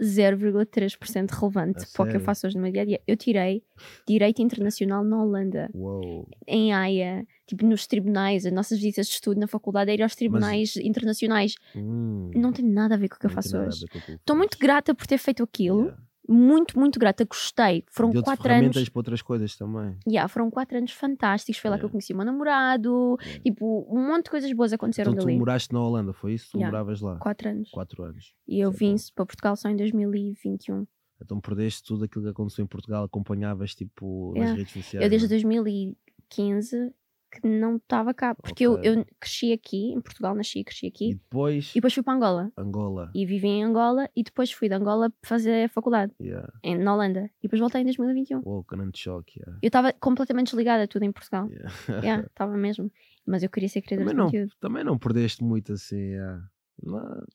0,3% 0.00 1.30
relevante 1.30 1.86
para 1.92 2.04
o 2.04 2.08
que 2.08 2.16
eu 2.16 2.20
faço 2.20 2.46
hoje 2.46 2.56
no 2.56 2.62
meu 2.62 2.72
dia 2.72 2.82
a 2.82 2.84
dia. 2.84 3.00
Eu 3.06 3.16
tirei 3.16 3.62
Direito 4.06 4.40
Internacional 4.42 5.04
na 5.04 5.22
Holanda, 5.22 5.70
Uou. 5.74 6.28
em 6.46 6.72
Haia, 6.72 7.26
tipo 7.46 7.64
nos 7.66 7.86
tribunais, 7.86 8.44
as 8.46 8.52
nossas 8.52 8.78
visitas 8.78 9.06
de 9.06 9.12
estudo 9.14 9.38
na 9.40 9.46
faculdade 9.46 9.90
era 9.90 10.04
aos 10.04 10.14
tribunais 10.14 10.76
internacionais. 10.76 11.54
Hum, 11.74 12.30
Não 12.34 12.52
tem 12.52 12.64
nada 12.64 12.94
a 12.94 12.98
ver 12.98 13.08
com 13.08 13.16
o 13.16 13.18
que 13.18 13.26
eu 13.26 13.30
faço 13.30 13.56
hoje. 13.58 13.84
Estou 14.08 14.36
muito 14.36 14.58
grata 14.58 14.94
por 14.94 15.06
ter 15.06 15.18
feito 15.18 15.42
aquilo, 15.42 15.84
Yeah. 15.86 16.02
Muito, 16.28 16.78
muito 16.78 16.98
grata, 16.98 17.24
gostei. 17.24 17.84
Foram 17.90 18.10
Deu-te 18.10 18.24
quatro 18.24 18.42
ferramentas 18.42 18.76
anos. 18.76 18.88
para 18.88 18.98
outras 19.00 19.22
coisas 19.22 19.56
também. 19.56 19.96
Yeah, 20.08 20.28
foram 20.28 20.50
quatro 20.50 20.76
anos 20.78 20.92
fantásticos. 20.92 21.60
Foi 21.60 21.70
lá 21.70 21.76
que 21.76 21.84
eu 21.84 21.86
Yeah. 21.86 21.92
conheci 21.92 22.12
o 22.12 22.16
meu 22.16 22.26
namorado. 22.26 23.16
Yeah. 23.20 23.42
Tipo, 23.44 23.86
um 23.90 24.06
monte 24.08 24.24
de 24.24 24.30
coisas 24.30 24.52
boas 24.52 24.72
aconteceram 24.72 25.12
Então 25.12 25.24
tu 25.24 25.26
dali. 25.26 25.38
moraste 25.38 25.72
na 25.72 25.80
Holanda, 25.80 26.12
foi 26.12 26.34
isso? 26.34 26.50
Tu 26.52 26.58
Yeah. 26.58 26.70
moravas 26.72 27.00
lá? 27.00 27.16
Quatro 27.18 27.48
anos. 27.48 27.70
Quatro 27.70 28.02
anos. 28.02 28.34
E 28.46 28.60
eu 28.60 28.70
é 28.70 28.72
vim 28.72 28.94
para 29.14 29.26
Portugal 29.26 29.56
só 29.56 29.68
em 29.68 29.76
2021. 29.76 30.86
Então 31.22 31.40
perdeste 31.40 31.82
tudo 31.84 32.04
aquilo 32.04 32.24
que 32.24 32.30
aconteceu 32.30 32.62
em 32.64 32.68
Portugal, 32.68 33.04
acompanhavas 33.04 33.74
tipo 33.74 34.32
Yeah. 34.34 34.50
nas 34.50 34.58
redes 34.58 34.72
sociais. 34.72 35.04
Eu 35.04 35.08
desde 35.10 35.26
não 35.28 35.34
é? 35.34 35.40
2015 35.40 36.92
que 37.30 37.46
não 37.48 37.76
estava 37.76 38.14
cá. 38.14 38.34
Porque 38.34 38.64
eu, 38.66 38.72
Ok. 38.74 38.88
eu 38.90 39.06
cresci 39.20 39.52
aqui, 39.52 39.92
em 39.92 40.00
Portugal, 40.00 40.34
nasci 40.34 40.60
e 40.60 40.64
cresci 40.64 40.86
E 40.86 40.88
aqui. 40.88 41.14
depois 41.14 41.70
E 41.72 41.74
depois 41.74 41.92
fui 41.94 42.02
para 42.02 42.14
Angola. 42.14 42.52
Angola. 42.56 43.10
E 43.14 43.26
vivi 43.26 43.48
em 43.48 43.64
Angola. 43.64 44.08
E 44.16 44.22
depois 44.22 44.50
fui 44.52 44.68
de 44.68 44.74
Angola 44.74 45.12
fazer 45.24 45.64
a 45.64 45.68
faculdade 45.68 46.12
Yeah. 46.20 46.50
em, 46.62 46.78
na 46.78 46.94
Holanda. 46.94 47.30
E 47.40 47.42
depois 47.42 47.60
voltei 47.60 47.82
em 47.82 47.84
2021. 47.84 48.40
Uou, 48.44 48.64
grande 48.64 48.98
choque. 48.98 49.38
Yeah. 49.38 49.58
Eu 49.62 49.66
estava 49.68 49.92
completamente 49.92 50.46
desligada 50.48 50.82
de 50.84 50.88
tudo 50.88 51.02
em 51.04 51.12
Portugal. 51.12 51.48
Yeah. 51.50 51.72
Yeah, 52.02 52.26
Estava 52.30 52.56
mesmo. 52.56 52.90
Mas 53.26 53.42
eu 53.42 53.50
queria 53.50 53.68
ser 53.68 53.82
criadora 53.82 54.10
Também 54.10 54.14
de 54.14 54.18
não, 54.18 54.26
conteúdo. 54.26 54.52
também 54.60 54.84
não 54.84 54.98
perdeste 54.98 55.42
muito 55.44 55.72
assim. 55.72 55.96
yeah. 55.98 56.48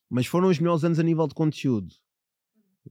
Mas 0.10 0.26
foram 0.26 0.48
os 0.50 0.60
melhores 0.60 0.84
anos 0.84 1.00
a 1.00 1.04
nível 1.04 1.28
de 1.28 1.34
conteúdo. 1.34 1.94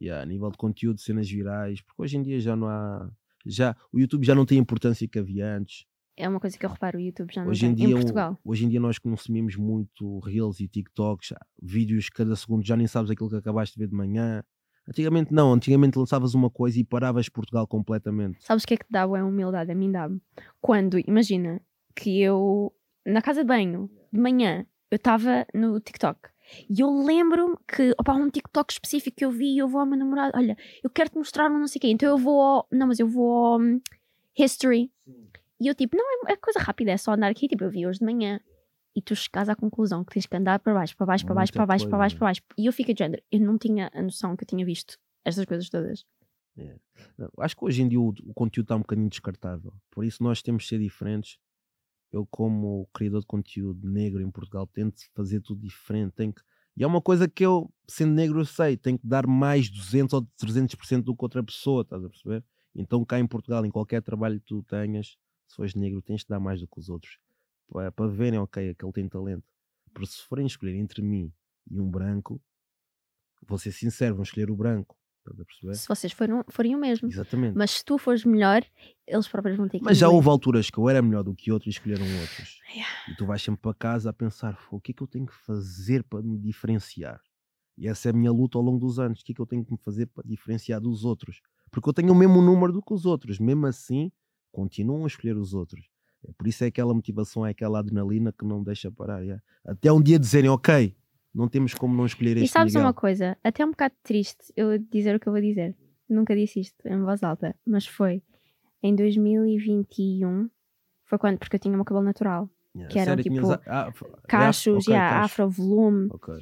Yeah, 0.00 0.22
a 0.22 0.26
nível 0.26 0.50
de 0.50 0.56
conteúdo, 0.58 1.00
cenas 1.00 1.28
virais, 1.28 1.80
porque 1.82 2.02
hoje 2.02 2.16
em 2.16 2.22
dia 2.22 2.38
já 2.40 2.54
não 2.54 2.68
há. 2.68 3.10
Já, 3.46 3.74
o 3.92 3.98
YouTube 3.98 4.24
já 4.24 4.34
não 4.34 4.44
tem 4.46 4.58
a 4.58 4.60
importância 4.60 5.08
que 5.08 5.18
havia 5.18 5.56
antes. 5.56 5.86
É 6.20 6.28
uma 6.28 6.38
coisa 6.40 6.56
que 6.58 6.64
eu 6.66 6.70
reparo, 6.70 6.98
o 6.98 7.00
YouTube 7.00 7.32
já 7.32 7.42
não 7.42 7.50
Hoje 7.50 7.66
em, 7.66 7.74
dia, 7.74 7.86
em 7.88 7.94
um- 7.94 7.96
Portugal. 7.96 8.38
hoje 8.44 8.64
em 8.64 8.68
dia 8.68 8.80
nós 8.80 8.98
consumimos 8.98 9.56
muito 9.56 10.18
Reels 10.20 10.60
e 10.60 10.68
TikToks, 10.68 11.32
vídeos 11.62 12.08
cada 12.10 12.36
segundo, 12.36 12.64
já 12.66 12.76
nem 12.76 12.86
sabes 12.86 13.10
aquilo 13.10 13.30
que 13.30 13.36
acabaste 13.36 13.74
de 13.76 13.84
ver 13.84 13.88
de 13.90 13.96
manhã. 13.96 14.42
Antigamente 14.88 15.32
não, 15.32 15.52
antigamente 15.52 15.98
lançavas 15.98 16.34
uma 16.34 16.50
coisa 16.50 16.78
e 16.78 16.84
paravas 16.84 17.28
Portugal 17.28 17.66
completamente. 17.66 18.42
Sabes 18.44 18.64
o 18.64 18.66
que 18.66 18.74
é 18.74 18.76
que 18.76 18.84
te 18.86 18.90
dá 18.90 19.02
a 19.02 19.06
humildade? 19.06 19.70
A 19.70 19.74
mim 19.74 19.90
dá-me. 19.90 20.20
Quando, 20.60 20.98
imagina, 20.98 21.60
que 21.94 22.20
eu, 22.20 22.72
na 23.06 23.22
casa 23.22 23.42
de 23.42 23.46
banho, 23.46 23.90
de 24.12 24.18
manhã, 24.20 24.66
eu 24.90 24.96
estava 24.96 25.46
no 25.54 25.78
TikTok. 25.80 26.18
E 26.68 26.80
eu 26.80 26.90
lembro-me 27.04 27.56
que, 27.68 27.92
opa, 28.00 28.12
há 28.12 28.16
um 28.16 28.28
TikTok 28.28 28.72
específico 28.72 29.16
que 29.16 29.24
eu 29.24 29.30
vi 29.30 29.54
e 29.54 29.58
eu 29.58 29.68
vou 29.68 29.80
ao 29.80 29.86
meu 29.86 29.96
namorado, 29.96 30.32
olha, 30.36 30.56
eu 30.82 30.90
quero-te 30.90 31.16
mostrar 31.16 31.48
um 31.50 31.58
não 31.60 31.68
sei 31.68 31.78
o 31.78 31.82
quê. 31.82 31.88
Então 31.88 32.08
eu 32.08 32.18
vou 32.18 32.40
ao, 32.40 32.66
não, 32.72 32.88
mas 32.88 32.98
eu 32.98 33.06
vou 33.06 33.30
ao 33.46 33.60
hum, 33.60 33.80
History. 34.36 34.90
E 35.60 35.66
eu 35.68 35.74
tipo, 35.74 35.96
não, 35.96 36.04
é, 36.28 36.32
é 36.32 36.36
coisa 36.36 36.58
rápida, 36.58 36.90
é 36.90 36.96
só 36.96 37.12
andar 37.12 37.30
aqui, 37.30 37.46
tipo, 37.46 37.64
eu 37.64 37.70
vi 37.70 37.86
hoje 37.86 37.98
de 37.98 38.04
manhã. 38.04 38.40
E 38.96 39.00
tu 39.00 39.14
chegas 39.14 39.48
à 39.48 39.54
conclusão 39.54 40.04
que 40.04 40.12
tens 40.14 40.26
que 40.26 40.36
andar 40.36 40.58
para 40.58 40.74
baixo, 40.74 40.96
para 40.96 41.06
baixo, 41.06 41.24
para 41.24 41.34
baixo, 41.34 41.52
para 41.52 41.66
baixo, 41.66 41.84
para 41.90 41.98
baixo, 41.98 42.16
para 42.18 42.26
baixo. 42.26 42.42
E 42.58 42.66
eu 42.66 42.72
fico 42.72 42.92
de 42.92 42.98
género, 42.98 43.22
eu 43.30 43.40
não 43.40 43.56
tinha 43.56 43.88
a 43.94 44.02
noção 44.02 44.36
que 44.36 44.42
eu 44.44 44.48
tinha 44.48 44.64
visto 44.64 44.98
estas 45.24 45.44
coisas 45.44 45.68
todas. 45.70 46.04
Não, 47.16 47.30
Acho 47.38 47.56
que 47.56 47.64
hoje 47.64 47.82
em 47.82 47.88
dia 47.88 48.00
o, 48.00 48.08
o 48.08 48.34
conteúdo 48.34 48.64
está 48.64 48.76
um 48.76 48.80
bocadinho 48.80 49.08
descartável. 49.08 49.72
Por 49.90 50.04
isso 50.04 50.22
nós 50.22 50.42
temos 50.42 50.64
de 50.64 50.70
ser 50.70 50.78
diferentes. 50.80 51.38
Eu, 52.12 52.26
como 52.26 52.88
criador 52.92 53.20
de 53.20 53.26
conteúdo 53.26 53.88
negro 53.88 54.20
em 54.20 54.30
Portugal, 54.30 54.66
tento 54.66 55.00
fazer 55.14 55.40
tudo 55.40 55.60
diferente. 55.60 56.12
Tenho 56.14 56.32
que- 56.32 56.42
E 56.76 56.82
é 56.82 56.86
uma 56.86 57.00
coisa 57.00 57.28
que 57.28 57.44
eu, 57.46 57.72
sendo 57.86 58.12
negro, 58.12 58.40
eu 58.40 58.44
sei. 58.44 58.76
Tenho 58.76 58.98
que 58.98 59.06
dar 59.06 59.26
mais 59.26 59.70
200 59.70 60.12
ou 60.14 60.26
300% 60.36 61.04
do 61.04 61.14
que 61.16 61.24
outra 61.24 61.42
pessoa, 61.44 61.82
estás 61.82 62.04
a 62.04 62.08
perceber? 62.08 62.44
Então 62.74 63.04
cá 63.04 63.20
em 63.20 63.26
Portugal, 63.26 63.64
em 63.64 63.70
qualquer 63.70 64.02
trabalho 64.02 64.40
que 64.40 64.46
tu 64.46 64.62
tenhas, 64.64 65.16
se 65.50 65.56
fores 65.56 65.74
negro, 65.74 66.00
tens 66.00 66.20
de 66.20 66.28
dar 66.28 66.38
mais 66.38 66.60
do 66.60 66.68
que 66.68 66.78
os 66.78 66.88
outros. 66.88 67.18
Para, 67.68 67.90
para 67.90 68.06
verem, 68.06 68.38
ok, 68.38 68.70
aquele 68.70 68.92
tem 68.92 69.08
talento. 69.08 69.44
Porque 69.92 70.06
se 70.06 70.22
forem 70.22 70.46
escolher 70.46 70.76
entre 70.76 71.02
mim 71.02 71.32
e 71.68 71.80
um 71.80 71.90
branco, 71.90 72.40
vou 73.42 73.58
ser 73.58 73.72
sincero, 73.72 74.14
vão 74.14 74.22
escolher 74.22 74.48
o 74.48 74.56
branco. 74.56 74.96
Se 75.74 75.86
vocês 75.86 76.12
foram, 76.12 76.44
forem 76.48 76.74
o 76.74 76.78
mesmo. 76.78 77.08
Exatamente. 77.08 77.56
Mas 77.56 77.72
se 77.72 77.84
tu 77.84 77.98
fores 77.98 78.24
melhor, 78.24 78.64
eles 79.06 79.28
próprios 79.28 79.56
vão 79.56 79.68
ter 79.68 79.78
que 79.78 79.84
Mas 79.84 79.98
já 79.98 80.08
houve 80.08 80.28
alturas 80.28 80.70
que 80.70 80.78
eu 80.78 80.88
era 80.88 81.02
melhor 81.02 81.22
do 81.22 81.34
que 81.34 81.52
outros 81.52 81.66
e 81.66 81.70
escolheram 81.70 82.06
outros. 82.20 82.60
Yeah. 82.70 82.90
E 83.08 83.16
tu 83.16 83.26
vais 83.26 83.42
sempre 83.42 83.60
para 83.60 83.74
casa 83.74 84.10
a 84.10 84.12
pensar: 84.12 84.56
"Fô, 84.56 84.76
o 84.76 84.80
que 84.80 84.92
é 84.92 84.94
que 84.94 85.02
eu 85.02 85.06
tenho 85.06 85.26
que 85.26 85.34
fazer 85.34 86.02
para 86.04 86.22
me 86.22 86.38
diferenciar? 86.38 87.20
E 87.76 87.86
essa 87.86 88.08
é 88.08 88.10
a 88.10 88.14
minha 88.14 88.32
luta 88.32 88.56
ao 88.56 88.64
longo 88.64 88.78
dos 88.78 88.98
anos. 88.98 89.20
O 89.20 89.24
que 89.24 89.32
é 89.32 89.34
que 89.34 89.40
eu 89.40 89.46
tenho 89.46 89.64
que 89.64 89.72
me 89.72 89.78
fazer 89.78 90.06
para 90.06 90.26
diferenciar 90.26 90.80
dos 90.80 91.04
outros? 91.04 91.42
Porque 91.70 91.88
eu 91.88 91.92
tenho 91.92 92.12
o 92.12 92.16
mesmo 92.16 92.40
número 92.40 92.72
do 92.72 92.82
que 92.82 92.92
os 92.92 93.04
outros. 93.04 93.38
Mesmo 93.38 93.66
assim, 93.66 94.10
continuam 94.52 95.04
a 95.04 95.06
escolher 95.06 95.36
os 95.36 95.54
outros. 95.54 95.88
É 96.26 96.32
por 96.32 96.46
isso 96.46 96.62
é 96.64 96.66
aquela 96.66 96.92
motivação, 96.92 97.46
é 97.46 97.50
aquela 97.50 97.78
adrenalina 97.78 98.32
que 98.32 98.44
não 98.44 98.62
deixa 98.62 98.90
parar. 98.90 99.22
yeah. 99.22 99.42
Até 99.64 99.90
um 99.90 100.02
dia 100.02 100.18
dizerem: 100.18 100.50
Ok, 100.50 100.94
não 101.34 101.48
temos 101.48 101.74
como 101.74 101.94
não 101.96 102.04
escolher 102.06 102.36
E 102.36 102.42
este 102.42 102.52
sabes 102.52 102.74
Miguel. 102.74 102.86
uma 102.86 102.94
coisa? 102.94 103.36
Até 103.42 103.62
é 103.62 103.66
um 103.66 103.70
bocado 103.70 103.94
triste 104.02 104.52
eu 104.56 104.78
dizer 104.78 105.16
o 105.16 105.20
que 105.20 105.26
eu 105.28 105.32
vou 105.32 105.40
dizer. 105.40 105.74
Nunca 106.08 106.34
disse 106.34 106.60
isto 106.60 106.86
em 106.86 107.00
voz 107.02 107.22
alta, 107.22 107.56
mas 107.64 107.86
foi 107.86 108.22
em 108.82 108.94
2021. 108.94 110.50
Foi 111.04 111.18
quando? 111.18 111.38
Porque 111.38 111.56
eu 111.56 111.60
tinha 111.60 111.72
o 111.72 111.76
meu 111.76 111.84
cabelo 111.84 112.04
natural. 112.04 112.50
Yeah, 112.74 112.92
que 112.92 112.98
eram, 112.98 113.16
tinhas 113.16 113.48
tipo, 113.48 113.62
ah, 113.66 113.92
Cachos, 114.28 114.84
ok, 114.84 114.94
yeah, 114.94 115.20
cacho. 115.22 115.24
afro 115.42 115.50
volume. 115.50 116.08
Ok. 116.12 116.34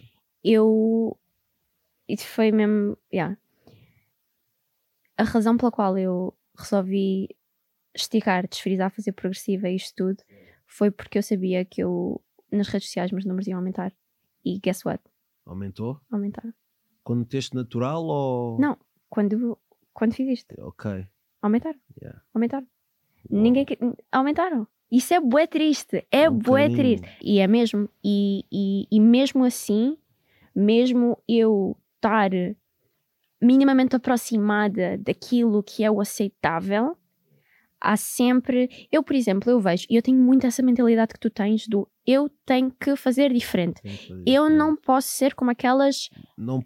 Eu. 0.44 1.16
Isso 2.08 2.26
foi 2.26 2.50
mesmo. 2.50 2.96
Yeah. 3.12 3.36
A 5.16 5.22
razão 5.24 5.56
pela 5.56 5.70
qual 5.70 5.96
eu 5.98 6.34
resolvi 6.56 7.28
esticar, 8.00 8.46
desfrizar, 8.48 8.90
fazer 8.90 9.12
progressiva 9.12 9.68
e 9.68 9.76
isto 9.76 9.94
tudo 9.96 10.22
foi 10.66 10.90
porque 10.90 11.18
eu 11.18 11.22
sabia 11.22 11.64
que 11.64 11.82
eu, 11.82 12.20
nas 12.52 12.68
redes 12.68 12.88
sociais, 12.88 13.10
meus 13.10 13.24
números 13.24 13.46
iam 13.46 13.58
aumentar. 13.58 13.92
E 14.44 14.58
guess 14.58 14.84
what? 14.84 15.02
Aumentou? 15.46 16.00
Aumentaram. 16.10 16.52
Quando 17.02 17.24
teste 17.24 17.54
natural 17.54 18.04
ou. 18.04 18.58
Não. 18.60 18.76
Quando, 19.08 19.58
quando 19.94 20.12
fiz 20.14 20.28
isto, 20.40 20.54
Ok. 20.60 21.06
aumentaram. 21.40 21.78
Yeah. 22.00 22.20
Aumentaram. 22.34 22.66
Ninguém. 23.30 23.64
que- 23.64 23.78
Aumentaram. 24.12 24.66
Isso 24.90 25.14
é 25.14 25.20
bué 25.20 25.46
triste. 25.46 26.06
É 26.10 26.28
Um 26.28 26.38
bué 26.38 26.68
triste. 26.68 27.06
E 27.22 27.38
é 27.40 27.46
mesmo. 27.46 27.88
E, 28.04 28.44
e, 28.52 28.86
e 28.90 29.00
mesmo 29.00 29.44
assim, 29.44 29.96
mesmo 30.54 31.18
eu 31.26 31.76
estar 31.96 32.30
minimamente 33.40 33.96
aproximada 33.96 34.98
daquilo 34.98 35.62
que 35.62 35.84
é 35.84 35.90
o 35.90 36.00
aceitável, 36.00 36.96
há 37.80 37.96
sempre. 37.96 38.68
Eu, 38.90 39.02
por 39.02 39.14
exemplo, 39.14 39.50
eu 39.50 39.60
vejo, 39.60 39.86
e 39.88 39.96
eu 39.96 40.02
tenho 40.02 40.18
muito 40.18 40.46
essa 40.46 40.62
mentalidade 40.62 41.12
que 41.14 41.20
tu 41.20 41.30
tens 41.30 41.66
do 41.68 41.88
eu 42.06 42.30
tenho 42.46 42.70
que 42.70 42.96
fazer 42.96 43.32
diferente. 43.32 43.82
Que 43.82 43.88
fazer 43.88 44.12
Eu 44.26 44.44
diferente. 44.44 44.58
não 44.58 44.74
posso 44.76 45.08
ser 45.08 45.34
como 45.34 45.50
aquelas 45.50 46.08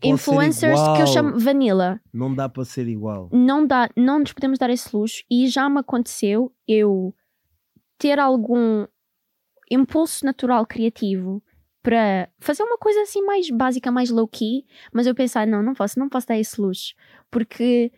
influencers 0.04 0.80
que 0.96 1.02
eu 1.02 1.06
chamo 1.06 1.38
vanilla. 1.38 2.00
Não 2.12 2.32
dá 2.32 2.48
para 2.48 2.64
ser 2.64 2.86
igual. 2.86 3.28
Não 3.32 3.66
dá, 3.66 3.88
não 3.96 4.20
nos 4.20 4.32
podemos 4.32 4.58
dar 4.58 4.70
esse 4.70 4.94
luxo 4.96 5.24
e 5.30 5.48
já 5.48 5.68
me 5.68 5.80
aconteceu 5.80 6.52
eu 6.66 7.12
ter 7.98 8.18
algum 8.18 8.86
impulso 9.70 10.24
natural 10.24 10.66
criativo 10.66 11.42
para 11.82 12.28
fazer 12.38 12.62
uma 12.62 12.78
coisa 12.78 13.02
assim 13.02 13.22
mais 13.22 13.50
básica, 13.50 13.90
mais 13.90 14.10
low 14.10 14.28
key, 14.28 14.64
mas 14.92 15.06
eu 15.06 15.14
pensar, 15.14 15.46
não, 15.46 15.62
não 15.62 15.74
posso, 15.74 15.98
não 15.98 16.08
posso 16.08 16.28
dar 16.28 16.38
esse 16.38 16.60
luxo, 16.60 16.94
porque 17.30 17.90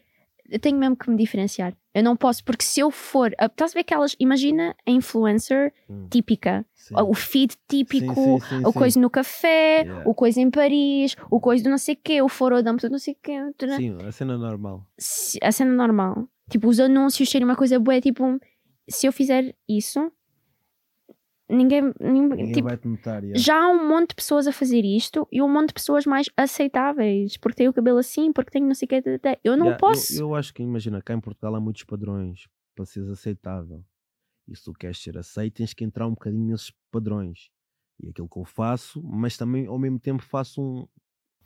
eu 0.51 0.59
tenho 0.59 0.79
mesmo 0.79 0.97
que 0.97 1.11
me 1.11 1.17
diferenciar. 1.17 1.75
Eu 1.95 2.03
não 2.03 2.17
posso, 2.17 2.43
porque 2.45 2.65
se 2.65 2.81
eu 2.81 2.91
for, 2.91 3.33
a- 3.39 3.47
estás 3.47 3.71
a 3.73 3.75
ver 3.75 3.81
aquelas, 3.81 4.17
imagina 4.19 4.75
a 4.87 4.91
influencer 4.91 5.73
Hum. 5.89 6.07
típica, 6.11 6.65
Sim. 6.75 6.95
o 6.97 7.15
feed 7.15 7.55
típico, 7.69 8.15
Sim, 8.15 8.41
sim, 8.41 8.63
o 8.67 8.73
coisa 8.73 8.99
no 9.01 9.09
café, 9.11 9.83
Yeah. 9.83 10.03
o 10.09 10.15
coisa 10.15 10.41
em 10.41 10.51
Paris, 10.51 11.17
o 11.31 11.41
coisa 11.41 11.63
do 11.65 11.71
não 11.71 11.79
sei 11.79 11.95
quê, 11.97 12.21
o 12.21 12.29
forodão, 12.29 12.77
não 12.91 12.99
sei 12.99 13.17
quê, 13.23 13.33
Sim, 13.77 13.97
a 14.07 14.13
cena 14.13 14.37
normal. 14.37 14.87
a 15.43 15.53
cena 15.53 15.73
normal. 15.73 16.29
Tipo, 16.51 16.69
os 16.69 16.79
anúncios 16.81 17.29
serem 17.31 17.47
uma 17.47 17.57
coisa 17.57 17.79
boa, 17.79 18.01
tipo, 18.01 18.39
se 18.89 19.07
eu 19.07 19.13
fizer 19.13 19.55
isso, 19.69 20.11
ninguém. 21.49 21.83
ninguém- 22.01 22.29
Ninguém 22.39 22.53
tipo, 22.53 22.69
vai 22.69 22.77
te 22.77 22.89
notar. 22.89 23.23
yeah. 23.23 23.39
já 23.39 23.57
há 23.65 23.69
um 23.69 23.89
monte 23.89 24.11
de 24.11 24.15
pessoas 24.17 24.47
a 24.47 24.53
fazer 24.53 24.85
isto 24.85 25.27
e 25.33 25.41
um 25.43 25.49
monte 25.49 25.69
de 25.69 25.75
pessoas 25.75 26.05
mais 26.07 26.27
aceitáveis, 26.37 27.37
porque 27.37 27.57
tenho 27.57 27.71
o 27.71 27.75
cabelo 27.75 27.99
assim, 27.99 28.33
porque 28.33 28.51
tenho 28.51 28.67
não 28.67 28.75
sei 28.75 28.87
o 28.87 28.89
que. 28.89 29.03
Eu 29.43 29.57
não 29.57 29.67
Yeah, 29.67 29.79
posso. 29.81 30.15
Eu, 30.15 30.21
eu 30.29 30.35
acho 30.35 30.53
que, 30.55 30.63
imagina, 30.63 31.01
cá 31.03 31.15
em 31.15 31.21
Portugal 31.21 31.55
há 31.55 31.61
muitos 31.61 31.85
padrões 31.85 32.47
para 32.75 32.85
seres 32.85 33.09
aceitável. 33.09 33.85
E 34.49 34.57
se 34.57 34.65
tu 34.65 34.73
queres 34.73 34.99
ser 35.03 35.17
aceito, 35.17 35.55
tens 35.55 35.73
que 35.73 35.85
entrar 35.85 36.07
um 36.07 36.11
bocadinho 36.11 36.47
nesses 36.51 36.73
padrões. 36.91 37.49
E 38.03 38.09
aquilo 38.09 38.29
que 38.29 38.39
eu 38.39 38.45
faço, 38.45 39.03
mas 39.03 39.37
também 39.37 39.67
ao 39.67 39.79
mesmo 39.79 39.99
tempo 39.99 40.23
faço 40.23 40.61
um 40.61 40.87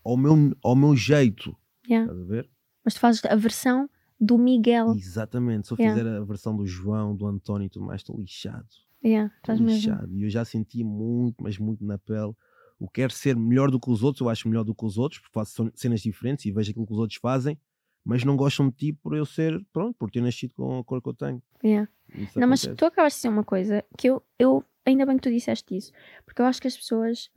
ao 0.05 0.17
meu, 0.17 0.35
ao 0.65 0.75
meu 0.75 0.97
jeito. 0.97 1.55
Yeah. 1.89 2.11
Estás 2.11 2.21
a 2.21 2.25
ver? 2.29 2.51
Mas 2.85 2.95
tu 2.95 3.01
fazes 3.01 3.25
a 3.25 3.37
versão 3.37 3.89
do 4.19 4.37
Miguel. 4.39 4.95
Exatamente. 4.97 5.69
Se 5.69 5.75
eu 5.75 5.77
fizer 5.77 6.07
a 6.07 6.25
versão 6.25 6.57
do 6.57 6.67
João, 6.67 7.15
do 7.15 7.27
António 7.27 7.67
e 7.67 7.69
tudo 7.71 7.85
mais, 7.87 8.01
estou 8.01 8.19
lixado. 8.19 8.67
Yeah, 9.05 9.33
estás 9.37 9.61
lixado. 9.61 10.17
E 10.17 10.25
eu 10.25 10.31
já 10.31 10.45
senti 10.45 10.83
muito, 10.83 11.43
mas 11.43 11.59
muito 11.59 11.85
na 11.85 11.99
pele. 11.99 12.33
O 12.79 12.89
quero 12.89 13.13
ser 13.13 13.37
melhor 13.37 13.71
do 13.71 13.81
que 13.81 13.91
os 13.91 14.03
outros, 14.03 14.21
eu 14.21 14.29
acho 14.29 14.49
melhor 14.49 14.65
do 14.65 14.75
que 14.75 14.85
os 14.85 14.99
outros, 14.99 15.21
porque 15.21 15.35
faço 15.35 15.71
cenas 15.75 16.01
diferentes 16.01 16.45
e 16.45 16.53
vejo 16.53 16.71
aquilo 16.71 16.87
que 16.87 16.93
os 16.93 16.99
outros 16.99 17.19
fazem, 17.21 17.59
mas 18.05 18.25
não 18.25 18.37
gostam 18.37 18.69
de 18.69 18.77
ti 18.77 18.93
por 18.93 19.17
eu 19.17 19.27
ser, 19.27 19.61
pronto, 19.73 19.97
por 19.99 20.11
ter 20.11 20.21
nascido 20.21 20.55
com 20.55 20.79
a 20.79 20.85
cor 20.85 21.03
que 21.03 21.09
eu 21.09 21.15
tenho. 21.15 21.43
Yeah. 21.63 21.91
Não, 22.37 22.49
mas 22.49 22.65
acontece. 22.65 22.77
tu 22.77 22.85
acabaste 22.87 23.17
de 23.17 23.21
dizer 23.21 23.29
uma 23.29 23.45
coisa 23.45 23.85
que 23.97 24.09
eu, 24.09 24.23
eu 24.39 24.65
ainda 24.87 25.05
bem 25.05 25.17
que 25.17 25.23
tu 25.23 25.31
disseste 25.31 25.77
isso, 25.77 25.93
porque 26.25 26.41
eu 26.41 26.47
acho 26.47 26.61
que 26.61 26.69
as 26.69 26.77
pessoas 26.77 27.31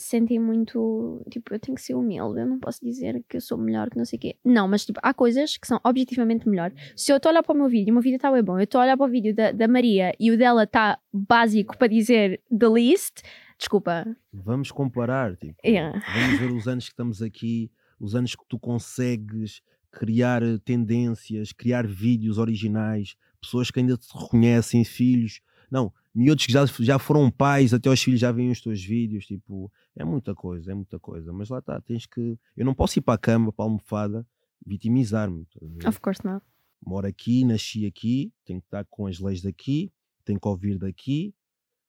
sentem 0.00 0.38
muito 0.38 1.22
tipo, 1.30 1.52
eu 1.54 1.58
tenho 1.58 1.76
que 1.76 1.82
ser 1.82 1.94
humilde, 1.94 2.40
eu 2.40 2.46
não 2.46 2.58
posso 2.58 2.84
dizer 2.84 3.22
que 3.28 3.36
eu 3.36 3.40
sou 3.40 3.58
melhor 3.58 3.90
que 3.90 3.96
não 3.96 4.04
sei 4.04 4.16
o 4.16 4.20
quê. 4.20 4.36
Não, 4.44 4.66
mas 4.66 4.84
tipo, 4.84 4.98
há 5.02 5.12
coisas 5.12 5.56
que 5.56 5.66
são 5.66 5.80
objetivamente 5.84 6.48
melhor. 6.48 6.72
Se 6.96 7.12
eu 7.12 7.16
estou 7.16 7.30
a 7.30 7.32
olhar 7.32 7.42
para 7.42 7.54
o 7.54 7.58
meu 7.58 7.68
vídeo 7.68 7.88
e 7.88 7.90
o 7.90 7.94
meu 7.94 8.02
vídeo 8.02 8.16
está 8.16 8.30
bem 8.32 8.42
bom, 8.42 8.58
eu 8.58 8.64
estou 8.64 8.80
a 8.80 8.84
olhar 8.84 8.96
para 8.96 9.06
o 9.06 9.10
vídeo 9.10 9.34
da, 9.34 9.52
da 9.52 9.68
Maria 9.68 10.12
e 10.18 10.30
o 10.30 10.38
dela 10.38 10.64
está 10.64 10.98
básico 11.12 11.76
para 11.76 11.88
dizer 11.88 12.40
the 12.56 12.68
least, 12.68 13.22
desculpa. 13.58 14.06
Vamos 14.32 14.70
comparar, 14.70 15.36
tipo, 15.36 15.56
Yeah. 15.64 16.02
vamos 16.14 16.40
ver 16.40 16.50
os 16.52 16.66
anos 16.66 16.84
que 16.84 16.92
estamos 16.92 17.20
aqui, 17.22 17.70
os 17.98 18.14
anos 18.14 18.34
que 18.34 18.44
tu 18.48 18.58
consegues 18.58 19.62
criar 19.92 20.40
tendências, 20.64 21.52
criar 21.52 21.86
vídeos 21.86 22.38
originais, 22.38 23.16
pessoas 23.40 23.70
que 23.70 23.80
ainda 23.80 23.96
te 23.96 24.06
reconhecem, 24.16 24.84
filhos. 24.84 25.40
Não, 25.70 25.92
miúdos 26.14 26.46
que 26.46 26.52
já, 26.52 26.64
já 26.66 26.98
foram 26.98 27.30
pais, 27.30 27.72
até 27.72 27.88
os 27.88 28.02
filhos 28.02 28.20
já 28.20 28.32
veem 28.32 28.50
os 28.50 28.60
teus 28.60 28.82
vídeos, 28.82 29.26
tipo, 29.26 29.70
é 29.96 30.04
muita 30.04 30.34
coisa, 30.34 30.72
é 30.72 30.74
muita 30.74 30.98
coisa. 30.98 31.32
Mas 31.32 31.48
lá 31.48 31.58
está, 31.58 31.80
tens 31.80 32.06
que. 32.06 32.38
Eu 32.56 32.64
não 32.64 32.74
posso 32.74 32.98
ir 32.98 33.02
para 33.02 33.14
a 33.14 33.18
cama, 33.18 33.52
para 33.52 33.64
a 33.64 33.66
almofada, 33.66 34.26
vitimizar-me. 34.64 35.46
Of 35.86 36.00
course 36.00 36.24
not. 36.24 36.44
Moro 36.84 37.06
aqui, 37.06 37.44
nasci 37.44 37.86
aqui, 37.86 38.32
tenho 38.44 38.60
que 38.60 38.66
estar 38.66 38.84
com 38.88 39.06
as 39.06 39.18
leis 39.18 39.42
daqui, 39.42 39.92
tenho 40.24 40.40
que 40.40 40.48
ouvir 40.48 40.78
daqui 40.78 41.34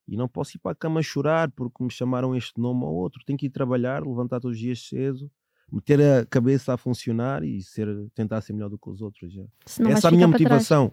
e 0.07 0.17
não 0.17 0.27
posso 0.27 0.57
ir 0.57 0.59
para 0.59 0.73
a 0.73 0.75
cama 0.75 1.01
chorar 1.01 1.49
porque 1.51 1.81
me 1.81 1.89
chamaram 1.89 2.35
este 2.35 2.59
nome 2.59 2.83
ou 2.83 2.93
outro. 2.93 3.23
Tenho 3.25 3.39
que 3.39 3.45
ir 3.45 3.49
trabalhar, 3.49 4.05
levantar 4.05 4.41
todos 4.41 4.57
os 4.57 4.61
dias 4.61 4.81
cedo, 4.85 5.31
meter 5.71 6.01
a 6.01 6.25
cabeça 6.25 6.73
a 6.73 6.77
funcionar 6.77 7.43
e 7.43 7.61
ser, 7.61 7.87
tentar 8.13 8.41
ser 8.41 8.51
melhor 8.51 8.69
do 8.69 8.77
que 8.77 8.89
os 8.89 9.01
outros. 9.01 9.33
Essa 9.65 10.07
é 10.07 10.09
a 10.09 10.11
minha 10.11 10.27
motivação. 10.27 10.91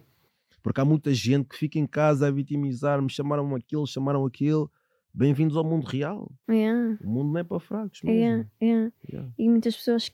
Porque 0.61 0.81
há 0.81 0.85
muita 0.85 1.13
gente 1.13 1.47
que 1.47 1.55
fica 1.55 1.79
em 1.79 1.87
casa 1.87 2.27
a 2.27 2.31
vitimizar-me, 2.31 3.09
chamaram 3.09 3.55
aquilo, 3.55 3.87
chamaram 3.87 4.25
aquilo. 4.25 4.71
Bem-vindos 5.13 5.57
ao 5.57 5.63
mundo 5.63 5.85
real. 5.85 6.31
Yeah. 6.49 6.97
O 7.03 7.09
mundo 7.09 7.33
não 7.33 7.39
é 7.39 7.43
para 7.43 7.59
fracos 7.59 8.01
mesmo. 8.03 8.47
Yeah, 8.61 8.91
yeah. 9.11 9.31
E 9.37 9.49
muitas 9.49 9.75
pessoas 9.75 10.11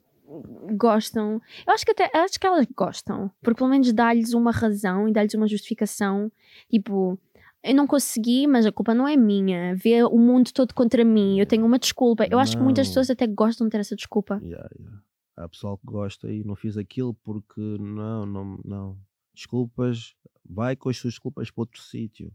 gostam. 0.78 1.42
Eu 1.68 1.74
acho 1.74 1.86
que 1.86 1.92
até 1.92 2.10
acho 2.18 2.40
que 2.40 2.48
elas 2.48 2.66
gostam, 2.76 3.32
porque 3.42 3.58
pelo 3.58 3.70
menos 3.70 3.92
dá-lhes 3.94 4.34
uma 4.34 4.52
razão 4.52 5.08
e 5.08 5.12
dá-lhes 5.14 5.34
uma 5.34 5.48
justificação. 5.48 6.32
Tipo, 6.70 7.20
eu 7.64 7.76
não 7.76 7.88
consegui, 7.88 8.48
mas 8.48 8.66
a 8.66 8.72
culpa 8.72 8.94
não 8.94 9.08
é 9.08 9.18
minha. 9.18 9.76
Vê 9.76 10.04
o 10.04 10.18
mundo 10.18 10.52
todo 10.54 10.74
contra 10.74 11.04
mim, 11.04 11.40
eu 11.40 11.46
tenho 11.46 11.66
uma 11.66 11.80
desculpa. 11.80 12.26
Eu 12.30 12.40
acho 12.40 12.58
que 12.58 12.64
muitas 12.64 12.88
Não. 12.88 12.92
pessoas 12.92 13.10
até 13.10 13.28
gostam 13.28 13.68
de 13.68 13.72
ter 13.72 13.80
essa 13.80 13.96
desculpa. 13.96 14.40
Yeah, 14.42 14.70
yeah. 14.80 15.02
Há 15.36 15.50
pessoal 15.50 15.78
que 15.78 15.86
gosta 15.86 16.32
e 16.32 16.44
não 16.44 16.56
fiz 16.56 16.78
aquilo 16.78 17.14
porque 17.14 17.60
não, 17.80 18.26
não, 18.26 18.60
não. 18.64 18.98
Desculpas, 19.36 20.16
vai 20.44 20.76
com 20.76 20.90
as 20.90 20.98
suas 20.98 21.14
desculpas 21.14 21.52
para 21.52 21.62
outro 21.62 21.82
sítio. 21.82 22.34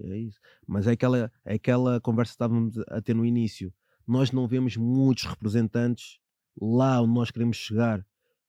É 0.00 0.16
isso. 0.16 0.40
Mas 0.66 0.86
é 0.86 0.92
aquela, 0.92 1.30
é 1.44 1.54
aquela 1.54 2.00
conversa 2.00 2.30
que 2.30 2.34
estávamos 2.34 2.78
a 2.88 3.00
ter 3.00 3.14
no 3.14 3.24
início. 3.24 3.72
Nós 4.06 4.32
não 4.32 4.48
vemos 4.48 4.76
muitos 4.76 5.24
representantes 5.24 6.18
lá 6.60 7.00
onde 7.00 7.14
nós 7.14 7.30
queremos 7.30 7.56
chegar. 7.56 8.04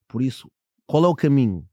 Por 0.08 0.22
isso, 0.22 0.50
qual 0.86 1.04
é 1.06 1.08
o 1.08 1.16
caminho? 1.16 1.68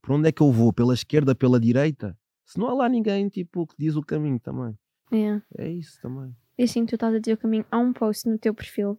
Por 0.00 0.12
onde 0.12 0.28
é 0.28 0.32
que 0.32 0.42
eu 0.42 0.52
vou? 0.52 0.72
Pela 0.72 0.94
esquerda, 0.94 1.34
pela 1.34 1.60
direita? 1.60 2.16
Se 2.44 2.58
não 2.58 2.68
há 2.68 2.74
lá 2.74 2.88
ninguém 2.88 3.28
tipo, 3.28 3.66
que 3.66 3.74
diz 3.78 3.96
o 3.96 4.02
caminho 4.02 4.40
também. 4.40 4.78
Yeah. 5.12 5.44
É 5.56 5.68
isso 5.68 6.00
também. 6.00 6.34
E 6.56 6.62
assim 6.62 6.84
que 6.84 6.90
tu 6.90 6.94
estás 6.94 7.14
a 7.14 7.18
dizer 7.18 7.34
o 7.34 7.38
caminho, 7.38 7.64
há 7.70 7.78
um 7.78 7.92
post 7.92 8.28
no 8.28 8.38
teu 8.38 8.54
perfil 8.54 8.98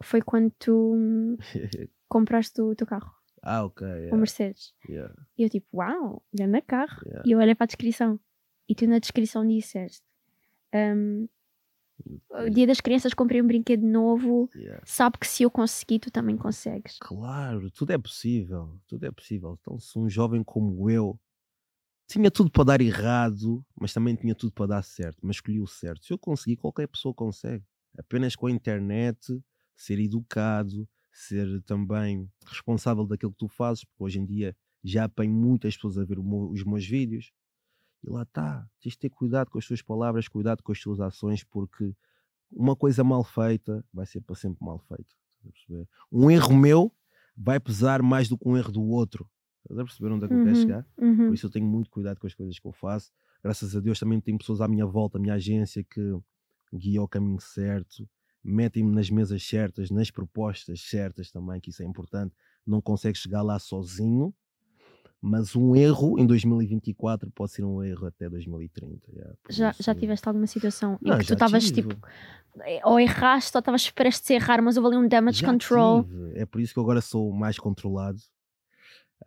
que 0.00 0.06
foi 0.06 0.20
quando 0.20 0.50
tu 0.58 1.36
compraste 2.08 2.60
o 2.60 2.74
teu 2.74 2.86
carro, 2.86 3.10
ah, 3.42 3.64
ok. 3.64 3.86
o 3.86 3.90
Yeah, 3.90 4.16
Mercedes. 4.16 4.74
yeah, 4.88 5.14
E 5.38 5.42
eu 5.44 5.48
tipo, 5.50 5.66
uau, 5.76 6.22
grande 6.32 6.60
carro. 6.62 7.00
yeah. 7.06 7.22
E 7.26 7.32
eu 7.32 7.38
olhei 7.38 7.54
para 7.54 7.64
a 7.64 7.66
descrição. 7.66 8.18
E 8.68 8.74
tu 8.74 8.86
na 8.86 8.98
descrição 8.98 9.46
disseste: 9.46 10.02
hum, 10.74 11.28
O 12.30 12.50
dia 12.50 12.66
das 12.66 12.80
crianças 12.80 13.14
comprei 13.14 13.40
um 13.40 13.46
brinquedo 13.46 13.82
novo. 13.86 14.50
Yeah. 14.54 14.82
Sabe 14.84 15.18
que 15.18 15.26
se 15.26 15.42
eu 15.44 15.50
conseguir, 15.50 16.00
tu 16.00 16.10
também 16.10 16.36
consegues. 16.36 16.98
Claro, 17.00 17.70
tudo 17.70 17.92
é 17.92 17.98
possível, 17.98 18.78
tudo 18.86 19.06
é 19.06 19.10
possível. 19.10 19.56
Então, 19.60 19.78
se 19.78 19.98
um 19.98 20.08
jovem 20.08 20.42
como 20.42 20.90
eu 20.90 21.18
tinha 22.08 22.30
tudo 22.30 22.50
para 22.50 22.64
dar 22.64 22.80
errado, 22.80 23.64
mas 23.80 23.92
também 23.92 24.14
tinha 24.14 24.34
tudo 24.34 24.52
para 24.52 24.66
dar 24.66 24.82
certo, 24.82 25.18
mas 25.22 25.36
escolhi 25.36 25.60
o 25.60 25.66
certo. 25.66 26.04
Se 26.04 26.12
eu 26.12 26.18
conseguir, 26.18 26.56
qualquer 26.56 26.86
pessoa 26.86 27.12
consegue. 27.14 27.64
Apenas 27.98 28.36
com 28.36 28.46
a 28.46 28.50
internet, 28.50 29.18
ser 29.76 29.98
educado, 29.98 30.88
ser 31.18 31.62
também 31.62 32.30
responsável 32.46 33.06
daquilo 33.06 33.32
que 33.32 33.38
tu 33.38 33.48
fazes, 33.48 33.84
porque 33.84 34.04
hoje 34.04 34.18
em 34.20 34.26
dia 34.26 34.56
já 34.84 35.04
apanho 35.04 35.32
muitas 35.32 35.74
pessoas 35.74 35.98
a 35.98 36.04
ver 36.04 36.18
meu- 36.18 36.50
os 36.50 36.62
meus 36.64 36.86
vídeos. 36.86 37.32
E 38.04 38.10
lá 38.10 38.22
está, 38.22 38.68
tens 38.80 38.92
de 38.92 38.98
ter 38.98 39.10
cuidado 39.10 39.50
com 39.50 39.58
as 39.58 39.66
tuas 39.66 39.82
palavras, 39.82 40.28
cuidado 40.28 40.62
com 40.62 40.72
as 40.72 40.80
tuas 40.80 41.00
ações, 41.00 41.42
porque 41.44 41.94
uma 42.52 42.76
coisa 42.76 43.02
mal 43.02 43.24
feita 43.24 43.84
vai 43.92 44.06
ser 44.06 44.20
para 44.20 44.36
sempre 44.36 44.64
mal 44.64 44.78
feita. 44.78 45.14
Um 46.10 46.30
erro 46.30 46.54
meu 46.56 46.92
vai 47.36 47.58
pesar 47.60 48.02
mais 48.02 48.28
do 48.28 48.38
que 48.38 48.48
um 48.48 48.56
erro 48.56 48.72
do 48.72 48.82
outro. 48.82 49.28
Estás 49.62 49.80
a 49.80 49.84
perceber 49.84 50.12
onde 50.12 50.24
é 50.24 50.28
que 50.28 50.34
eu 50.34 50.38
quero 50.38 50.56
chegar? 50.56 50.86
uhum. 50.98 51.26
Por 51.26 51.34
isso 51.34 51.46
eu 51.46 51.50
tenho 51.50 51.66
muito 51.66 51.90
cuidado 51.90 52.18
com 52.20 52.26
as 52.26 52.34
coisas 52.34 52.58
que 52.58 52.66
eu 52.66 52.72
faço. 52.72 53.12
Graças 53.42 53.74
a 53.76 53.80
Deus 53.80 53.98
também 53.98 54.20
tenho 54.20 54.38
pessoas 54.38 54.60
à 54.60 54.68
minha 54.68 54.86
volta, 54.86 55.18
a 55.18 55.20
minha 55.20 55.34
agência, 55.34 55.82
que 55.84 56.00
guia 56.72 57.02
o 57.02 57.08
caminho 57.08 57.40
certo, 57.40 58.08
metem-me 58.46 58.94
nas 58.94 59.10
mesas 59.10 59.42
certas, 59.42 59.90
nas 59.90 60.10
propostas 60.10 60.80
certas 60.82 61.30
também, 61.30 61.60
que 61.60 61.70
isso 61.70 61.82
é 61.82 61.86
importante. 61.86 62.34
Não 62.66 62.80
consegue 62.80 63.18
chegar 63.18 63.42
lá 63.42 63.58
sozinho, 63.58 64.32
mas 65.20 65.56
um 65.56 65.74
erro 65.74 66.18
em 66.18 66.26
2024 66.26 67.30
pode 67.32 67.52
ser 67.52 67.64
um 67.64 67.82
erro 67.82 68.06
até 68.06 68.28
2030. 68.28 69.10
yeah. 69.12 69.34
Já, 69.48 69.74
já 69.78 69.94
tiveste 69.94 70.28
alguma 70.28 70.46
situação 70.46 70.98
Não, 71.00 71.16
em 71.16 71.18
que 71.18 71.26
tu 71.26 71.32
estavas 71.32 71.70
tipo, 71.70 71.96
ou 72.84 73.00
erraste 73.00 73.56
ou 73.56 73.58
estavas 73.58 73.90
prestes 73.90 74.30
a 74.30 74.34
errar, 74.34 74.62
mas 74.62 74.76
houve 74.76 74.88
ali 74.88 75.04
um 75.04 75.08
damage 75.08 75.40
Já 75.40 75.46
control. 75.46 76.04
tive. 76.04 76.38
É 76.38 76.46
por 76.46 76.60
isso 76.60 76.72
que 76.72 76.78
eu 76.78 76.82
agora 76.82 77.00
sou 77.00 77.32
mais 77.32 77.58
controlado. 77.58 78.18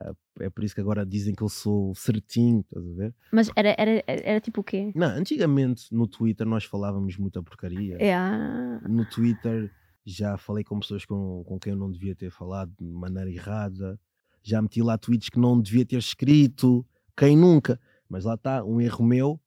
Ah, 0.02 0.14
É 0.40 0.50
por 0.50 0.64
isso 0.64 0.76
que 0.76 0.82
agora 0.82 1.06
dizem 1.06 1.34
que 1.34 1.42
eu 1.44 1.50
sou 1.50 1.94
certinho, 1.96 2.62
estás 2.62 2.86
a 2.86 2.94
ver? 2.94 3.16
Mas 3.32 3.50
era, 3.56 3.76
era, 3.78 4.04
era 4.08 4.40
tipo 4.40 4.62
o 4.62 4.64
quê? 4.64 4.92
Não, 4.96 5.08
antigamente 5.08 5.94
no 5.94 6.08
Twitter 6.08 6.46
nós 6.48 6.64
falávamos 6.64 7.18
muita 7.18 7.42
porcaria. 7.44 7.98
É. 8.00 8.14
ah, 8.14 8.82
No 8.88 9.06
Twitter 9.10 9.72
já 10.06 10.38
falei 10.38 10.64
com 10.64 10.80
pessoas 10.80 11.06
com, 11.06 11.44
com 11.46 11.60
quem 11.60 11.72
eu 11.74 11.78
não 11.78 11.92
devia 11.92 12.16
ter 12.16 12.30
falado 12.32 12.72
de 12.80 12.86
maneira 12.86 13.30
errada. 13.32 14.00
Já 14.42 14.62
meti 14.62 14.82
lá 14.82 14.98
tweets 14.98 15.30
que 15.30 15.40
não 15.40 15.60
devia 15.62 15.86
ter 15.86 15.98
escrito. 15.98 16.86
Quem 17.18 17.36
nunca? 17.38 17.80
Mas 18.08 18.24
lá 18.26 18.36
está, 18.36 18.64
um 18.64 18.80
erro 18.82 19.04
meu 19.06 19.40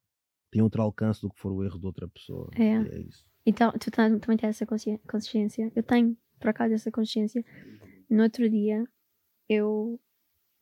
tem 0.50 0.60
outro 0.60 0.82
alcance 0.82 1.20
do 1.22 1.30
que 1.30 1.38
for 1.40 1.50
o 1.50 1.64
erro 1.64 1.78
de 1.78 1.86
outra 1.86 2.06
pessoa. 2.06 2.50
É. 2.54 2.74
É 2.76 3.00
isso. 3.00 3.24
Então, 3.46 3.72
tu 3.72 3.90
tam- 3.90 4.18
também 4.18 4.36
tens 4.36 4.50
essa 4.50 4.66
consci- 4.66 5.00
consciência. 5.10 5.72
Eu 5.74 5.82
tenho, 5.82 6.16
por 6.38 6.50
acaso, 6.50 6.74
essa 6.74 6.90
consciência. 6.92 7.42
No 8.10 8.22
outro 8.22 8.48
dia, 8.50 8.84
eu. 9.48 9.98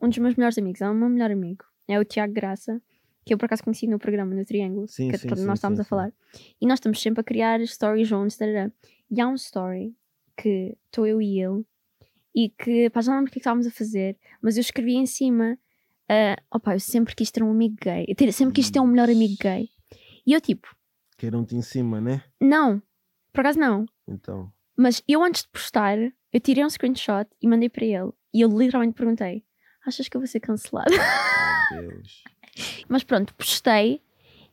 Um 0.01 0.09
dos 0.09 0.19
meus 0.19 0.35
melhores 0.35 0.57
amigos, 0.59 0.81
é 0.81 0.89
o 0.89 0.95
meu 0.95 1.09
melhor 1.09 1.31
amigo, 1.31 1.65
é 1.87 1.99
o 1.99 2.05
Tiago 2.05 2.33
Graça, 2.33 2.81
que 3.25 3.35
eu 3.35 3.39
por 3.39 3.47
acaso 3.47 3.63
conheci 3.63 3.87
no 3.87 3.99
programa 3.99 4.35
no 4.35 4.45
Triângulo, 4.45 4.89
Sim, 4.89 5.11
que 5.11 5.19
sim, 5.19 5.29
nós 5.45 5.59
estávamos 5.59 5.79
sim, 5.79 5.83
a 5.83 5.85
falar. 5.85 6.13
E 6.61 6.67
nós 6.67 6.79
estamos 6.79 7.01
sempre 7.01 7.21
a 7.21 7.25
criar 7.25 7.61
stories 7.67 8.09
juntos, 8.09 8.37
tarará. 8.37 8.71
e 9.11 9.21
há 9.21 9.29
um 9.29 9.35
story 9.35 9.95
que 10.37 10.77
estou 10.87 11.07
eu 11.07 11.21
e 11.21 11.41
ele, 11.41 11.65
e 12.35 12.49
que, 12.49 12.89
pá, 12.91 13.01
já 13.03 13.11
não 13.11 13.19
lembro 13.19 13.31
o 13.31 13.33
que 13.33 13.39
é 13.39 13.41
estávamos 13.41 13.67
a 13.67 13.71
fazer, 13.71 14.17
mas 14.41 14.57
eu 14.57 14.63
escrevi 14.63 14.95
em 14.95 15.07
cima, 15.07 15.59
ah, 16.09 16.37
opa, 16.51 16.75
eu 16.75 16.81
sempre 16.81 17.15
quis 17.15 17.31
ter 17.31 17.43
um 17.43 17.51
amigo 17.51 17.77
gay, 17.83 18.07
eu 18.09 18.33
sempre 18.33 18.55
quis 18.55 18.71
ter 18.71 18.81
um 18.81 18.87
melhor 18.87 19.11
amigo 19.11 19.35
gay. 19.41 19.69
E 20.27 20.33
eu 20.33 20.41
tipo, 20.41 20.75
Queiram-te 21.19 21.55
em 21.55 21.63
cima, 21.63 22.01
né? 22.01 22.23
não, 22.41 22.83
por 23.33 23.41
acaso 23.41 23.59
não. 23.59 23.85
Então. 24.09 24.51
Mas 24.77 25.03
eu 25.07 25.23
antes 25.23 25.43
de 25.43 25.49
postar, 25.51 25.99
eu 26.33 26.41
tirei 26.41 26.65
um 26.65 26.71
screenshot 26.71 27.29
e 27.43 27.47
mandei 27.47 27.69
para 27.69 27.85
ele. 27.85 28.11
E 28.33 28.41
eu 28.41 28.49
literalmente 28.49 28.95
perguntei: 28.95 29.45
Achas 29.91 30.09
que 30.09 30.17
eu 30.17 30.21
vou 30.21 30.29
ser 30.29 30.39
cancelada? 30.41 30.91
Meu 31.73 31.83
Deus. 31.91 32.23
Mas 32.89 33.03
pronto, 33.03 33.35
postei. 33.35 34.01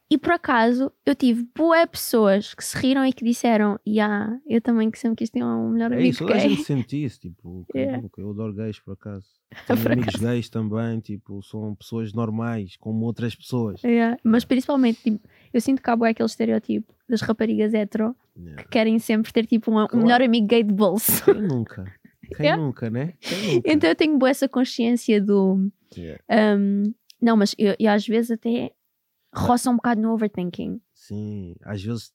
E 0.10 0.18
por 0.18 0.32
acaso 0.32 0.90
eu 1.06 1.14
tive 1.14 1.46
boas 1.54 1.86
pessoas 1.90 2.54
que 2.56 2.64
se 2.64 2.78
riram 2.78 3.06
e 3.06 3.12
que 3.12 3.26
disseram: 3.26 3.78
Ya, 3.86 4.40
eu 4.48 4.62
também 4.62 4.90
que 4.90 4.98
sempre 4.98 5.18
quis 5.18 5.30
ter 5.30 5.44
um 5.44 5.70
melhor 5.72 5.92
É 5.92 5.96
amigo 5.96 6.10
isso, 6.10 6.20
toda 6.26 6.34
a 6.36 6.38
gay. 6.40 6.50
gente 6.50 6.64
sente 6.64 7.04
isso, 7.04 7.20
tipo, 7.20 7.66
Yeah. 7.76 8.02
eu 8.18 8.30
adoro 8.32 8.54
gays 8.54 8.80
por 8.80 8.94
acaso. 8.94 9.26
Tenho 9.68 9.82
Por 9.84 9.92
amigos 9.92 10.16
acaso. 10.16 10.24
gays 10.26 10.50
também, 10.50 11.00
tipo, 11.02 11.44
são 11.44 11.76
pessoas 11.76 12.14
normais, 12.14 12.76
como 12.78 13.06
outras 13.06 13.36
pessoas. 13.36 13.82
Yeah, 13.84 14.18
Mas 14.24 14.44
principalmente, 14.46 15.02
tipo, 15.04 15.28
eu 15.54 15.60
sinto 15.62 15.82
que 15.82 15.90
há 15.90 15.96
bué 15.96 16.10
aquele 16.12 16.28
estereotipo 16.28 16.94
das 17.10 17.22
raparigas 17.22 17.74
hetero 17.74 18.16
Yeah. 18.40 18.62
que 18.64 18.70
querem 18.70 19.00
sempre 19.00 19.34
ter 19.34 19.46
tipo 19.48 19.72
um, 19.72 19.82
um 19.82 19.88
Claro. 19.88 20.06
melhor 20.06 20.22
amigo 20.22 20.46
gay 20.48 20.64
de 20.64 20.72
bolso. 20.74 21.26
Quem 21.26 21.42
nunca? 21.42 21.92
Quem 22.36 22.46
Yeah. 22.46 22.62
nunca, 22.62 22.90
né? 22.90 23.14
Quem 23.20 23.38
nunca? 23.56 23.72
Então 23.72 23.90
eu 23.90 23.96
tenho 23.96 24.18
boa 24.18 24.30
essa 24.30 24.48
consciência 24.50 25.22
do. 25.22 25.70
Yeah. 25.96 26.22
um, 26.58 26.94
não, 27.22 27.36
mas 27.38 27.56
eu, 27.58 27.76
eu 27.80 27.92
às 27.92 28.06
vezes 28.06 28.32
até 28.32 28.72
roça 29.34 29.70
um 29.70 29.76
bocado 29.76 30.02
no 30.02 30.12
overthinking. 30.12 30.80
Sim, 30.94 31.56
às 31.64 31.82
vezes 31.84 32.12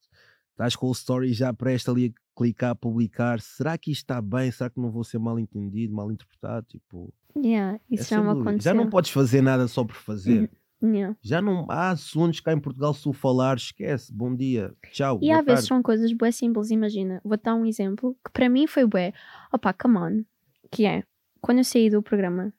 estás 0.53 0.77
com 0.77 0.87
o 0.89 0.93
story 0.93 1.33
já 1.33 1.53
presta 1.53 1.91
ali 1.91 2.07
a 2.15 2.21
clicar, 2.39 2.75
publicar. 2.77 3.41
Será 3.41 3.77
que 3.79 3.91
isto 3.91 4.03
está 4.03 4.21
bem? 4.23 4.51
Será 4.51 4.71
que 4.71 4.81
não 4.81 4.91
vou 4.91 5.03
ser 5.05 5.19
mal 5.19 5.39
entendido, 5.39 5.95
mal 5.95 6.11
interpretado? 6.13 6.67
Tipo, 6.69 7.13
Yeah, 7.37 7.81
isso 7.91 8.03
essa 8.03 8.15
já 8.17 8.21
me 8.21 8.29
dúvida. 8.29 8.51
aconteceu. 8.51 8.73
já 8.73 8.75
não 8.75 8.91
podes 8.91 9.11
fazer 9.11 9.41
nada 9.43 9.67
só 9.67 9.85
por 9.85 9.97
fazer. 9.97 10.51
Yeah. 10.83 11.17
Já 11.23 11.41
não 11.41 11.67
há 11.71 11.91
assuntos 11.91 12.41
cá 12.41 12.53
em 12.53 12.59
Portugal, 12.61 12.93
se 12.93 13.03
tu 13.05 13.13
falar, 13.13 13.57
esquece. 13.57 14.13
Bom 14.13 14.35
dia, 14.35 14.75
tchau. 14.93 15.19
E 15.23 15.31
às 15.31 15.45
vezes 15.45 15.67
são 15.67 15.81
coisas 15.83 16.13
bué 16.13 16.33
simples, 16.33 16.71
imagina. 16.71 17.21
Vou 17.25 17.37
dar 17.37 17.55
um 17.55 17.65
exemplo 17.65 18.17
que 18.25 18.33
para 18.33 18.49
mim 18.49 18.67
foi 18.67 18.85
bué. 18.85 19.13
Opa, 19.53 19.73
come 19.73 19.97
on. 19.99 20.25
Que 20.71 20.85
é, 20.85 21.05
quando 21.41 21.59
eu 21.59 21.65
saí 21.65 21.89
do 21.89 22.03
programa, 22.03 22.53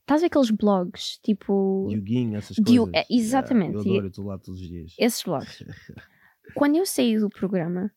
estás 0.00 0.20
a 0.20 0.22
ver 0.22 0.26
aqueles 0.26 0.50
blogs, 0.50 1.18
tipo, 1.22 1.88
Yuguinho, 1.92 2.36
essas 2.36 2.56
coisas. 2.56 2.90
é, 2.92 3.04
exatamente. 3.08 3.74
eu 3.74 3.82
E- 3.82 3.88
adoro, 3.90 4.06
eu 4.06 4.08
estou 4.08 4.24
lá 4.26 4.38
todos 4.38 4.60
os 4.60 4.66
dias. 4.68 4.94
esses 4.98 5.22
blogs. 5.22 5.62
Quando 6.56 6.76
eu 6.76 6.84
saí 6.84 7.18
do 7.18 7.30
programa, 7.30 7.90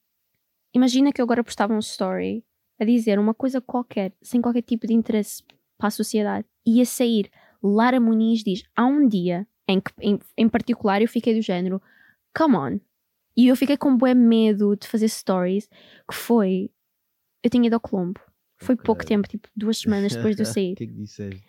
imagina 0.73 1.11
que 1.11 1.19
eu 1.21 1.23
agora 1.25 1.43
postava 1.43 1.73
um 1.73 1.79
story 1.79 2.45
a 2.79 2.85
dizer 2.85 3.17
uma 3.19 3.33
coisa 3.33 3.59
qualquer, 3.59 4.13
sem 4.21 4.39
qualquer 4.41 4.61
tipo 4.61 4.85
de 4.85 4.93
interesse 4.93 5.43
para 5.77 5.87
a 5.87 5.91
sociedade, 5.91 6.45
ia 6.65 6.85
sair. 6.85 7.29
Lara 7.61 7.99
Muniz 7.99 8.43
diz: 8.43 8.63
há 8.75 8.85
um 8.85 9.07
dia 9.07 9.47
em 9.67 9.79
que, 9.81 9.91
em, 10.01 10.19
em 10.37 10.49
particular, 10.49 11.01
eu 11.01 11.07
fiquei 11.07 11.35
do 11.35 11.41
género, 11.41 11.81
come 12.35 12.55
on. 12.55 12.79
E 13.35 13.47
eu 13.47 13.55
fiquei 13.55 13.77
com 13.77 13.95
bué 13.95 14.13
medo 14.13 14.75
de 14.75 14.87
fazer 14.87 15.07
stories, 15.09 15.67
que 16.09 16.15
foi. 16.15 16.71
Eu 17.43 17.49
tinha 17.49 17.67
ido 17.67 17.73
ao 17.75 17.79
Colombo. 17.79 18.19
Foi 18.59 18.73
Ok. 18.75 18.83
pouco 18.85 19.05
tempo, 19.05 19.27
tipo 19.27 19.47
duas 19.55 19.77
semanas 19.77 20.15
depois 20.15 20.35
de 20.35 20.41
eu 20.41 20.45
O 20.49 20.53
sair. 20.53 20.75
que 20.75 20.83
é 20.83 20.87
que 20.87 20.93
disseste? 20.93 21.43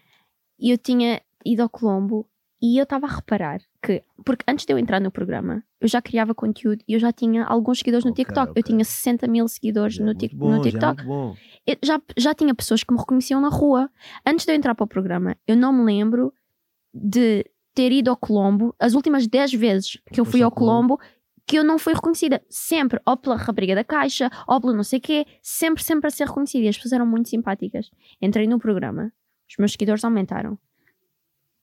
E 0.59 0.71
eu 0.71 0.77
tinha 0.79 1.23
ido 1.47 1.63
ao 1.63 1.69
Colombo 1.71 2.29
e 2.61 2.77
eu 2.79 2.83
estava 2.83 3.07
a 3.07 3.11
reparar 3.11 3.61
que, 3.83 4.03
porque 4.25 4.45
antes 4.49 4.67
de 4.67 4.73
eu 4.73 4.79
entrar 4.79 5.01
no 5.01 5.11
programa, 5.11 5.63
eu 5.81 5.87
já 5.87 6.03
criava 6.03 6.35
conteúdo 6.35 6.83
e 6.89 6.95
eu 6.95 6.99
já 6.99 7.13
tinha 7.13 7.45
alguns 7.45 7.79
seguidores 7.79 8.05
no 8.05 8.11
Ok, 8.11 8.25
TikTok. 8.25 8.51
ok. 8.51 8.61
Eu 8.61 8.65
tinha 8.65 8.85
60 8.85 9.27
mil 9.29 9.47
seguidores 9.47 9.95
Já 9.95 10.03
é 10.03 10.07
no, 10.07 10.15
bom, 10.35 10.49
no 10.51 10.55
já 10.57 10.59
é 10.61 10.63
TikTok. 10.73 11.05
bom. 11.05 11.35
Eu 11.67 11.77
já, 11.85 12.01
já 12.17 12.35
tinha 12.35 12.55
pessoas 12.55 12.83
que 12.83 12.93
me 12.93 12.99
reconheciam 12.99 13.41
na 13.41 13.49
rua. 13.49 13.89
Antes 14.27 14.45
de 14.45 14.53
eu 14.53 14.57
entrar 14.57 14.75
para 14.75 14.85
o 14.85 14.89
programa, 14.89 15.37
eu 15.47 15.57
não 15.57 15.73
me 15.73 15.85
lembro 15.85 16.33
de 16.93 17.45
ter 17.75 17.93
ido 17.93 18.11
ao 18.11 18.17
Colombo 18.17 18.75
as 18.79 18.95
últimas 18.95 19.27
10 19.27 19.53
vezes 19.55 19.99
que 20.13 20.21
eu 20.21 20.25
fui 20.25 20.43
ao 20.43 20.51
Colombo 20.51 20.99
que 21.47 21.59
eu 21.59 21.65
não 21.65 21.79
fui 21.79 21.95
reconhecida. 21.95 22.43
Sempre, 22.51 23.01
ou 23.07 23.17
pela 23.17 23.35
rapariga 23.37 23.75
da 23.75 23.83
caixa, 23.83 24.31
ou 24.47 24.61
pelo 24.61 24.75
não 24.75 24.83
sei 24.85 25.01
quê, 25.01 25.25
sempre, 25.41 25.83
sempre 25.83 26.07
a 26.09 26.11
ser 26.11 26.27
reconhecida. 26.27 26.65
E 26.65 26.69
as 26.69 26.77
pessoas 26.77 26.93
eram 26.93 27.07
muito 27.07 27.31
simpáticas. 27.31 27.91
Entrei 28.21 28.47
no 28.47 28.59
programa, 28.59 29.11
os 29.49 29.57
meus 29.59 29.73
seguidores 29.73 30.05
aumentaram. 30.05 30.59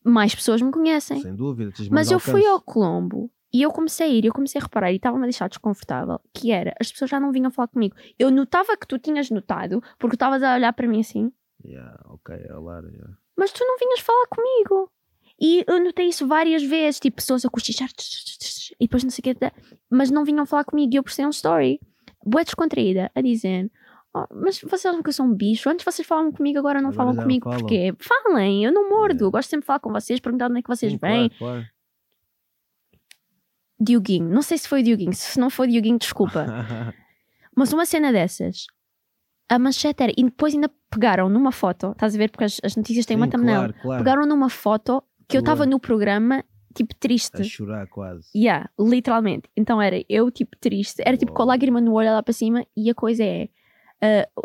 Mais 0.05 0.35
pessoas 0.35 0.61
me 0.61 0.71
conhecem. 0.71 1.19
Sem 1.19 1.35
dúvida. 1.35 1.73
Mas 1.89 2.11
eu 2.11 2.19
fui 2.19 2.45
ao 2.45 2.61
Colombo 2.61 3.31
e 3.51 3.61
eu 3.63 3.71
comecei 3.71 4.05
a 4.05 4.09
ir, 4.09 4.25
eu 4.25 4.33
comecei 4.33 4.59
a 4.61 4.63
reparar 4.63 4.91
e 4.91 4.97
estava-me 4.97 5.23
a 5.23 5.27
deixar 5.27 5.49
desconfortável, 5.49 6.19
que 6.33 6.51
era, 6.51 6.75
as 6.79 6.91
pessoas 6.91 7.09
já 7.09 7.19
não 7.19 7.31
vinham 7.31 7.49
falar 7.49 7.69
comigo. 7.69 7.95
Eu 8.19 8.29
notava 8.29 8.77
que 8.77 8.85
tu 8.85 8.99
tinhas 8.99 9.29
notado, 9.31 9.81
porque 9.97 10.15
tu 10.15 10.17
estavas 10.17 10.43
a 10.43 10.55
olhar 10.55 10.73
para 10.73 10.87
mim 10.87 10.99
assim, 10.99 11.31
Yeah, 11.63 11.97
ok, 12.05 12.35
Lara. 12.61 12.87
yeah. 12.91 13.17
mas 13.35 13.51
tu 13.51 13.65
não 13.65 13.77
vinhas 13.79 13.99
falar 14.01 14.27
comigo. 14.27 14.91
E 15.41 15.63
eu 15.67 15.83
notei 15.83 16.07
isso 16.09 16.27
várias 16.27 16.61
vezes, 16.63 16.99
tipo, 16.99 17.15
pessoas 17.15 17.43
a 17.43 17.49
cochichar, 17.49 17.89
e 18.79 18.85
depois 18.85 19.03
não 19.03 19.09
sei 19.09 19.21
o 19.21 19.23
quê, 19.23 19.51
mas 19.89 20.11
não 20.11 20.23
vinham 20.23 20.45
falar 20.45 20.65
comigo 20.65 20.93
e 20.93 20.97
eu 20.97 21.03
postei 21.03 21.25
um 21.25 21.29
story, 21.29 21.79
boa 22.23 22.43
descontraída, 22.43 23.11
a 23.15 23.21
dizer... 23.21 23.71
"Oh, 24.15 24.25
mas 24.33 24.59
vocês 24.61 24.85
acham 24.85 25.03
que 25.03 25.09
eu 25.09 25.13
sou 25.13 25.25
um 25.25 25.33
bicho? 25.33 25.69
Antes 25.69 25.83
vocês 25.83 26.07
falavam 26.07 26.31
comigo, 26.31 26.57
agora 26.59 26.81
não 26.81 26.89
Agora 26.89 26.95
falam 27.13 27.15
comigo. 27.15 27.43
falam." 27.43 27.59
Porquê? 27.59 27.93
Falem, 27.99 28.63
eu 28.63 28.71
não 28.71 28.89
mordo. 28.89 29.25
Eu 29.25 29.31
gosto 29.31 29.49
sempre 29.49 29.63
de 29.63 29.67
falar 29.67 29.79
com 29.79 29.91
vocês, 29.91 30.19
perguntar 30.19 30.49
onde 30.49 30.59
é 30.59 30.61
que 30.61 30.69
vocês 30.69 30.91
Sim, 30.93 30.97
vêm. 30.99 31.29
Claro, 31.29 31.35
claro. 31.37 31.65
Dioguinho, 33.79 34.29
não 34.29 34.41
sei 34.41 34.57
se 34.57 34.67
foi 34.67 34.79
o 34.81 34.83
Dioguinho, 34.83 35.13
se 35.13 35.37
não 35.39 35.49
foi 35.49 35.67
o 35.67 35.71
Dioguinho, 35.71 35.99
desculpa. 35.99 36.45
Mas 37.55 37.73
uma 37.73 37.85
cena 37.85 38.11
dessas, 38.11 38.65
a 39.49 39.59
manchete 39.59 40.01
era, 40.03 40.13
e 40.17 40.23
depois 40.23 40.53
ainda 40.53 40.69
pegaram 40.89 41.27
numa 41.29 41.51
foto, 41.51 41.91
estás 41.91 42.15
a 42.15 42.17
ver? 42.17 42.29
Porque 42.31 42.45
as, 42.45 42.59
as 42.63 42.75
notícias 42.75 43.05
têm 43.05 43.17
uma 43.17 43.25
Sim, 43.25 43.31
thumbnail. 43.31 43.73
claro. 43.81 44.03
Pegaram 44.03 44.25
numa 44.25 44.49
foto 44.49 45.03
que 45.27 45.35
eu 45.37 45.39
estava 45.39 45.65
no 45.65 45.79
programa, 45.79 46.43
tipo, 46.73 46.93
A 46.93 46.97
triste. 46.99 47.43
chorar 47.43 47.87
quase. 47.87 48.29
Yeah, 48.35 48.69
literalmente. 48.79 49.49
Então 49.55 49.81
era 49.81 50.01
eu, 50.07 50.29
tipo, 50.31 50.55
triste. 50.57 51.01
Era 51.05 51.17
tipo 51.17 51.33
com 51.33 51.41
a 51.41 51.45
lágrima 51.45 51.81
no 51.81 51.93
olho 51.93 52.11
lá 52.11 52.21
para 52.23 52.33
cima 52.33 52.65
e 52.77 52.89
a 52.89 52.95
coisa 52.95 53.23
é. 53.23 53.49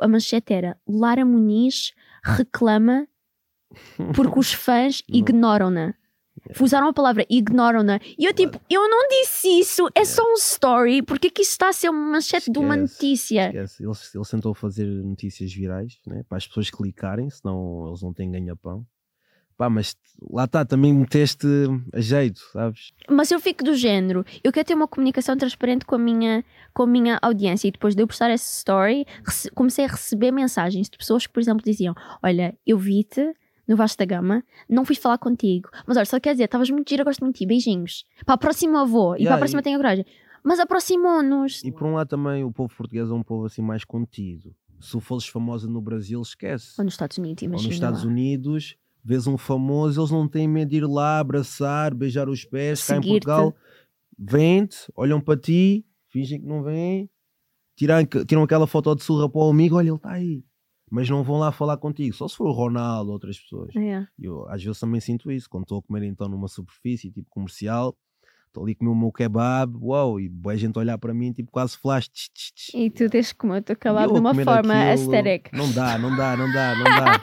A 0.01 0.09
manchete 0.09 0.53
era 0.53 0.77
Lara 0.87 1.25
Muniz 1.25 1.93
reclama 2.23 3.07
porque 4.15 4.39
os 4.39 4.53
fãs 4.53 5.03
ignoram-na. 5.09 5.95
Usaram 6.59 6.89
a 6.89 6.93
palavra 6.93 7.27
ignoram-na. 7.29 8.01
E 8.19 8.25
eu, 8.25 8.33
tipo, 8.33 8.59
eu 8.69 8.89
não 8.89 9.09
disse 9.09 9.49
isso, 9.61 9.89
é 9.95 10.05
só 10.05 10.23
um 10.23 10.35
story. 10.35 11.03
Porque 11.03 11.27
é 11.27 11.31
que 11.31 11.43
isso 11.43 11.53
está 11.53 11.69
a 11.69 11.73
ser 11.73 11.91
uma 11.91 12.13
manchete 12.13 12.51
de 12.51 12.59
uma 12.59 12.77
Esquece, 12.77 12.95
notícia? 12.95 13.47
Esquece. 13.47 13.83
Ele, 13.83 13.93
ele 14.15 14.25
tentou 14.25 14.55
fazer 14.55 14.87
notícias 14.87 15.53
virais, 15.53 16.01
né? 16.07 16.23
para 16.29 16.39
as 16.39 16.47
pessoas 16.47 16.71
clicarem, 16.71 17.29
senão 17.29 17.89
eles 17.89 18.03
não 18.03 18.13
têm 18.13 18.31
ganha-pão. 18.31 18.87
Pá, 19.61 19.69
mas 19.69 19.95
lá 20.33 20.45
está, 20.45 20.65
também 20.65 20.91
meteste 20.91 21.47
a 21.93 22.01
jeito, 22.01 22.41
sabes? 22.51 22.93
Mas 23.11 23.31
eu 23.31 23.39
fico 23.39 23.63
do 23.63 23.75
género, 23.75 24.25
eu 24.43 24.51
quero 24.51 24.67
ter 24.67 24.73
uma 24.73 24.89
comunicação 24.89 25.37
transparente 25.37 25.85
com 25.85 25.97
a 25.97 25.99
minha, 25.99 26.43
com 26.73 26.85
a 26.85 26.87
minha 26.87 27.19
audiência 27.21 27.69
e 27.69 27.71
depois 27.71 27.95
de 27.95 28.03
eu 28.03 28.07
postar 28.07 28.31
essa 28.31 28.51
story, 28.59 29.05
comecei 29.55 29.85
a 29.85 29.89
receber 29.89 30.31
mensagens 30.33 30.89
de 30.89 30.97
pessoas 30.97 31.27
que, 31.27 31.33
por 31.35 31.41
exemplo, 31.41 31.63
diziam: 31.63 31.95
Olha, 32.23 32.57
eu 32.67 32.79
vi-te 32.79 33.35
no 33.69 33.77
Vasco 33.77 33.99
da 33.99 34.07
Gama, 34.07 34.43
não 34.67 34.83
fui 34.83 34.97
falar 34.97 35.19
contigo, 35.19 35.69
mas 35.87 35.99
olha, 35.99 36.07
só 36.07 36.19
quer 36.19 36.33
dizer, 36.33 36.45
estavas 36.45 36.71
muito 36.71 36.89
gira, 36.89 37.05
gosto 37.05 37.21
muito 37.21 37.35
de 37.35 37.41
ti, 37.41 37.47
beijinhos. 37.47 38.07
Para 38.25 38.37
a 38.37 38.39
próxima 38.39 38.87
vou 38.87 39.11
e 39.15 39.19
para 39.19 39.23
Yeah, 39.25 39.35
a 39.35 39.39
próxima 39.41 39.61
e- 39.61 39.63
tenho 39.63 39.77
coragem. 39.79 40.07
Mas 40.43 40.59
aproximou-nos. 40.59 41.63
E 41.63 41.71
por 41.71 41.87
um 41.87 41.97
lado 41.97 42.09
também 42.09 42.43
o 42.45 42.51
povo 42.51 42.75
português 42.75 43.11
é 43.11 43.13
um 43.13 43.23
povo 43.23 43.45
assim 43.45 43.61
mais 43.61 43.85
contido. 43.85 44.55
Se 44.81 44.99
fosses 45.03 45.29
famosa 45.29 45.69
no 45.69 45.83
Brasil, 45.83 46.23
esquece. 46.23 46.77
Ou 46.79 46.85
nos 46.87 46.95
Estados 46.95 47.19
Unidos, 47.19 47.43
Ou 47.43 47.49
imagina. 47.49 47.69
nos 47.69 47.75
Estados 47.75 48.05
lá. 48.05 48.11
Unidos, 48.11 48.75
vês 49.05 49.27
um 49.27 49.39
famoso, 49.39 50.01
eles 50.01 50.11
não 50.11 50.29
têm 50.29 50.49
medo 50.49 50.71
de 50.71 50.77
ir 50.77 50.87
lá, 50.87 51.19
abraçar, 51.19 51.95
beijar 51.95 52.29
os 52.29 52.45
pés. 52.45 52.87
Cá 52.87 52.97
em. 52.97 53.01
Portugal, 53.01 53.55
vêm-te, 54.19 54.77
olham 54.95 55.21
para 55.21 55.39
ti, 55.39 55.87
fingem 56.09 56.41
que 56.41 56.47
não 56.47 56.63
vêm, 56.63 57.09
tiram, 57.77 58.05
tiram 58.27 58.43
aquela 58.43 58.67
foto 58.67 58.95
de 58.95 59.03
surra 59.03 59.29
para 59.29 59.41
o 59.41 59.51
amigo, 59.51 59.77
olha, 59.77 59.89
ele 59.89 59.97
está 59.97 60.13
aí. 60.13 60.45
Mas 60.91 61.09
não 61.09 61.23
vão 61.23 61.39
lá 61.39 61.53
falar 61.53 61.77
contigo, 61.77 62.15
só 62.15 62.27
se 62.27 62.37
for 62.37 62.49
o 62.49 62.53
Ronaldo 62.53 63.11
ou 63.11 63.15
outras 63.15 63.39
pessoas. 63.39 63.75
É. 63.77 64.07
Eu 64.19 64.49
às 64.49 64.63
vezes 64.63 64.81
também 64.81 65.01
sinto 65.01 65.31
isso, 65.31 65.49
quando 65.49 65.63
estou 65.63 65.79
a 65.79 65.83
comer 65.83 66.03
então 66.03 66.29
numa 66.29 66.49
superfície 66.49 67.11
tipo 67.11 67.31
comercial, 67.31 67.97
estou 68.51 68.65
ali 68.65 68.73
a 68.73 68.75
comer 68.75 68.91
o 68.91 68.95
meu 68.95 69.13
kebab, 69.13 69.77
uau, 69.81 70.21
e 70.21 70.29
boa 70.29 70.57
gente 70.57 70.79
olhar 70.79 70.99
para 70.99 71.15
mim, 71.15 71.33
tipo 71.33 71.51
quase 71.51 71.77
flash. 71.77 72.09
tch, 72.09 72.29
tch, 72.33 72.53
tch. 72.53 72.75
E 72.75 72.91
tu 72.91 73.09
tens 73.09 73.33
que 73.33 73.39
comer 73.39 73.61
o 73.61 73.63
teu 73.63 73.75
E 73.75 73.77
kebab 73.77 74.09
eu 74.09 74.15
de 74.15 74.21
uma 74.21 74.35
forma 74.35 74.75
aesthetic. 74.75 75.53
Não 75.53 75.71
dá, 75.73 75.97
não 75.97 76.15
dá, 76.17 76.37
não 76.37 76.53
dá, 76.53 76.75
não 76.75 76.85
dá. 76.85 77.21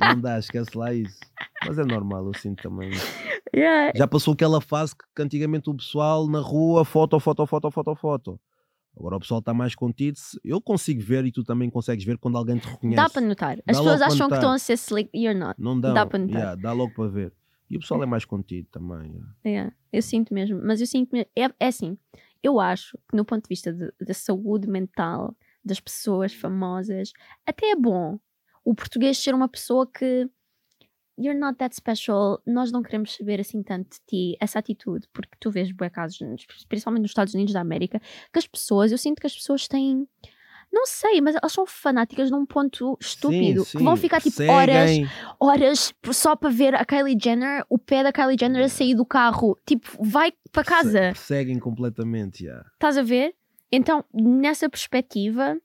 não 0.14 0.20
dá, 0.20 0.38
esquece 0.38 0.76
lá 0.76 0.92
isso. 0.92 1.18
Mas 1.66 1.78
é 1.78 1.84
normal, 1.84 2.26
eu 2.26 2.34
sinto 2.34 2.62
também. 2.62 2.90
Yeah. 3.54 3.92
Já 3.94 4.06
passou 4.06 4.32
aquela 4.32 4.60
fase 4.60 4.94
que, 4.96 5.22
antigamente 5.22 5.68
o 5.68 5.74
pessoal 5.74 6.26
na 6.26 6.40
rua, 6.40 6.84
foto, 6.84 7.20
foto, 7.20 7.46
foto, 7.46 7.70
foto, 7.70 7.94
foto. 7.94 8.40
Agora 8.98 9.16
o 9.16 9.20
pessoal 9.20 9.40
está 9.40 9.54
mais 9.54 9.74
contido. 9.74 10.18
Eu 10.44 10.60
consigo 10.60 11.02
ver 11.02 11.24
e 11.24 11.32
tu 11.32 11.42
também 11.44 11.70
consegues 11.70 12.04
ver 12.04 12.18
quando 12.18 12.36
alguém 12.36 12.58
te 12.58 12.68
reconhece. 12.68 12.96
Dá 12.96 13.08
para 13.08 13.22
notar. 13.22 13.58
As 13.66 13.76
Dá 13.76 13.82
pessoas 13.82 14.02
acham 14.02 14.28
que 14.28 14.34
estão 14.34 14.52
a 14.52 14.58
ser 14.58 14.74
slick. 14.74 15.10
You're 15.14 15.38
not. 15.38 15.54
Não 15.58 15.78
dá, 15.80 15.92
dá 15.92 16.06
para 16.06 16.18
notar. 16.18 16.36
yeah, 16.36 16.60
dá 16.60 16.72
logo 16.72 16.92
para 16.94 17.08
ver. 17.08 17.32
E 17.72 17.76
o 17.76 17.80
pessoal 17.80 18.02
é 18.02 18.06
mais 18.06 18.26
contido 18.26 18.68
também. 18.70 19.10
yeah. 19.10 19.34
Yeah, 19.46 19.76
eu 19.90 20.02
sinto 20.02 20.34
mesmo, 20.34 20.60
mas 20.62 20.80
eu 20.80 20.86
sinto 20.86 21.10
mesmo. 21.10 21.30
É, 21.34 21.44
é 21.58 21.66
assim, 21.66 21.96
eu 22.42 22.60
acho 22.60 22.98
que 23.08 23.16
no 23.16 23.24
ponto 23.24 23.44
de 23.44 23.48
vista 23.48 23.72
da 23.72 24.12
saúde 24.12 24.68
mental 24.68 25.34
das 25.64 25.80
pessoas 25.80 26.34
famosas, 26.34 27.12
até 27.46 27.70
é 27.70 27.76
bom 27.76 28.18
o 28.64 28.74
português 28.74 29.16
ser 29.16 29.34
uma 29.34 29.48
pessoa 29.48 29.86
que 29.86 30.28
you're 31.18 31.38
not 31.38 31.56
that 31.56 31.74
special, 31.74 32.42
nós 32.46 32.70
não 32.70 32.82
queremos 32.82 33.14
saber 33.14 33.40
assim 33.40 33.62
tanto 33.62 33.90
de 33.90 34.00
ti, 34.06 34.36
essa 34.38 34.58
atitude, 34.58 35.08
porque 35.12 35.36
tu 35.40 35.50
vês 35.50 35.72
bué 35.72 35.88
casos, 35.88 36.18
principalmente 36.68 37.02
nos 37.02 37.10
Estados 37.10 37.34
Unidos 37.34 37.54
da 37.54 37.60
América, 37.60 38.00
que 38.32 38.38
as 38.38 38.46
pessoas, 38.46 38.92
eu 38.92 38.98
sinto 38.98 39.20
que 39.20 39.26
as 39.26 39.34
pessoas 39.34 39.66
têm. 39.66 40.06
Não 40.72 40.86
sei, 40.86 41.20
mas 41.20 41.34
elas 41.36 41.52
são 41.52 41.66
fanáticas 41.66 42.30
num 42.30 42.46
ponto 42.46 42.96
estúpido. 42.98 43.64
Sim, 43.64 43.78
que 43.78 43.84
vão 43.84 43.96
ficar 43.96 44.22
tipo 44.22 44.42
horas 44.50 44.88
Seguem. 44.88 45.08
horas 45.38 45.94
só 46.12 46.34
para 46.34 46.48
ver 46.48 46.74
a 46.74 46.84
Kylie 46.84 47.18
Jenner, 47.22 47.64
o 47.68 47.78
pé 47.78 48.02
da 48.02 48.10
Kylie 48.10 48.38
Jenner 48.40 48.64
a 48.64 48.68
sair 48.68 48.94
do 48.94 49.04
carro. 49.04 49.58
Tipo, 49.66 49.90
vai 50.00 50.32
para 50.50 50.64
casa. 50.64 50.98
Perseguem 51.00 51.58
completamente. 51.58 52.44
yeah. 52.44 52.66
Estás 52.72 52.96
a 52.96 53.02
ver? 53.02 53.34
Então, 53.70 54.02
nessa 54.12 54.68
perspectiva, 54.68 55.58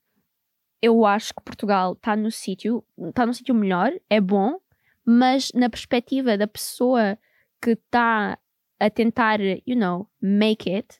eu 0.81 1.05
acho 1.05 1.33
que 1.33 1.43
Portugal 1.43 1.93
está 1.93 2.15
no 2.15 2.29
sítio, 2.29 2.83
está 2.99 3.25
no 3.25 3.33
sítio 3.33 3.55
melhor, 3.55 3.91
é 4.09 4.19
bom, 4.19 4.59
mas 5.05 5.51
na 5.53 5.69
perspectiva 5.69 6.37
da 6.37 6.47
pessoa 6.47 7.17
que 7.61 7.71
está 7.71 8.37
a 8.79 8.89
tentar, 8.89 9.39
you 9.65 9.75
know, 9.75 10.07
make 10.21 10.69
it, 10.69 10.99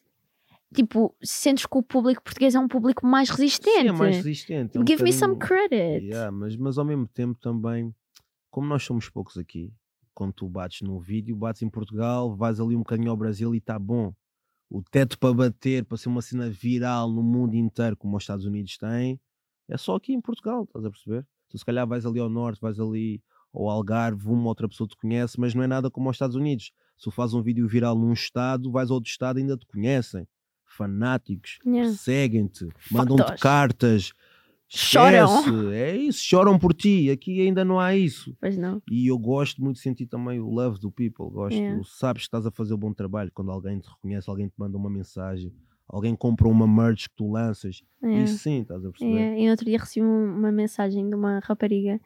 tipo, 0.74 1.14
sentes 1.22 1.66
que 1.66 1.78
o 1.78 1.82
público 1.82 2.22
português 2.22 2.54
é 2.54 2.58
um 2.58 2.68
público 2.68 3.06
mais 3.06 3.30
resistente. 3.30 3.82
Sim, 3.82 3.88
é 3.88 3.92
mais 3.92 4.16
resistente. 4.16 4.76
é 4.76 4.80
um 4.80 4.86
Give 4.86 5.02
me 5.02 5.12
some 5.12 5.36
credit. 5.36 6.04
Yeah, 6.04 6.30
mas, 6.30 6.56
mas 6.56 6.78
ao 6.78 6.84
mesmo 6.84 7.06
tempo 7.06 7.38
também, 7.38 7.94
como 8.50 8.68
nós 8.68 8.82
somos 8.82 9.08
poucos 9.08 9.36
aqui, 9.36 9.72
quando 10.14 10.32
tu 10.32 10.48
bates 10.48 10.82
num 10.82 10.98
vídeo, 10.98 11.36
bates 11.36 11.62
em 11.62 11.68
Portugal, 11.68 12.34
vais 12.34 12.58
ali 12.60 12.74
um 12.74 12.80
bocadinho 12.80 13.10
ao 13.10 13.16
Brasil 13.16 13.54
e 13.54 13.58
está 13.58 13.78
bom. 13.78 14.12
O 14.70 14.82
teto 14.82 15.18
para 15.18 15.32
bater, 15.32 15.84
para 15.84 15.96
ser 15.96 16.08
uma 16.08 16.20
cena 16.20 16.50
viral 16.50 17.10
no 17.10 17.22
mundo 17.22 17.54
inteiro, 17.54 17.96
como 17.96 18.16
os 18.16 18.24
Estados 18.24 18.44
Unidos 18.44 18.76
têm, 18.76 19.18
é 19.68 19.78
só 19.78 19.96
aqui 19.96 20.12
em 20.12 20.20
Portugal, 20.20 20.64
estás 20.64 20.84
a 20.84 20.90
perceber? 20.90 21.26
Tu 21.48 21.58
se 21.58 21.64
calhar 21.64 21.86
vais 21.86 22.04
ali 22.04 22.20
ao 22.20 22.28
norte, 22.28 22.60
vais 22.60 22.78
ali 22.78 23.22
ao 23.54 23.68
Algarve, 23.70 24.28
uma 24.28 24.48
outra 24.48 24.68
pessoa 24.68 24.86
te 24.86 24.96
conhece, 24.96 25.40
mas 25.40 25.54
não 25.54 25.62
é 25.62 25.66
nada 25.66 25.90
como 25.90 26.08
aos 26.08 26.16
Estados 26.16 26.36
Unidos. 26.36 26.72
Se 26.96 27.04
tu 27.04 27.10
fazes 27.10 27.34
um 27.34 27.42
vídeo 27.42 27.66
viral 27.66 27.96
num 27.96 28.12
estado, 28.12 28.70
vais 28.70 28.90
a 28.90 28.94
outro 28.94 29.08
estado 29.08 29.38
e 29.38 29.42
ainda 29.42 29.56
te 29.56 29.66
conhecem. 29.66 30.26
Fanáticos, 30.78 31.58
Yeah. 31.66 31.92
seguem-te, 31.92 32.68
mandam-te 32.90 33.36
cartas, 33.40 34.12
Choram. 34.70 35.38
Esquece, 35.40 35.72
É 35.74 35.96
isso, 35.96 36.22
choram 36.22 36.58
por 36.58 36.74
ti. 36.74 37.10
Aqui 37.10 37.40
ainda 37.40 37.64
não 37.64 37.80
há 37.80 37.96
isso. 37.96 38.36
Pois 38.38 38.56
não. 38.58 38.82
E 38.90 39.06
eu 39.06 39.18
gosto 39.18 39.62
muito 39.62 39.76
de 39.76 39.82
sentir 39.82 40.06
também 40.06 40.38
o 40.40 40.50
love 40.50 40.78
do 40.78 40.90
people. 40.92 41.30
Gosto, 41.30 41.56
Yeah. 41.56 41.80
sabes 41.86 42.22
que 42.22 42.26
estás 42.26 42.44
a 42.44 42.50
fazer 42.50 42.74
um 42.74 42.78
bom 42.78 42.92
trabalho 42.92 43.30
quando 43.32 43.50
alguém 43.50 43.78
te 43.80 43.88
reconhece, 43.88 44.28
alguém 44.28 44.46
te 44.46 44.52
manda 44.58 44.76
uma 44.76 44.90
mensagem, 44.90 45.50
alguém 45.88 46.14
compra 46.14 46.46
uma 46.48 46.66
merch 46.68 47.08
que 47.08 47.16
tu 47.16 47.30
lanças. 47.30 47.82
Yeah. 48.02 48.24
Isso 48.24 48.38
sim, 48.40 48.60
estás 48.60 48.84
a 48.84 48.90
perceber? 48.90 49.18
É, 49.18 49.40
e 49.42 49.50
outro 49.50 49.64
dia 49.64 49.78
recebi 49.78 50.04
um- 50.04 50.36
uma 50.36 50.52
mensagem 50.52 51.08
de 51.08 51.14
uma 51.14 51.38
rapariga 51.42 51.98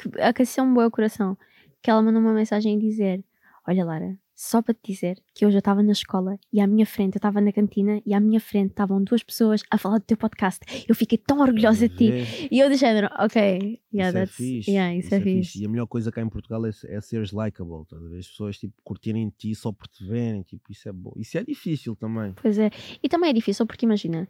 que 0.00 0.18
aqueceu 0.18 0.64
um 0.64 0.72
bom 0.72 0.90
coração. 0.90 1.36
Que 1.82 1.90
ela 1.90 2.00
mandou 2.00 2.22
uma 2.22 2.32
mensagem 2.32 2.76
a 2.76 2.80
dizer: 2.80 3.22
Olha, 3.68 3.84
Lara, 3.84 4.18
só 4.34 4.62
para 4.62 4.74
te 4.74 4.92
dizer 4.92 5.22
que 5.34 5.44
hoje 5.44 5.56
eu 5.56 5.60
estava 5.60 5.82
na 5.82 5.92
escola 5.92 6.38
e 6.52 6.60
à 6.60 6.66
minha 6.66 6.86
frente, 6.86 7.16
eu 7.16 7.18
estava 7.18 7.40
na 7.40 7.52
cantina 7.52 8.00
e 8.04 8.14
à 8.14 8.20
minha 8.20 8.40
frente 8.40 8.70
estavam 8.70 9.02
duas 9.02 9.22
pessoas 9.22 9.62
a 9.70 9.78
falar 9.78 9.98
do 9.98 10.04
teu 10.04 10.16
podcast. 10.16 10.60
Eu 10.88 10.94
fiquei 10.94 11.18
tão 11.18 11.40
orgulhosa 11.40 11.88
de 11.88 11.96
ti. 11.96 12.48
E 12.50 12.58
eu 12.58 12.68
de 12.68 12.76
género, 12.76 13.08
ok, 13.18 13.80
yeah, 13.92 14.08
isso 14.08 14.16
é 14.16 14.20
that's, 14.20 14.36
fixe. 14.36 14.70
yeah, 14.70 14.94
isso, 14.94 15.14
é, 15.14 15.20
fixe. 15.20 15.62
E 15.62 15.66
a 15.66 15.68
melhor 15.68 15.86
coisa 15.86 16.10
cá 16.10 16.22
em 16.22 16.28
Portugal 16.28 16.64
é, 16.66 16.70
é 16.86 17.00
seres 17.00 17.32
a 17.34 17.48
ver? 17.48 18.18
As 18.18 18.28
pessoas 18.28 18.58
tipo, 18.58 18.74
curtirem 18.82 19.32
ti 19.36 19.54
só 19.54 19.70
por 19.70 19.86
te 19.86 20.04
verem. 20.04 20.42
Tipo, 20.42 20.72
isso 20.72 20.88
é 20.88 20.92
bom. 20.92 21.12
Isso 21.16 21.36
é 21.36 21.44
difícil 21.44 21.94
também. 21.94 22.34
Pois 22.40 22.58
é. 22.58 22.70
E 23.02 23.08
também 23.08 23.30
é 23.30 23.32
difícil 23.32 23.66
porque 23.66 23.84
imagina, 23.84 24.28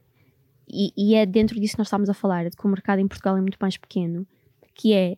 e, 0.69 0.93
e 0.97 1.15
é 1.15 1.25
dentro 1.25 1.59
disso 1.61 1.75
que 1.75 1.79
nós 1.79 1.87
estamos 1.87 2.09
a 2.09 2.15
falar, 2.15 2.49
de 2.49 2.57
que 2.57 2.67
o 2.67 2.69
mercado 2.69 2.99
em 2.99 3.09
Portugal 3.09 3.37
é 3.37 3.41
muito 3.41 3.59
mais 3.61 3.77
pequeno, 3.77 4.27
que 4.75 4.93
é 4.93 5.17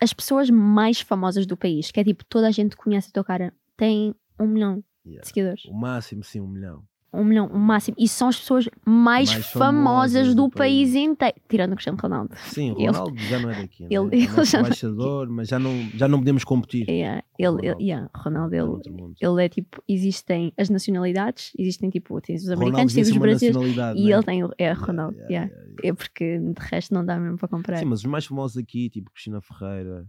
as 0.00 0.12
pessoas 0.12 0.48
mais 0.48 1.00
famosas 1.00 1.46
do 1.46 1.56
país, 1.56 1.90
que 1.90 2.00
é 2.00 2.04
tipo, 2.04 2.24
toda 2.24 2.48
a 2.48 2.50
gente 2.50 2.76
conhece 2.76 3.08
a 3.08 3.12
tua 3.12 3.24
cara, 3.24 3.54
têm 3.80 4.14
um 4.38 4.46
milhão 4.46 4.84
Yeah. 5.04 5.22
de 5.22 5.28
seguidores. 5.28 5.64
O 5.64 5.72
máximo, 5.74 6.22
sim, 6.22 6.40
um 6.40 6.46
milhão. 6.46 6.84
Um 7.12 7.24
milhão, 7.24 7.46
o 7.48 7.58
máximo. 7.58 7.96
E 7.98 8.06
são 8.06 8.28
as 8.28 8.38
pessoas 8.38 8.68
mais, 8.86 9.28
Mais 9.32 9.46
famosas, 9.46 9.52
famosas 9.52 10.28
do, 10.28 10.44
do 10.44 10.50
país 10.50 10.90
país. 10.92 10.94
inteiro. 10.94 11.34
Tirando 11.48 11.72
o 11.72 11.74
Cristiano 11.74 11.98
Ronaldo. 12.00 12.36
Sim, 12.36 12.70
o 12.72 12.76
Ele- 12.78 12.86
Ronaldo 12.86 13.18
já 13.18 13.38
não 13.40 13.50
é 13.50 13.62
daqui. 13.62 13.82
né? 13.82 13.88
ele- 13.90 14.14
é 14.14 14.18
ele 14.22 14.28
nosso 14.28 14.44
já 14.52 14.58
é 14.58 14.60
embaixador, 14.60 15.28
mas 15.28 15.48
já 15.48 15.58
não, 15.58 15.72
já 15.94 16.06
não 16.06 16.18
podemos 16.18 16.44
competir. 16.44 16.88
Yeah, 16.88 17.24
ele, 17.36 17.48
ele, 17.48 17.56
Ronaldo. 17.62 17.82
yeah, 17.82 18.10
Ronaldo, 18.14 18.54
É 18.54 18.58
ele, 18.58 19.14
ele 19.20 19.44
é 19.44 19.48
tipo, 19.48 19.82
existem 19.88 20.52
as 20.56 20.68
nacionalidades, 20.70 21.50
existem 21.58 21.90
tipo, 21.90 22.20
tens 22.20 22.44
os 22.44 22.50
americanos, 22.50 22.92
tens 22.94 23.08
os 23.10 23.16
brasileiros, 23.16 23.76
e 23.96 24.04
né? 24.04 24.12
ele 24.12 24.22
tem 24.22 24.44
o, 24.44 24.50
é 24.56 24.70
Ronaldo, 24.72 25.16
yeah. 25.30 25.50
É 25.82 25.92
porque 25.92 26.38
de 26.38 26.54
resto 26.60 26.94
não 26.94 27.04
dá 27.04 27.18
mesmo 27.18 27.38
para 27.38 27.48
comprar. 27.48 27.78
Sim, 27.78 27.86
mas 27.86 28.00
os 28.00 28.04
mais 28.06 28.24
famosos 28.26 28.56
aqui, 28.58 28.88
tipo 28.90 29.10
Cristina 29.10 29.40
Ferreira, 29.40 30.06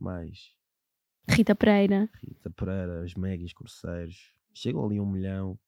mais 0.00 0.56
Rita 1.28 1.54
Pereira. 1.54 2.08
Rita 2.22 2.50
Pereira, 2.50 3.02
os 3.04 3.14
Megis, 3.14 3.52
Corseiros, 3.52 4.32
chegam 4.54 4.84
ali 4.84 4.98
um 5.00 5.06
milhão. 5.06 5.58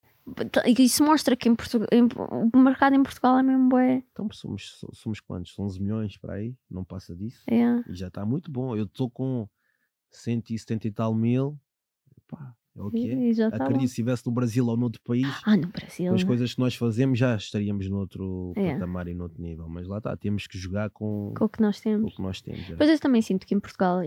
E 0.66 0.82
Isso 0.82 1.02
mostra 1.04 1.34
que 1.34 1.48
em 1.48 1.54
Portugal, 1.54 1.88
em- 1.92 2.08
o 2.54 2.58
mercado 2.58 2.94
em 2.94 3.02
Portugal 3.02 3.38
é 3.38 3.42
mesmo 3.42 3.68
bué. 3.68 4.02
Então 4.12 4.28
somos, 4.32 4.78
so- 4.78 4.90
somos 4.94 5.20
quantos? 5.20 5.58
11 5.58 5.80
milhões 5.80 6.16
para 6.16 6.34
aí? 6.34 6.54
Não 6.70 6.84
passa 6.84 7.16
disso. 7.16 7.42
Yeah. 7.50 7.82
E 7.88 7.94
já 7.94 8.08
está 8.08 8.24
muito 8.24 8.50
bom. 8.50 8.76
Eu 8.76 8.84
estou 8.84 9.10
com 9.10 9.48
170 10.10 10.86
e 10.86 10.92
tal 10.92 11.14
mil. 11.14 11.58
Pá, 12.28 12.54
é 12.76 12.82
o 12.82 12.90
que 12.90 13.10
é. 13.10 13.34
Tá 13.50 13.56
Acredito, 13.56 13.72
bom. 13.72 13.78
se 13.80 13.84
estivesse 13.86 14.26
no 14.26 14.32
Brasil 14.32 14.66
ou 14.66 14.76
noutro 14.76 15.00
país, 15.02 15.26
Ah, 15.44 15.56
no 15.56 15.66
Brasil. 15.68 16.08
com 16.08 16.14
as 16.14 16.24
coisas 16.24 16.54
que 16.54 16.60
nós 16.60 16.74
fazemos, 16.74 17.18
já 17.18 17.36
estaríamos 17.36 17.88
noutro 17.88 18.52
É. 18.56 18.74
patamar 18.74 19.08
e 19.08 19.14
noutro 19.14 19.42
nível. 19.42 19.68
Mas 19.68 19.86
lá 19.88 19.98
está, 19.98 20.16
temos 20.16 20.46
que 20.46 20.56
jogar 20.58 20.90
com, 20.90 21.32
Com 21.36 21.44
o 21.44 21.48
que 21.48 21.60
nós 21.60 21.78
com 21.78 21.82
temos. 21.82 22.12
o 22.12 22.16
que 22.16 22.22
nós 22.22 22.40
temos. 22.40 22.70
é. 22.70 22.76
Pois 22.76 22.88
eu 22.88 22.98
também 23.00 23.22
sinto 23.22 23.46
que 23.46 23.54
em 23.54 23.60
Portugal, 23.60 24.00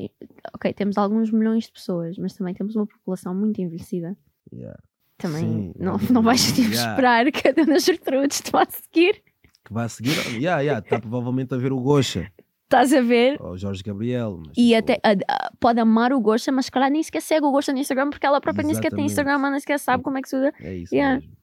ok, 0.54 0.74
temos 0.74 0.98
alguns 0.98 1.32
milhões 1.32 1.66
de 1.66 1.72
pessoas, 1.72 2.18
mas 2.18 2.34
também 2.34 2.54
temos 2.54 2.76
uma 2.76 2.88
população 2.88 3.36
muito 3.36 3.60
envelhecida. 3.62 4.18
Yeah. 4.52 4.80
Também 5.18 5.42
Sim, 5.42 5.74
não, 5.80 5.98
não 6.10 6.22
vais 6.22 6.52
tipo, 6.52 6.70
Yeah. 6.70 6.92
esperar 6.92 7.32
que 7.32 7.48
a 7.48 7.52
Dona 7.52 7.80
Gertrudes 7.80 8.42
te 8.42 8.52
vá 8.52 8.66
seguir. 8.70 9.22
Que 9.66 9.72
vai 9.74 9.88
seguir. 9.88 10.18
Yeah, 10.36 10.60
yeah, 10.62 10.80
está 10.80 11.00
provavelmente 11.00 11.54
a 11.54 11.58
ver 11.58 11.72
o 11.72 11.80
Gosha. 11.80 12.30
Estás 12.66 12.92
a 12.94 13.02
ver? 13.02 13.40
Ou 13.42 13.52
o 13.52 13.58
Jorge 13.58 13.84
Gabriel. 13.84 14.42
E 14.58 14.70
tipo, 14.70 14.78
até 14.80 14.94
a- 15.04 15.12
a- 15.48 15.52
pode 15.60 15.80
amar 15.80 16.12
o 16.12 16.20
Gosha, 16.20 16.52
mas 16.52 16.66
se 16.66 16.72
calhar 16.72 16.90
nem 16.90 17.04
sequer 17.04 17.22
segue 17.22 17.46
o 17.46 17.52
Gosha 17.52 17.72
no 17.72 17.78
Instagram 17.80 18.10
porque 18.10 18.26
ela 18.26 18.42
própria 18.42 18.64
nem 18.66 18.74
sequer 18.74 18.90
tem 18.90 19.06
Exatamente. 19.06 19.12
Instagram, 19.32 19.50
nem 19.52 19.60
sequer 19.60 19.80
sabe 19.80 20.04
como 20.04 20.18
é 20.18 20.22
que 20.22 20.30
se 20.30 20.36
usa. 20.36 20.54
É 20.60 20.76
isso 20.76 20.94
Yeah. 20.96 21.20
mesmo. 21.20 21.38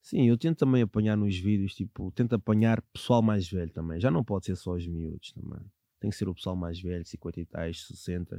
Sim, 0.00 0.28
eu 0.28 0.38
tento 0.38 0.58
também 0.58 0.82
apanhar 0.82 1.16
nos 1.16 1.36
vídeos, 1.36 1.74
tipo, 1.74 2.10
tento 2.12 2.34
apanhar 2.34 2.80
pessoal 2.92 3.20
mais 3.20 3.50
velho 3.50 3.70
também. 3.72 4.00
Já 4.00 4.10
não 4.10 4.22
pode 4.24 4.46
ser 4.46 4.56
só 4.56 4.72
os 4.72 4.86
miúdos 4.86 5.32
também. 5.32 5.60
Tem 6.00 6.10
que 6.10 6.16
ser 6.16 6.28
o 6.28 6.34
pessoal 6.34 6.54
mais 6.54 6.80
velho, 6.80 7.04
50 7.04 7.40
e 7.40 7.44
tais, 7.44 7.84
60. 7.88 8.36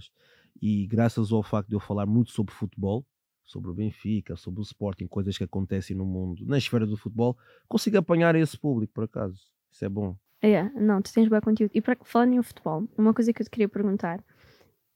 E 0.61 0.87
graças 0.87 1.31
ao 1.31 1.43
facto 1.43 1.67
de 1.69 1.75
eu 1.75 1.79
falar 1.79 2.05
muito 2.05 2.31
sobre 2.31 2.53
futebol, 2.53 3.05
sobre 3.45 3.69
o 3.69 3.73
Benfica, 3.73 4.35
sobre 4.35 4.61
o 4.61 4.63
Sporting, 4.63 5.07
coisas 5.07 5.37
que 5.37 5.43
acontecem 5.43 5.95
no 5.95 6.05
mundo, 6.05 6.45
na 6.45 6.57
esfera 6.57 6.87
do 6.87 6.95
futebol, 6.95 7.37
consigo 7.67 7.97
apanhar 7.97 8.33
esse 8.35 8.57
público, 8.57 8.93
por 8.93 9.03
acaso. 9.03 9.39
Isso 9.71 9.83
é 9.85 9.89
bom. 9.89 10.15
Yeah, 10.43 10.71
não, 10.79 11.01
tu 11.01 11.11
tens 11.13 11.27
bom 11.27 11.41
conteúdo. 11.41 11.71
E 11.73 11.81
para 11.81 11.97
falando 12.03 12.33
em 12.33 12.41
futebol, 12.41 12.87
uma 12.97 13.13
coisa 13.13 13.33
que 13.33 13.41
eu 13.41 13.45
te 13.45 13.49
queria 13.49 13.67
perguntar, 13.67 14.23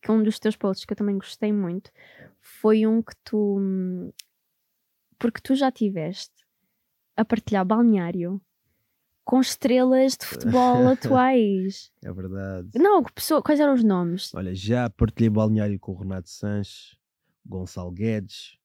que 0.01 0.11
um 0.11 0.23
dos 0.23 0.39
teus 0.39 0.55
posts 0.55 0.85
que 0.85 0.93
eu 0.93 0.97
também 0.97 1.17
gostei 1.17 1.51
muito, 1.51 1.91
foi 2.39 2.85
um 2.85 3.01
que 3.01 3.13
tu. 3.23 3.59
Porque 5.19 5.41
tu 5.41 5.55
já 5.55 5.71
tiveste 5.71 6.33
a 7.15 7.23
partilhar 7.23 7.65
balneário 7.65 8.41
com 9.23 9.39
estrelas 9.39 10.17
de 10.17 10.25
futebol 10.25 10.87
atuais. 10.87 11.91
É 12.03 12.11
verdade. 12.11 12.69
Não, 12.75 13.03
pessoa, 13.03 13.41
quais 13.41 13.59
eram 13.59 13.73
os 13.73 13.83
nomes? 13.83 14.33
Olha, 14.33 14.53
já 14.53 14.89
partilhei 14.89 15.29
balneário 15.29 15.79
com 15.79 15.93
o 15.93 15.97
Renato 15.97 16.29
Sanches, 16.29 16.97
Gonçalo 17.45 17.91
Guedes, 17.91 18.57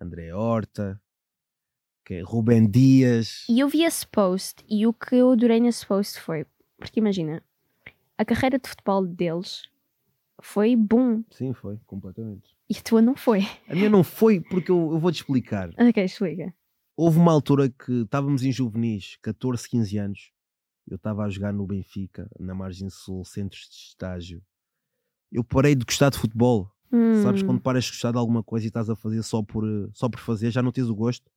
André 0.00 0.34
Horta, 0.34 1.00
que 2.04 2.14
é 2.14 2.20
Rubem 2.22 2.68
Dias. 2.68 3.44
E 3.48 3.60
eu 3.60 3.68
vi 3.68 3.82
esse 3.84 4.06
post 4.06 4.64
e 4.68 4.86
o 4.86 4.92
que 4.92 5.14
eu 5.16 5.32
adorei 5.32 5.60
nesse 5.60 5.86
post 5.86 6.20
foi, 6.20 6.46
porque 6.78 6.98
imagina, 7.00 7.42
a 8.18 8.24
carreira 8.24 8.58
de 8.58 8.68
futebol 8.68 9.06
deles 9.06 9.62
foi 10.40 10.74
boom 10.74 11.22
Sim, 11.30 11.52
foi, 11.52 11.78
completamente. 11.86 12.50
e 12.68 12.76
a 12.76 12.80
tua 12.82 13.00
não 13.02 13.14
foi. 13.14 13.40
A 13.68 13.74
minha 13.74 13.88
não 13.90 14.02
foi 14.02 14.40
porque 14.40 14.70
eu, 14.70 14.90
eu 14.92 14.98
vou-te 14.98 15.16
explicar. 15.16 15.70
Ok, 15.78 16.02
explica. 16.04 16.52
Houve 16.96 17.18
uma 17.18 17.32
altura 17.32 17.70
que 17.70 18.02
estávamos 18.02 18.42
em 18.44 18.52
juvenis, 18.52 19.16
14, 19.22 19.68
15 19.68 19.98
anos. 19.98 20.30
Eu 20.86 20.96
estava 20.96 21.22
a 21.24 21.30
jogar 21.30 21.52
no 21.52 21.66
Benfica, 21.66 22.28
na 22.38 22.54
Margem 22.54 22.90
Sul, 22.90 23.24
centros 23.24 23.68
de 23.70 23.76
estágio. 23.76 24.42
Eu 25.30 25.42
parei 25.44 25.74
de 25.74 25.84
gostar 25.84 26.10
de 26.10 26.18
futebol. 26.18 26.70
Sabes 27.22 27.42
Hum, 27.42 27.46
quando 27.46 27.60
paras 27.62 27.84
de 27.84 27.90
gostar 27.92 28.10
de 28.12 28.18
alguma 28.18 28.42
coisa 28.42 28.66
e 28.66 28.68
estás 28.68 28.90
a 28.90 28.94
fazer 28.96 29.22
só 29.22 29.42
por, 29.42 29.64
eh, 29.66 29.88
só 29.94 30.06
por 30.10 30.20
fazer, 30.20 30.50
já 30.50 30.60
não 30.60 30.70
tens 30.70 30.88
o 30.90 30.94
gosto, 30.94 31.30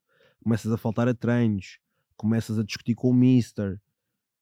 começas 0.46 0.72
a 0.72 0.78
faltar 0.78 1.08
a 1.08 1.14
treinos, 1.14 1.80
começas 2.16 2.60
a 2.60 2.64
discutir 2.64 2.94
com 2.94 3.10
o 3.10 3.14
mister 3.14 3.82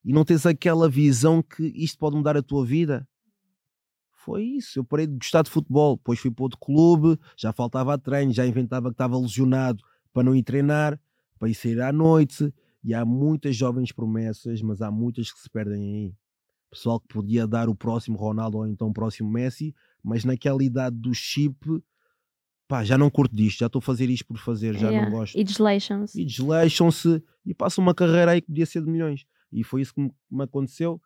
e 0.04 0.12
não 0.12 0.26
tens 0.26 0.46
aquela 0.46 0.90
visão 0.90 1.42
que 1.42 1.64
isto 1.64 1.98
pode 1.98 2.18
mudar 2.18 2.36
a 2.36 2.44
tua 2.44 2.66
vida. 2.66 3.08
Foi 4.12 4.44
isso, 4.44 4.80
eu 4.80 4.84
parei 4.84 5.08
de 5.08 5.16
gostar 5.16 5.44
de 5.44 5.50
futebol, 5.50 5.96
depois 5.96 6.20
fui 6.20 6.30
para 6.30 6.44
outro 6.44 6.60
clube, 6.60 7.18
já 7.38 7.54
faltava 7.54 7.94
a 7.94 7.98
treino, 7.98 8.34
já 8.34 8.46
inventava 8.46 8.90
que 8.90 8.96
estava 8.96 9.18
lesionado 9.18 9.82
para 10.12 10.24
não 10.24 10.36
ir 10.36 10.44
treinar, 10.44 11.00
para 11.40 11.48
ir 11.50 11.56
sair 11.56 11.80
à 11.80 11.94
noite, 11.94 12.54
e 12.84 12.94
há 12.94 13.06
muitas 13.06 13.56
jovens 13.56 13.94
promessas, 13.94 14.62
mas 14.62 14.82
há 14.82 14.92
muitas 14.92 15.32
que 15.32 15.40
se 15.40 15.50
perdem 15.50 15.84
aí. 15.84 16.16
Pessoal 16.70 17.00
que 17.00 17.08
podia 17.08 17.48
dar 17.48 17.70
o 17.70 17.76
próximo 17.76 18.18
Ronaldo 18.18 18.58
ou 18.58 18.68
então 18.68 18.90
o 18.90 18.94
próximo 18.94 19.30
Messi, 19.30 19.74
mas 20.04 20.26
naquela 20.26 20.62
idade 20.62 20.98
do 20.98 21.14
chip, 21.14 21.82
pá, 22.74 22.84
já 22.84 22.98
não 22.98 23.08
curto 23.08 23.36
disto, 23.36 23.60
já 23.60 23.68
estou 23.68 23.78
a 23.78 23.84
fazer 23.84 24.10
isto 24.10 24.26
por 24.26 24.40
fazer, 24.40 24.74
já 24.74 24.90
yeah. 24.90 25.08
não 25.08 25.16
gosto. 25.16 25.38
E 25.38 25.44
desleixam-se. 25.44 26.20
E 26.20 26.26
desleixam-se 26.26 27.24
e 27.46 27.54
passam 27.54 27.84
uma 27.84 27.94
carreira 27.94 28.32
aí 28.32 28.42
que 28.42 28.48
podia 28.48 28.66
ser 28.66 28.84
de 28.84 28.90
milhões. 28.90 29.26
E 29.52 29.64
foi 29.64 29.82
isso 29.82 29.94
que 29.94 30.02
me, 30.02 30.44
aconteceu. 30.44 31.00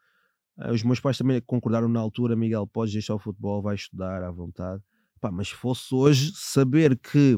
Ah, 0.58 0.72
Os 0.72 0.82
meus 0.82 1.02
pais 1.02 1.18
também 1.18 1.42
concordaram 1.46 1.90
na 1.90 2.00
altura, 2.00 2.38
Miguel, 2.38 2.66
podes 2.68 2.94
deixar 2.94 3.16
o 3.16 3.20
futebol, 3.20 3.62
vai 3.62 3.76
estudar 3.76 4.24
à 4.24 4.32
vontade. 4.32 4.82
Pá, 5.20 5.30
mas 5.30 5.50
se 5.50 5.56
fosse 5.56 5.94
hoje 5.94 6.32
saber 6.36 6.98
que 6.98 7.38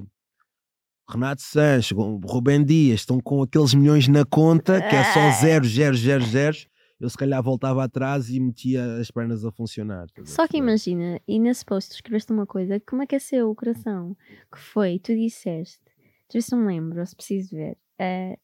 Renato 1.09 1.41
Sanches, 1.41 1.97
Rubem 1.97 2.63
Dias 2.63 2.99
estão 2.99 3.19
com 3.19 3.41
aqueles 3.41 3.73
milhões 3.73 4.07
na 4.07 4.23
conta, 4.25 4.79
que 4.79 4.95
é 4.95 5.03
só 5.05 5.21
Ah. 5.21 5.31
zero, 5.31 5.65
zero, 5.65 5.97
zero, 5.97 6.23
zero, 6.27 6.57
eu 6.99 7.09
se 7.09 7.17
calhar 7.17 7.41
voltava 7.41 7.83
atrás 7.83 8.29
e 8.29 8.39
metia 8.39 8.97
as 8.97 9.09
pernas 9.09 9.45
a 9.45 9.51
funcionar. 9.51 10.07
a 10.17 10.25
Só 10.25 10.47
que 10.47 10.57
imagina, 10.57 11.19
e 11.27 11.39
nesse 11.39 11.63
post 11.65 11.89
tu 11.91 11.95
escreveste 11.95 12.31
uma 12.31 12.45
coisa 12.45 12.79
que 12.79 12.95
me 12.95 13.03
aqueceu 13.03 13.49
o 13.49 13.55
coração, 13.55 14.15
que 14.51 14.59
foi, 14.59 14.99
tu 14.99 15.15
disseste, 15.15 15.79
ver 16.33 16.41
se 16.41 16.51
não 16.55 16.65
lembro, 16.65 17.05
se 17.05 17.15
preciso 17.15 17.55
ver, 17.55 17.77
eh, 17.97 18.37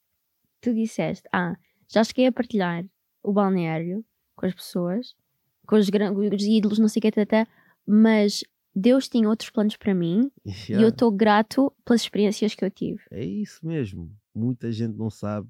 tu 0.62 0.74
disseste, 0.74 1.28
ah, 1.32 1.56
já 1.88 2.04
cheguei 2.04 2.28
a 2.28 2.32
partilhar 2.32 2.86
o 3.22 3.34
balneário 3.34 4.04
com 4.36 4.46
as 4.46 4.54
pessoas, 4.54 5.16
com 5.68 5.76
os, 5.76 5.88
os 5.88 6.44
ídolos, 6.44 6.80
não 6.80 6.88
sei 6.88 7.00
o 7.00 7.02
que, 7.02 7.12
tata, 7.12 7.48
mas 7.86 8.44
Deus 8.76 9.08
tinha 9.08 9.28
outros 9.30 9.50
planos 9.50 9.78
para 9.78 9.94
mim 9.94 10.32
e 10.46 10.50
eu 10.50 10.56
Yeah. 10.70 10.90
estou 10.90 11.12
grato 11.12 11.74
pelas 11.84 12.02
experiências 12.02 12.56
que 12.56 12.64
eu 12.66 12.72
tive. 12.72 13.02
É 13.12 13.24
isso 13.24 13.66
mesmo. 13.66 14.12
Muita 14.34 14.72
gente 14.72 14.98
não 14.98 15.10
sabe. 15.10 15.48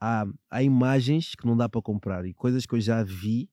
Há, 0.00 0.26
há 0.50 0.62
imagens 0.62 1.34
que 1.34 1.46
não 1.46 1.56
dá 1.56 1.68
para 1.68 1.82
comprar 1.82 2.24
e 2.24 2.32
coisas 2.32 2.64
que 2.64 2.74
eu 2.74 2.80
já 2.80 3.02
vi. 3.02 3.50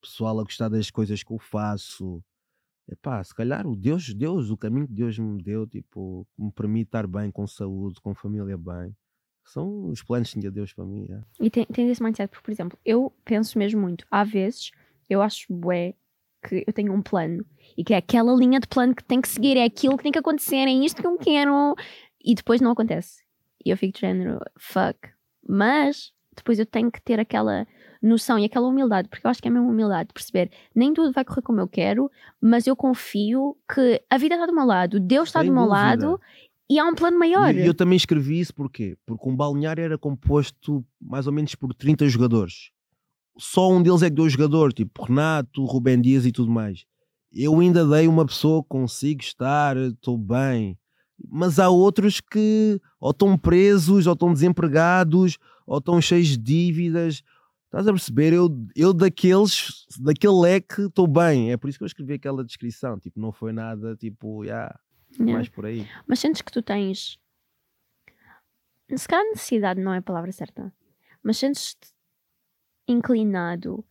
Pessoal 0.00 0.38
a 0.38 0.42
gostar 0.42 0.68
das 0.68 0.90
coisas 0.90 1.22
que 1.22 1.32
eu 1.32 1.38
faço. 1.38 2.22
Epá, 2.88 3.22
se 3.24 3.34
calhar 3.34 3.66
o 3.66 3.74
Deus, 3.74 4.12
Deus, 4.12 4.50
o 4.50 4.56
caminho 4.56 4.86
que 4.86 4.92
Deus 4.92 5.18
me 5.18 5.42
deu, 5.42 5.66
tipo, 5.66 6.26
me 6.38 6.52
permite 6.52 6.88
estar 6.88 7.06
bem, 7.06 7.30
com 7.30 7.46
saúde, 7.46 8.00
com 8.00 8.14
família 8.14 8.56
bem. 8.58 8.94
São 9.44 9.88
os 9.88 10.02
planos 10.02 10.32
que 10.32 10.40
tinha 10.40 10.50
Deus 10.50 10.72
para 10.72 10.84
mim. 10.84 11.06
é. 11.10 11.20
E 11.40 11.50
tem, 11.50 11.64
tem 11.66 11.88
esse 11.88 12.02
mindset, 12.02 12.30
porque, 12.30 12.44
por 12.44 12.50
exemplo, 12.50 12.78
eu 12.84 13.12
penso 13.24 13.58
mesmo 13.58 13.80
muito, 13.80 14.06
há 14.10 14.24
vezes, 14.24 14.70
eu 15.08 15.22
acho 15.22 15.52
bué 15.52 15.94
que 16.46 16.62
eu 16.66 16.72
tenho 16.72 16.92
um 16.92 17.00
plano 17.00 17.44
e 17.76 17.82
que 17.82 17.94
é 17.94 17.96
aquela 17.96 18.34
linha 18.34 18.60
de 18.60 18.68
plano 18.68 18.94
que 18.94 19.02
tem 19.02 19.20
que 19.20 19.28
seguir, 19.28 19.56
é 19.56 19.64
aquilo 19.64 19.96
que 19.96 20.02
tem 20.02 20.12
que 20.12 20.18
acontecer, 20.18 20.68
é 20.68 20.72
isto 20.72 21.00
que 21.00 21.06
eu 21.06 21.16
quero 21.16 21.74
e 22.22 22.34
depois 22.34 22.60
não 22.60 22.70
acontece. 22.70 23.22
E 23.64 23.70
eu 23.70 23.78
fico 23.78 23.94
de 23.94 24.00
género, 24.00 24.38
fuck. 24.58 25.13
Mas 25.48 26.12
depois 26.34 26.58
eu 26.58 26.66
tenho 26.66 26.90
que 26.90 27.00
ter 27.00 27.20
aquela 27.20 27.66
noção 28.02 28.38
e 28.38 28.44
aquela 28.44 28.66
humildade, 28.66 29.08
porque 29.08 29.26
eu 29.26 29.30
acho 29.30 29.40
que 29.40 29.48
é 29.48 29.50
mesmo 29.50 29.68
humildade 29.68 30.08
de 30.08 30.14
perceber, 30.14 30.50
nem 30.74 30.92
tudo 30.92 31.12
vai 31.12 31.24
correr 31.24 31.42
como 31.42 31.60
eu 31.60 31.68
quero, 31.68 32.10
mas 32.40 32.66
eu 32.66 32.76
confio 32.76 33.56
que 33.72 34.02
a 34.10 34.18
vida 34.18 34.34
está 34.34 34.46
do 34.46 34.54
meu 34.54 34.66
lado, 34.66 35.00
Deus 35.00 35.28
está 35.28 35.40
Sem 35.40 35.48
do 35.48 35.54
meu 35.54 35.62
dúvida. 35.64 35.80
lado 35.80 36.20
e 36.68 36.78
há 36.78 36.84
um 36.84 36.94
plano 36.94 37.18
maior. 37.18 37.54
E 37.54 37.66
eu 37.66 37.74
também 37.74 37.96
escrevi 37.96 38.40
isso 38.40 38.54
porquê? 38.54 38.96
Porque 39.06 39.28
um 39.28 39.34
balneário 39.34 39.82
era 39.82 39.98
composto 39.98 40.84
mais 41.00 41.26
ou 41.26 41.32
menos 41.32 41.54
por 41.54 41.72
30 41.74 42.06
jogadores. 42.08 42.70
Só 43.38 43.70
um 43.70 43.82
deles 43.82 44.02
é 44.02 44.10
que 44.10 44.16
deu 44.16 44.28
jogador, 44.28 44.72
tipo 44.72 45.04
Renato, 45.04 45.64
Rubem 45.64 46.00
Dias 46.00 46.24
e 46.26 46.32
tudo 46.32 46.50
mais. 46.50 46.84
Eu 47.32 47.58
ainda 47.58 47.84
dei 47.86 48.06
uma 48.06 48.24
pessoa 48.24 48.62
consigo 48.62 49.20
estar, 49.20 49.76
estou 49.76 50.16
bem. 50.16 50.78
Mas 51.28 51.58
há 51.58 51.68
outros 51.68 52.20
que 52.20 52.80
ou 53.00 53.10
estão 53.10 53.36
presos, 53.38 54.06
ou 54.06 54.12
estão 54.14 54.32
desempregados, 54.32 55.38
ou 55.66 55.78
estão 55.78 56.00
cheios 56.00 56.28
de 56.28 56.36
dívidas. 56.38 57.22
Estás 57.66 57.86
a 57.88 57.92
perceber? 57.92 58.32
Eu, 58.32 58.48
eu 58.76 58.92
daqueles, 58.92 59.84
daquele 60.00 60.34
leque, 60.40 60.82
estou 60.82 61.06
bem. 61.06 61.50
É 61.52 61.56
por 61.56 61.68
isso 61.68 61.78
que 61.78 61.84
eu 61.84 61.86
escrevi 61.86 62.14
aquela 62.14 62.44
descrição. 62.44 62.98
Tipo, 62.98 63.18
não 63.20 63.32
foi 63.32 63.52
nada, 63.52 63.96
tipo, 63.96 64.44
yeah, 64.44 64.78
Yeah. 65.18 65.32
mais 65.32 65.48
por 65.48 65.64
aí. 65.64 65.86
Mas 66.06 66.18
sentes 66.18 66.42
que 66.42 66.50
tu 66.50 66.60
tens. 66.62 67.18
Se 68.96 69.08
calhar 69.08 69.24
necessidade 69.26 69.80
não 69.80 69.94
é 69.94 69.98
a 69.98 70.02
palavra 70.02 70.30
certa, 70.32 70.72
mas 71.22 71.38
sentes-te 71.38 71.92
inclinado 72.86 73.84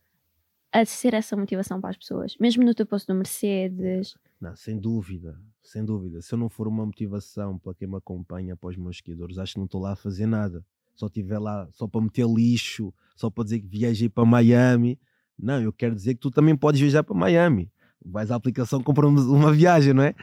a 0.72 0.84
ser 0.84 1.14
essa 1.14 1.36
motivação 1.36 1.80
para 1.80 1.90
as 1.90 1.96
pessoas, 1.96 2.36
mesmo 2.38 2.64
no 2.64 2.74
teu 2.74 2.86
posto 2.86 3.06
do 3.12 3.14
Mercedes. 3.16 4.16
Não, 4.40 4.54
sem 4.54 4.78
dúvida, 4.78 5.40
sem 5.64 5.84
dúvida. 5.84 6.20
Se 6.20 6.34
eu 6.34 6.38
não 6.38 6.48
for 6.48 6.68
uma 6.68 6.84
motivação 6.84 7.58
para 7.58 7.74
quem 7.74 7.88
me 7.88 7.96
acompanha, 7.96 8.54
para 8.56 8.70
os 8.70 8.76
meus 8.76 8.98
seguidores, 8.98 9.38
acho 9.38 9.54
que 9.54 9.58
não 9.58 9.64
estou 9.66 9.80
lá 9.80 9.92
a 9.92 9.96
fazer 9.96 10.26
nada. 10.26 10.64
Só 10.94 11.06
estiver 11.06 11.38
lá 11.38 11.68
só 11.72 11.88
para 11.88 12.00
meter 12.00 12.26
lixo, 12.26 12.94
só 13.16 13.30
para 13.30 13.44
dizer 13.44 13.60
que 13.60 13.66
viajei 13.66 14.08
para 14.08 14.24
Miami. 14.24 15.00
Não, 15.36 15.60
eu 15.60 15.72
quero 15.72 15.94
dizer 15.94 16.14
que 16.14 16.20
tu 16.20 16.30
também 16.30 16.56
podes 16.56 16.80
viajar 16.80 17.02
para 17.02 17.16
Miami. 17.16 17.72
Vais 18.04 18.30
à 18.30 18.36
aplicação, 18.36 18.82
compra 18.82 19.08
uma- 19.08 19.52
viagem, 19.52 19.92
não 19.94 20.02
é? 20.04 20.14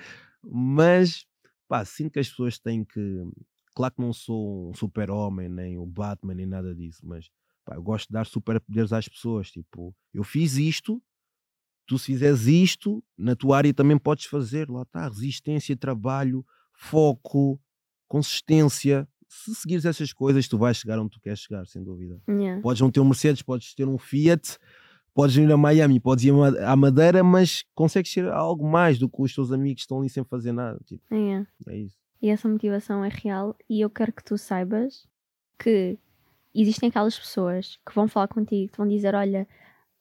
Mas, 0.43 1.25
pá, 1.67 1.83
sinto 1.83 2.13
que 2.13 2.19
as 2.19 2.29
pessoas 2.29 2.57
têm 2.59 2.85
que. 2.85 3.23
Claro 3.75 3.95
que 3.95 4.01
não 4.01 4.13
sou 4.13 4.69
um 4.69 4.73
super-homem, 4.73 5.49
nem 5.49 5.77
o 5.77 5.85
Batman, 5.85 6.35
nem 6.35 6.45
nada 6.45 6.75
disso, 6.75 7.01
mas 7.05 7.29
pá, 7.65 7.75
eu 7.75 7.83
gosto 7.83 8.07
de 8.07 8.13
dar 8.13 8.25
superpoderes 8.25 8.93
às 8.93 9.07
pessoas. 9.07 9.49
Tipo, 9.51 9.93
eu 10.13 10.23
fiz 10.23 10.57
isto, 10.57 11.01
tu 11.85 11.97
se 11.99 12.05
fizeres 12.07 12.47
isto, 12.47 13.03
na 13.17 13.35
tua 13.35 13.57
área 13.57 13.73
também 13.73 13.97
podes 13.97 14.25
fazer. 14.25 14.69
Lá 14.69 14.83
está, 14.83 15.07
resistência, 15.07 15.75
trabalho, 15.75 16.45
foco, 16.73 17.59
consistência. 18.07 19.07
Se 19.27 19.55
seguires 19.55 19.85
essas 19.85 20.11
coisas, 20.11 20.47
tu 20.47 20.57
vais 20.57 20.75
chegar 20.77 20.99
onde 20.99 21.11
tu 21.11 21.19
queres 21.21 21.39
chegar, 21.39 21.65
sem 21.65 21.81
dúvida. 21.83 22.19
Yeah. 22.27 22.61
Podes 22.61 22.81
não 22.81 22.91
ter 22.91 22.99
um 22.99 23.05
Mercedes, 23.05 23.41
podes 23.41 23.73
ter 23.73 23.87
um 23.87 23.97
Fiat, 23.97 24.57
podes 25.13 25.37
ir 25.37 25.49
a 25.49 25.55
Miami, 25.57 25.99
podes 26.01 26.25
ir 26.25 26.33
à 26.63 26.75
Madeira, 26.75 27.23
mas 27.23 27.63
consegues 27.73 28.11
ser 28.11 28.27
algo 28.29 28.69
mais 28.69 28.99
do 28.99 29.07
que 29.09 29.21
os 29.21 29.33
teus 29.33 29.51
amigos 29.51 29.75
que 29.75 29.81
estão 29.81 29.99
ali 29.99 30.09
sem 30.09 30.23
fazer 30.25 30.51
nada. 30.51 30.79
Tipo, 30.85 31.03
Yeah. 31.13 31.47
é 31.67 31.77
isso. 31.77 31.95
E 32.21 32.29
essa 32.29 32.47
motivação 32.47 33.03
é 33.03 33.09
real 33.09 33.55
e 33.69 33.81
eu 33.81 33.89
quero 33.89 34.11
que 34.13 34.23
tu 34.23 34.37
saibas 34.37 35.07
que 35.57 35.97
existem 36.53 36.89
aquelas 36.89 37.17
pessoas 37.17 37.79
que 37.87 37.95
vão 37.95 38.07
falar 38.07 38.27
contigo, 38.27 38.71
que 38.71 38.77
vão 38.77 38.87
dizer: 38.87 39.15
Olha, 39.15 39.47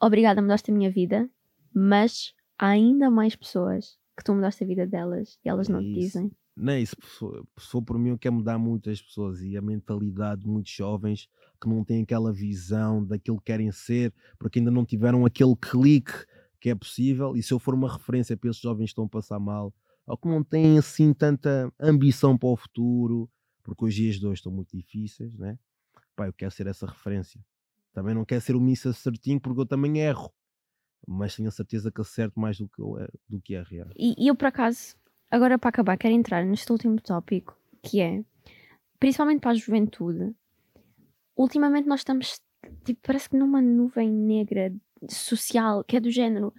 obrigada, 0.01 0.43
mudaste 0.43 0.71
a 0.71 0.75
minha 0.75 0.91
vida, 0.91 1.31
mas 1.75 2.33
há 2.59 2.69
ainda 2.69 3.11
mais 3.11 3.35
pessoas 3.37 3.99
que 4.17 4.25
tu 4.25 4.35
mudaste 4.35 4.65
a 4.65 4.67
vida 4.67 4.87
delas 4.87 5.39
e 5.45 5.49
elas 5.49 5.69
não 5.69 5.81
te 5.81 5.91
isso. 5.91 6.01
dizem. 6.01 6.33
Não 6.57 6.73
é 6.73 6.81
isso. 6.81 6.97
Se 7.59 7.71
for 7.71 7.83
por 7.83 7.99
mim, 7.99 8.11
eu 8.11 8.19
quero 8.19 8.35
mudar 8.35 8.59
muitas 8.59 9.01
pessoas 9.01 9.41
e 9.41 9.57
a 9.57 9.63
mentalidade 9.63 10.43
de 10.43 10.49
muitos 10.49 10.73
jovens 10.73 11.29
que 11.61 11.69
não 11.69 11.85
têm 11.85 12.03
aquela 12.03 12.33
visão 12.33 13.05
daquilo 13.05 13.39
que 13.39 13.45
querem 13.45 13.71
ser, 13.73 14.13
porque 14.39 14.59
ainda 14.59 14.71
não 14.71 14.85
tiveram 14.85 15.25
aquele 15.25 15.57
clique 15.57 16.13
que 16.61 16.69
é 16.69 16.75
possível. 16.75 17.37
E 17.37 17.43
se 17.43 17.53
eu 17.53 17.59
for 17.59 17.75
uma 17.75 17.91
referência 17.91 18.37
para 18.37 18.51
esses 18.51 18.61
jovens 18.61 18.87
que 18.87 18.91
estão 18.91 19.05
a 19.05 19.09
passar 19.09 19.39
mal, 19.39 19.73
ou 20.07 20.17
que 20.17 20.29
não 20.29 20.43
têm 20.43 20.79
assim 20.79 21.15
tanta 21.15 21.73
ambição 21.79 22.37
para 22.37 22.49
o 22.49 22.57
futuro, 22.57 23.31
porque 23.63 23.85
os 23.85 23.95
dias 23.95 24.17
de 24.17 24.27
hoje 24.27 24.41
estão 24.41 24.53
muito 24.53 24.77
difíceis, 24.77 25.37
né? 25.39 25.59
Pá, 26.17 26.27
eu 26.27 26.33
quero 26.33 26.51
ser 26.51 26.67
essa 26.67 26.87
referência. 26.87 27.41
Também 27.93 28.15
não 28.15 28.25
quero 28.25 28.41
ser 28.41 28.57
o 28.57 28.61
Missa 28.61 28.93
certinho, 28.93 29.41
porque 29.41 29.61
eu 29.61 29.67
também 29.67 29.99
erro. 29.99 30.33
Mas 31.07 31.35
tenho 31.37 31.49
a 31.49 31.53
certeza 31.53 31.91
que 31.91 32.01
acerto 32.01 32.39
mais 32.39 32.59
do 32.59 32.69
que, 32.69 32.83
é- 33.03 33.09
do 33.29 33.41
que 33.41 33.55
é 33.55 33.63
real. 33.63 33.89
E, 33.97 34.15
e 34.19 34.29
eu, 34.29 34.35
por 34.35 34.47
acaso, 34.47 34.95
agora 35.31 35.59
para 35.59 35.69
acabar, 35.71 35.97
quero 35.97 36.15
entrar 36.15 36.45
neste 36.45 36.71
último 36.71 37.01
tópico 37.01 37.57
que 37.83 38.01
é, 38.01 38.23
principalmente 38.99 39.41
para 39.41 39.53
a 39.53 39.55
juventude, 39.55 40.35
ultimamente 41.37 41.89
nós 41.89 42.01
estamos, 42.01 42.41
tipo, 42.85 43.01
parece 43.03 43.29
que 43.31 43.37
numa 43.37 43.61
nuvem 43.61 44.11
negra 44.11 44.73
social, 45.09 45.83
que 45.85 45.97
é 45.97 46.01
do 46.01 46.11
género. 46.11 46.53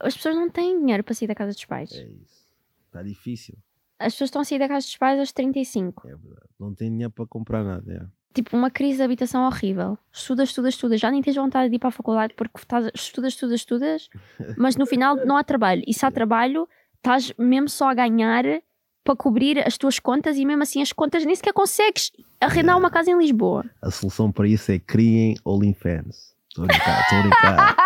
As 0.00 0.16
pessoas 0.16 0.34
não 0.34 0.50
têm 0.50 0.78
dinheiro 0.80 1.04
para 1.04 1.14
sair 1.14 1.28
da 1.28 1.34
casa 1.34 1.52
dos 1.52 1.64
pais. 1.64 1.92
É 1.92 2.04
isso. 2.08 2.46
Está 2.86 3.02
difícil. 3.02 3.56
As 3.98 4.12
pessoas 4.12 4.28
estão 4.28 4.42
a 4.42 4.44
sair 4.44 4.58
da 4.58 4.68
casa 4.68 4.84
dos 4.86 4.96
pais 4.96 5.18
aos 5.18 5.32
35. 5.32 6.06
É 6.08 6.16
verdade. 6.16 6.48
Não 6.58 6.74
tem 6.74 6.90
dinheiro 6.90 7.12
para 7.12 7.26
comprar 7.26 7.62
nada. 7.64 8.12
Tipo, 8.36 8.54
uma 8.54 8.70
crise 8.70 8.98
de 8.98 9.02
habitação 9.02 9.46
horrível. 9.46 9.96
Estudas, 10.12 10.50
estudas, 10.50 10.74
estudas. 10.74 11.00
Já 11.00 11.10
nem 11.10 11.22
tens 11.22 11.36
vontade 11.36 11.70
de 11.70 11.76
ir 11.76 11.78
para 11.78 11.88
a 11.88 11.92
faculdade 11.92 12.34
porque 12.36 12.58
estás, 12.58 12.90
estudas, 12.94 13.32
estudas, 13.32 13.60
estudas. 13.60 14.10
Mas 14.58 14.76
no 14.76 14.84
final 14.84 15.16
não 15.24 15.38
há 15.38 15.42
trabalho. 15.42 15.82
E 15.86 15.94
se 15.94 16.04
há 16.04 16.10
trabalho, 16.10 16.68
estás 16.96 17.32
mesmo 17.38 17.66
só 17.70 17.88
a 17.88 17.94
ganhar 17.94 18.44
para 19.02 19.16
cobrir 19.16 19.66
as 19.66 19.78
tuas 19.78 19.98
contas 19.98 20.36
e 20.36 20.44
mesmo 20.44 20.62
assim 20.62 20.82
as 20.82 20.92
contas 20.92 21.24
nem 21.24 21.34
sequer 21.34 21.54
consegues 21.54 22.12
arrendar 22.38 22.76
uma 22.76 22.90
casa 22.90 23.10
em 23.10 23.16
Lisboa. 23.16 23.64
A 23.80 23.90
solução 23.90 24.30
para 24.30 24.46
isso 24.46 24.70
é 24.70 24.78
criem 24.78 25.34
OnlyFans. 25.42 26.36
Estou 26.50 26.64
a 26.64 26.66
brincar, 26.66 27.00
estou 27.00 27.18
a 27.18 27.22
brincar. 27.22 27.76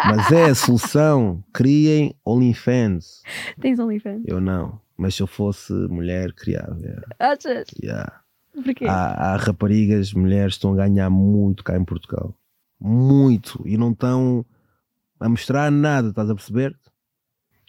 Mas 0.06 0.32
é 0.32 0.44
a 0.46 0.54
solução. 0.54 1.44
Criem 1.52 2.14
OnlyFans. 2.24 3.22
Tens 3.60 3.78
OnlyFans? 3.78 4.22
Eu 4.26 4.40
não. 4.40 4.80
Mas 4.96 5.14
se 5.14 5.22
eu 5.22 5.26
fosse 5.26 5.72
mulher, 5.72 6.32
criava. 6.32 6.78
yeah. 6.80 7.06
Achas? 7.18 7.68
Yeah. 7.82 8.19
Porquê? 8.54 8.86
Há, 8.86 9.32
há 9.32 9.36
raparigas, 9.36 10.12
mulheres 10.12 10.54
estão 10.54 10.72
a 10.72 10.76
ganhar 10.76 11.10
muito 11.10 11.62
cá 11.64 11.76
em 11.76 11.84
Portugal. 11.84 12.34
Muito. 12.80 13.62
E 13.66 13.76
não 13.76 13.92
estão 13.92 14.44
a 15.18 15.28
mostrar 15.28 15.70
nada, 15.70 16.08
estás 16.08 16.30
a 16.30 16.34
perceber? 16.34 16.76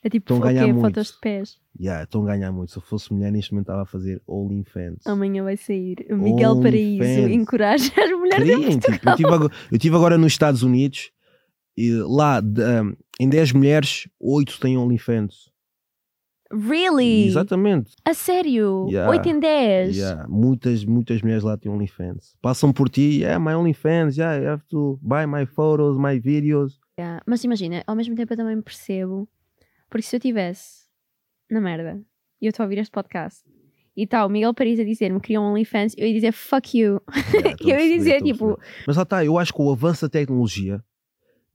é 0.04 0.10
tipo, 0.10 0.34
estão 0.34 0.38
a 0.38 0.52
ganhar 0.52 0.68
muito. 0.68 0.82
Fotos 0.82 1.14
de 1.14 1.20
pés. 1.20 1.60
Yeah, 1.80 2.04
estão 2.04 2.24
a 2.24 2.26
ganhar 2.26 2.52
muito. 2.52 2.72
Se 2.72 2.78
eu 2.78 2.82
fosse 2.82 3.14
mulher, 3.14 3.32
neste 3.32 3.52
momento 3.52 3.66
estava 3.66 3.84
a 3.84 3.86
fazer 3.86 4.22
OnlyFans. 4.28 5.06
Amanhã 5.06 5.44
vai 5.44 5.56
sair. 5.56 6.08
O 6.10 6.18
Miguel 6.18 6.54
OnlyFans. 6.54 6.98
Paraíso 6.98 7.30
encoraja 7.30 7.92
as 7.98 8.12
mulheres 8.12 8.50
em 8.50 8.80
Portugal. 8.80 8.98
tipo, 8.98 9.10
eu, 9.10 9.16
tive 9.16 9.34
agora, 9.34 9.54
eu 9.72 9.80
tive 9.80 9.96
agora 9.96 10.18
nos 10.18 10.34
Estados 10.34 10.64
Unidos 10.64 11.12
e 11.78 11.92
lá 11.94 12.42
de, 12.42 12.62
um, 12.62 12.96
em 13.20 13.30
10 13.30 13.52
mulheres, 13.54 14.10
8 14.20 14.60
têm 14.60 14.78
OnlyFans. 14.78 15.51
Really? 16.52 17.28
Exatamente. 17.28 17.94
A 18.04 18.14
sério? 18.14 18.88
Yeah. 18.90 19.10
8 19.10 19.30
em 19.30 19.40
10? 19.40 19.98
Yeah, 19.98 20.28
Muitas, 20.28 20.84
muitas 20.86 21.22
mulheres 21.22 21.44
lá 21.44 21.58
têm 21.58 21.72
OnlyFans. 21.72 22.36
Passam 22.42 22.74
por 22.74 22.90
ti, 22.90 23.22
yeah, 23.22 23.40
my 23.40 23.56
OnlyFans, 23.56 24.18
yeah, 24.18 24.38
you 24.42 24.50
have 24.50 24.64
to 24.70 25.00
buy 25.02 25.26
my 25.26 25.46
photos, 25.46 25.98
my 25.98 26.20
videos. 26.20 26.80
Yeah, 27.00 27.22
Mas 27.26 27.44
imagina, 27.44 27.84
ao 27.88 27.96
mesmo 27.96 28.16
tempo 28.16 28.34
eu 28.34 28.38
também 28.38 28.62
percebo, 28.62 29.28
porque 29.90 30.04
se 30.04 30.16
eu 30.16 30.20
tivesse 30.20 30.86
na 31.50 31.62
merda 31.62 32.02
e 32.42 32.46
eu 32.46 32.50
estou 32.50 32.64
a 32.64 32.66
ouvir 32.66 32.80
este 32.80 32.92
podcast 32.92 33.44
e 33.96 34.08
tal, 34.08 34.28
o 34.28 34.30
Miguel 34.30 34.54
Paris 34.54 34.80
a 34.80 34.84
dizer-me 34.84 35.20
que 35.20 35.28
queria 35.28 35.42
um 35.42 35.52
OnlyFans, 35.52 35.94
eu 35.98 36.08
ia 36.08 36.14
dizer 36.14 36.32
fuck 36.32 36.78
you. 36.78 37.02
Yeah, 37.34 37.56
eu 37.82 37.88
ia 37.88 37.98
dizer 37.98 38.22
tipo. 38.22 38.60
Mas 38.88 38.96
lá 38.96 39.04
está, 39.04 39.24
eu 39.26 39.38
acho 39.38 39.54
que 39.54 39.62
o 39.62 39.72
avanço 39.72 40.06
da 40.06 40.10
tecnologia 40.10 40.84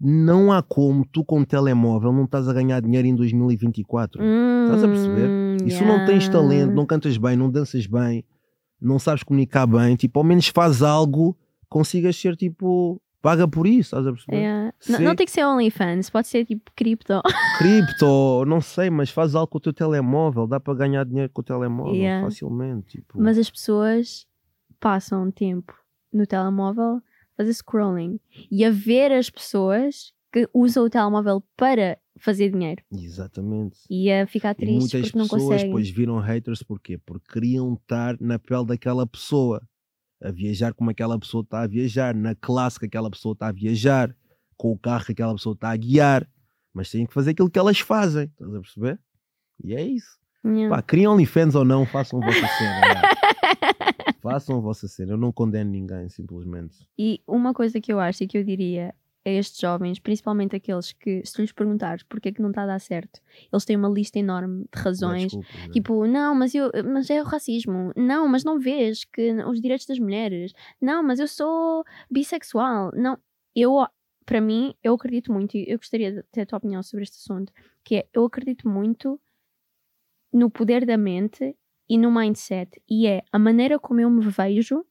não 0.01 0.53
há 0.53 0.62
como 0.62 1.05
tu 1.07 1.24
com 1.24 1.42
telemóvel 1.44 2.12
não 2.12 2.24
estás 2.24 2.49
a 2.49 2.53
ganhar 2.53 2.80
dinheiro 2.80 3.09
em 3.09 3.14
2024. 3.14 4.22
Estás 4.22 4.84
a 4.84 4.88
perceber? 4.88 5.28
hum, 5.28 5.57
E 5.64 5.70
se 5.70 5.84
não 5.84 6.05
tens 6.07 6.24
yeah. 6.26 6.32
talento, 6.32 6.74
não 6.74 6.84
cantas 6.86 7.16
bem, 7.16 7.36
não 7.36 7.51
danças 7.51 7.86
bem, 7.86 8.24
não 8.80 8.99
sabes 8.99 9.22
comunicar 9.22 9.66
bem, 9.66 9.97
tipo, 9.97 10.18
ao 10.18 10.24
menos 10.24 10.49
faz 10.49 10.82
algo, 10.82 11.36
consigas 11.68 12.14
ser 12.16 12.36
tipo, 12.36 13.01
paga 13.22 13.49
por 13.49 13.66
isso, 13.66 13.97
estás 13.97 14.07
a 14.07 14.12
perceber? 14.12 14.36
Yeah. 14.36 14.72
Não, 14.88 15.01
não 15.01 15.16
tem 15.16 15.24
que 15.26 15.32
ser 15.32 15.44
OnlyFans, 15.47 16.11
pode 16.11 16.28
ser 16.28 16.44
tipo 16.44 16.70
cripto. 16.76 17.20
Cripto, 17.59 18.44
não 18.47 18.61
sei, 18.61 18.90
mas 18.90 19.09
faz 19.09 19.34
algo 19.34 19.49
com 19.49 19.57
o 19.57 19.61
teu 19.61 19.72
telemóvel, 19.72 20.47
dá 20.47 20.61
para 20.61 20.74
ganhar 20.74 21.05
dinheiro 21.07 21.30
com 21.32 21.40
o 21.40 21.44
telemóvel 21.44 21.94
Yeah. 21.94 22.22
facilmente. 22.26 22.99
Tipo, 22.99 23.18
Mas 23.20 23.38
as 23.38 23.49
pessoas 23.51 24.26
passam 24.78 25.30
tempo 25.30 25.74
no 26.12 26.26
telemóvel 26.26 27.01
fazer 27.37 27.53
scrolling 27.55 28.18
e 28.51 28.64
a 28.64 28.70
ver 28.70 29.12
as 29.12 29.28
pessoas 29.30 30.12
que 30.32 30.49
usam 30.53 30.84
o 30.84 30.91
telemóvel 30.91 31.43
para 31.57 31.99
fazer 32.18 32.51
dinheiro 32.51 32.82
Exatamente. 32.93 33.78
e 33.91 34.11
a 34.11 34.26
ficar 34.26 34.53
E 34.53 34.55
tristes 34.57 34.78
muitas 34.93 35.01
porque 35.03 35.18
não 35.18 35.24
pessoas 35.24 35.43
conseguem. 35.43 35.66
depois 35.66 35.91
viram 35.91 36.18
haters 36.18 36.62
porquê? 36.62 36.99
Porque 36.99 37.32
queriam 37.32 37.74
estar 37.74 38.16
na 38.20 38.39
pele 38.39 38.66
daquela 38.66 39.07
pessoa, 39.07 39.62
a 40.22 40.30
viajar 40.30 40.72
como 40.74 40.91
aquela 40.91 41.18
pessoa 41.18 41.43
está 41.43 41.62
a 41.62 41.66
viajar, 41.66 42.14
na 42.14 42.34
classe 42.34 42.78
que 42.78 42.87
aquela 42.87 43.11
pessoa 43.11 43.32
está 43.34 43.49
a 43.49 43.53
viajar, 43.53 44.14
com 44.57 44.72
o 44.72 44.78
carro 44.78 45.05
que 45.05 45.12
aquela 45.12 45.34
pessoa 45.34 45.53
está 45.55 45.70
a 45.70 45.76
guiar, 45.76 46.26
mas 46.72 46.91
têm 46.91 47.07
que 47.07 47.12
fazer 47.12 47.30
aquilo 47.32 47.51
que 47.51 47.59
elas 47.59 47.78
fazem, 47.80 48.24
estás 48.24 48.55
a 48.55 48.61
perceber? 48.61 48.99
E 49.62 49.74
é 49.74 49.82
isso. 49.82 50.18
Yeah. 50.45 50.74
Pá, 50.74 50.80
criam 50.82 51.12
OnlyFans 51.14 51.55
ou 51.55 51.64
não, 51.64 51.84
façam 51.84 52.22
a 52.22 52.26
vossa 52.26 52.47
cena. 52.47 53.03
façam 54.33 54.57
a 54.59 54.61
vossa 54.61 54.89
cena. 54.89 55.12
Eu 55.12 55.16
não 55.16 55.33
condeno 55.33 55.70
ninguém, 55.70 56.09
simplesmente. 56.09 56.79
E 56.99 57.20
uma 57.27 57.53
coisa 57.55 57.81
que 57.81 57.93
eu 57.93 58.01
acho 58.01 58.24
e 58.24 58.27
que 58.27 58.39
eu 58.39 58.45
diria 58.45 58.95
a 59.24 59.31
estes 59.31 59.59
jovens, 59.61 59.99
principalmente 59.99 60.55
aqueles 60.55 60.93
que, 60.93 61.20
se 61.24 61.41
lhes 61.41 61.51
perguntares 61.51 62.05
porque 62.05 62.29
é 62.29 62.33
que 62.33 62.41
não 62.41 62.51
está 62.51 62.62
a 62.62 62.66
dar 62.66 62.81
certo, 62.81 63.20
eles 63.53 63.64
têm 63.64 63.77
uma 63.77 63.89
lista 63.89 64.18
enorme 64.20 64.62
de 64.62 64.68
Não 64.77 64.83
razões. 64.85 65.22
desculpa, 65.33 65.49
né? 65.59 65.68
Tipo, 65.72 66.07
não, 66.07 66.35
mas 66.35 66.55
eu, 66.55 66.70
mas 66.93 67.11
é 67.11 67.20
o 67.20 67.24
racismo. 67.24 67.93
Não, 67.97 68.29
mas 68.29 68.45
não 68.45 68.59
vês 68.59 69.05
que 69.05 69.33
os 69.45 69.61
direitos 69.61 69.87
das 69.87 69.99
mulheres. 69.99 70.53
Não, 70.81 71.03
mas 71.03 71.18
eu 71.18 71.27
sou 71.27 71.85
bissexual. 72.11 72.93
Não, 72.95 73.18
eu, 73.55 73.85
para 74.24 74.41
mim, 74.41 74.74
eu 74.83 74.95
acredito 74.95 75.33
muito, 75.33 75.57
e 75.57 75.64
eu 75.68 75.79
gostaria 75.79 76.12
de 76.12 76.22
ter 76.31 76.43
a 76.43 76.47
tua 76.47 76.59
opinião 76.59 76.83
sobre 76.83 77.03
este 77.03 77.16
assunto, 77.16 77.53
que 77.83 77.97
é, 77.97 78.09
eu 78.12 78.24
acredito 78.24 78.68
muito 78.68 79.20
no 80.33 80.51
poder 80.51 80.85
da 80.85 80.97
mente 80.97 81.57
e 81.89 81.99
no 81.99 82.11
mindset. 82.11 82.82
E 82.89 83.07
é 83.07 83.22
a 83.32 83.39
maneira 83.39 83.78
como 83.78 84.01
eu 84.01 84.11
me 84.11 84.22
vejo. 84.28 84.84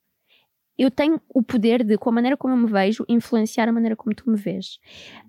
Eu 0.78 0.91
tenho 0.91 1.21
o 1.34 1.41
poder 1.41 1.84
de, 1.84 1.97
com 1.97 2.09
a 2.09 2.13
maneira 2.13 2.36
como 2.36 2.53
eu 2.53 2.57
me 2.57 2.67
vejo, 2.67 3.05
influenciar 3.07 3.67
a 3.69 3.71
maneira 3.71 3.95
como 3.95 4.13
tu 4.13 4.30
me 4.30 4.36
vês. 4.36 4.78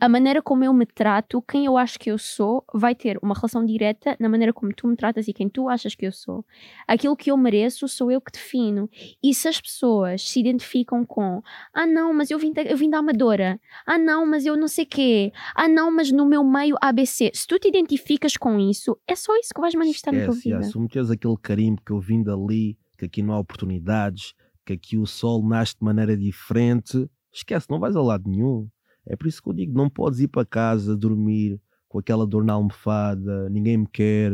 A 0.00 0.08
maneira 0.08 0.42
como 0.42 0.64
eu 0.64 0.72
me 0.72 0.84
trato, 0.84 1.40
quem 1.42 1.66
eu 1.66 1.76
acho 1.76 1.98
que 1.98 2.10
eu 2.10 2.18
sou, 2.18 2.64
vai 2.74 2.94
ter 2.94 3.18
uma 3.22 3.34
relação 3.34 3.64
direta 3.64 4.16
na 4.18 4.28
maneira 4.28 4.52
como 4.52 4.72
tu 4.74 4.88
me 4.88 4.96
tratas 4.96 5.28
e 5.28 5.32
quem 5.32 5.48
tu 5.48 5.68
achas 5.68 5.94
que 5.94 6.06
eu 6.06 6.12
sou. 6.12 6.44
Aquilo 6.86 7.16
que 7.16 7.30
eu 7.30 7.36
mereço 7.36 7.86
sou 7.86 8.10
eu 8.10 8.20
que 8.20 8.32
defino. 8.32 8.90
E 9.22 9.32
se 9.34 9.46
as 9.48 9.60
pessoas 9.60 10.22
se 10.28 10.40
identificam 10.40 11.04
com 11.04 11.42
ah 11.72 11.86
não, 11.86 12.12
mas 12.12 12.30
eu 12.30 12.38
vim 12.38 12.52
da, 12.52 12.62
eu 12.62 12.76
vim 12.76 12.90
da 12.90 12.98
Amadora, 12.98 13.60
ah 13.86 13.98
não, 13.98 14.26
mas 14.26 14.44
eu 14.46 14.56
não 14.56 14.68
sei 14.68 14.84
quê, 14.84 15.32
ah 15.54 15.68
não, 15.68 15.90
mas 15.94 16.10
no 16.10 16.26
meu 16.26 16.42
meio 16.42 16.76
ABC. 16.80 17.30
Se 17.32 17.46
tu 17.46 17.58
te 17.58 17.68
identificas 17.68 18.36
com 18.36 18.58
isso, 18.58 18.98
é 19.06 19.14
só 19.14 19.36
isso 19.36 19.54
que 19.54 19.60
vais 19.60 19.74
manifestar 19.74 20.12
na 20.12 20.24
tua 20.24 20.34
Esquece, 20.34 20.48
vida. 20.48 20.62
já, 20.62 20.70
se 20.70 20.78
meteres 20.78 21.10
aquele 21.10 21.36
carimbo 21.40 21.80
que 21.84 21.92
eu 21.92 22.00
vim 22.00 22.22
dali, 22.22 22.76
que 22.98 23.04
aqui 23.04 23.22
não 23.22 23.34
há 23.34 23.38
oportunidades, 23.38 24.34
que 24.66 24.72
aqui 24.72 24.98
o 24.98 25.06
sol 25.06 25.46
nasce 25.46 25.76
de 25.78 25.84
maneira 25.84 26.16
diferente, 26.16 27.08
esquece, 27.32 27.68
não 27.70 27.78
vais 27.78 27.94
a 27.94 28.02
lado 28.02 28.28
nenhum. 28.28 28.68
É 29.06 29.14
por 29.14 29.28
isso 29.28 29.40
que 29.40 29.48
eu 29.48 29.52
digo, 29.52 29.72
não 29.78 29.88
podes 29.88 30.18
ir 30.18 30.28
para 30.28 30.44
casa 30.44 30.96
dormir 30.96 31.60
com 31.88 32.00
aquela 32.00 32.26
dor 32.26 32.44
na 32.44 32.54
almofada, 32.54 33.48
ninguém 33.48 33.78
me 33.78 33.86
quer, 33.86 34.32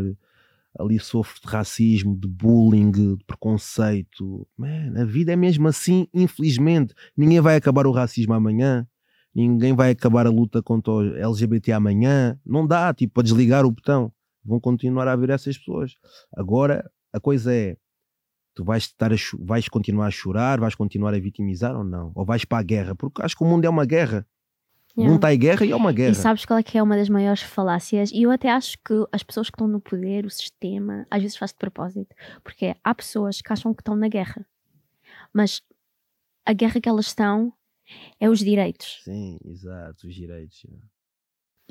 ali 0.78 0.99
sofro 0.99 1.41
de 1.41 1.47
racismo, 1.47 2.16
de 2.16 2.26
bullying, 2.26 2.91
de 2.91 3.16
preconceito. 3.26 4.47
Man, 4.57 5.01
a 5.01 5.05
vida 5.05 5.33
é 5.33 5.37
mesmo 5.37 5.68
assim, 5.68 6.09
infelizmente. 6.14 6.95
Ninguém 7.16 7.41
vai 7.41 7.57
acabar 7.57 7.87
o 7.87 7.93
racismo 7.93 8.33
amanhã. 8.33 8.87
Ninguém 9.35 9.74
vai 9.74 9.91
acabar 9.91 10.26
a 10.26 10.30
luta 10.30 10.62
contra 10.62 10.93
o 10.93 11.14
LGBT 11.14 11.72
amanhã. 11.72 12.39
Não 12.45 12.66
dá, 12.66 12.93
tipo, 12.93 13.14
para 13.14 13.22
desligar 13.22 13.64
o 13.64 13.70
botão. 13.70 14.12
Vão 14.45 14.59
continuar 14.59 15.07
a 15.09 15.12
haver 15.12 15.30
essas 15.30 15.57
pessoas. 15.59 15.95
Agora, 16.35 16.91
a 17.12 17.20
coisa 17.20 17.55
é, 17.55 17.76
tu 18.55 18.64
vais, 18.64 18.82
estar 18.84 19.12
a 19.12 19.16
vais 19.40 19.68
continuar 19.68 20.07
a 20.07 20.11
chorar, 20.11 20.61
vais 20.61 20.74
continuar 20.74 21.14
a 21.14 21.18
vitimizar 21.18 21.76
ou 21.76 21.84
não? 21.84 22.12
Ou 22.14 22.24
vais 22.24 22.44
para 22.44 22.59
a 22.59 22.62
guerra? 22.62 22.94
Porque 22.94 23.22
acho 23.22 23.36
que 23.36 23.44
o 23.44 23.46
mundo 23.46 23.64
é 23.64 23.68
uma 23.68 23.84
guerra. 23.84 24.26
O 24.94 25.00
Yeah. 25.00 25.11
mundo 25.11 25.20
está 25.20 25.32
em 25.34 25.38
guerra 25.38 25.64
e 25.64 25.70
é 25.70 25.76
uma 25.76 25.90
guerra. 25.90 26.12
E 26.12 26.14
sabes 26.14 26.44
qual 26.44 26.59
é 26.59 26.62
que 26.62 26.76
é 26.76 26.82
uma 26.82 26.96
das 26.96 27.09
maiores 27.09 27.40
falácias? 27.40 28.11
E 28.12 28.22
eu 28.22 28.30
até 28.30 28.50
acho 28.50 28.76
que 28.84 28.92
as 29.11 29.22
pessoas 29.22 29.48
que 29.48 29.55
estão 29.55 29.66
no 29.66 29.80
poder, 29.80 30.26
o 30.26 30.30
sistema, 30.30 31.07
às 31.11 31.22
vezes 31.22 31.36
faz 31.38 31.50
de 31.50 31.57
propósito. 31.57 32.14
Porque 32.44 32.76
há 32.84 32.94
pessoas 32.94 33.40
que 33.40 33.50
acham 33.50 33.72
que 33.72 33.80
estão 33.80 33.96
na 33.96 34.09
guerra. 34.09 34.46
Mas 35.32 35.62
a 36.44 36.53
guerra 36.53 36.78
que 36.78 36.88
elas 36.90 37.07
estão 37.07 37.55
é 38.20 38.28
os 38.28 38.40
direitos. 38.40 39.00
Sim, 39.03 39.38
exato, 39.46 40.07
os 40.07 40.14
direitos. 40.14 40.66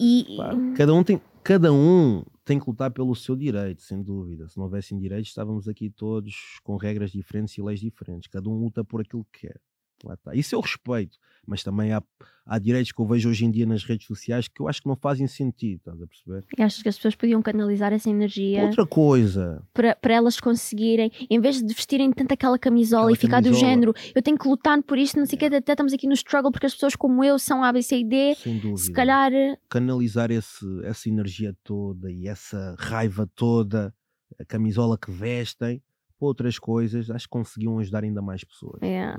E 0.03 0.25
Pá, 0.35 0.51
cada, 0.75 0.95
um 0.95 1.03
tem, 1.03 1.21
cada 1.43 1.71
um 1.71 2.23
tem 2.43 2.59
que 2.59 2.67
lutar 2.67 2.89
pelo 2.89 3.15
seu 3.15 3.35
direito, 3.35 3.83
sem 3.83 4.01
dúvida. 4.01 4.49
Se 4.49 4.57
não 4.57 4.63
houvessem 4.63 4.97
direitos, 4.97 5.29
estávamos 5.29 5.67
aqui 5.67 5.91
todos 5.91 6.59
com 6.63 6.75
regras 6.75 7.11
diferentes 7.11 7.55
e 7.55 7.61
leis 7.61 7.79
diferentes. 7.79 8.27
Cada 8.27 8.49
um 8.49 8.57
luta 8.57 8.83
por 8.83 9.01
aquilo 9.01 9.23
que 9.31 9.47
quer. 9.47 9.61
Lá 10.03 10.13
está. 10.15 10.35
Isso 10.35 10.55
eu 10.55 10.59
respeito, 10.59 11.17
mas 11.45 11.63
também 11.63 11.91
há, 11.91 12.01
há 12.45 12.59
direitos 12.59 12.91
que 12.91 12.99
eu 13.01 13.05
vejo 13.05 13.29
hoje 13.29 13.45
em 13.45 13.51
dia 13.51 13.65
nas 13.65 13.83
redes 13.83 14.07
sociais 14.07 14.47
que 14.47 14.61
eu 14.61 14.67
acho 14.67 14.81
que 14.81 14.87
não 14.87 14.95
fazem 14.95 15.27
sentido, 15.27 15.77
estás 15.79 16.01
a 16.01 16.07
perceber? 16.07 16.45
e 16.57 16.61
achas 16.61 16.81
que 16.81 16.89
as 16.89 16.95
pessoas 16.95 17.15
podiam 17.15 17.41
canalizar 17.41 17.93
essa 17.93 18.09
energia 18.09 18.63
Outra 18.63 18.85
coisa, 18.85 19.63
para, 19.73 19.95
para 19.95 20.13
elas 20.13 20.39
conseguirem, 20.39 21.11
em 21.29 21.39
vez 21.39 21.61
de 21.61 21.73
vestirem 21.73 22.11
tanto 22.11 22.31
aquela 22.33 22.57
camisola 22.57 23.03
Aquela 23.03 23.13
e 23.13 23.19
ficar 23.19 23.41
do 23.41 23.45
camisola. 23.45 23.69
género, 23.71 23.93
eu 24.15 24.21
tenho 24.21 24.37
que 24.37 24.47
lutar 24.47 24.81
por 24.83 24.97
isto, 24.97 25.17
não 25.17 25.25
sei 25.25 25.35
o 25.35 25.39
que, 25.39 25.45
até 25.45 25.71
estamos 25.73 25.93
aqui 25.93 26.07
no 26.07 26.13
struggle 26.13 26.51
porque 26.51 26.65
as 26.65 26.73
pessoas 26.73 26.95
como 26.95 27.23
eu 27.23 27.37
são 27.39 27.63
A, 27.63 27.71
B, 27.71 27.81
C 27.81 27.99
e 27.99 28.03
D. 28.03 28.35
sem 28.35 28.57
dúvida. 28.57 28.77
Se 28.77 28.91
calhar 28.91 29.31
canalizar 29.69 30.31
esse, 30.31 30.65
essa 30.83 31.09
energia 31.09 31.55
toda 31.63 32.11
e 32.11 32.27
essa 32.27 32.75
raiva 32.77 33.29
toda, 33.35 33.93
a 34.39 34.45
camisola 34.45 34.97
que 34.97 35.11
vestem, 35.11 35.81
outras 36.25 36.57
coisas, 36.59 37.09
acho 37.09 37.25
que 37.25 37.29
conseguiam 37.31 37.79
ajudar 37.79 38.03
ainda 38.03 38.21
mais 38.21 38.43
pessoas. 38.43 38.81
É. 38.81 39.13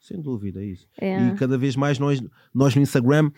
Sem 0.00 0.20
dúvida, 0.20 0.62
é 0.62 0.66
isso. 0.66 0.88
é, 1.00 1.28
E 1.28 1.34
cada 1.34 1.56
vez 1.58 1.76
mais 1.76 1.98
nós, 1.98 2.20
nós 2.54 2.74
no 2.74 2.82
Instagram, 2.82 3.30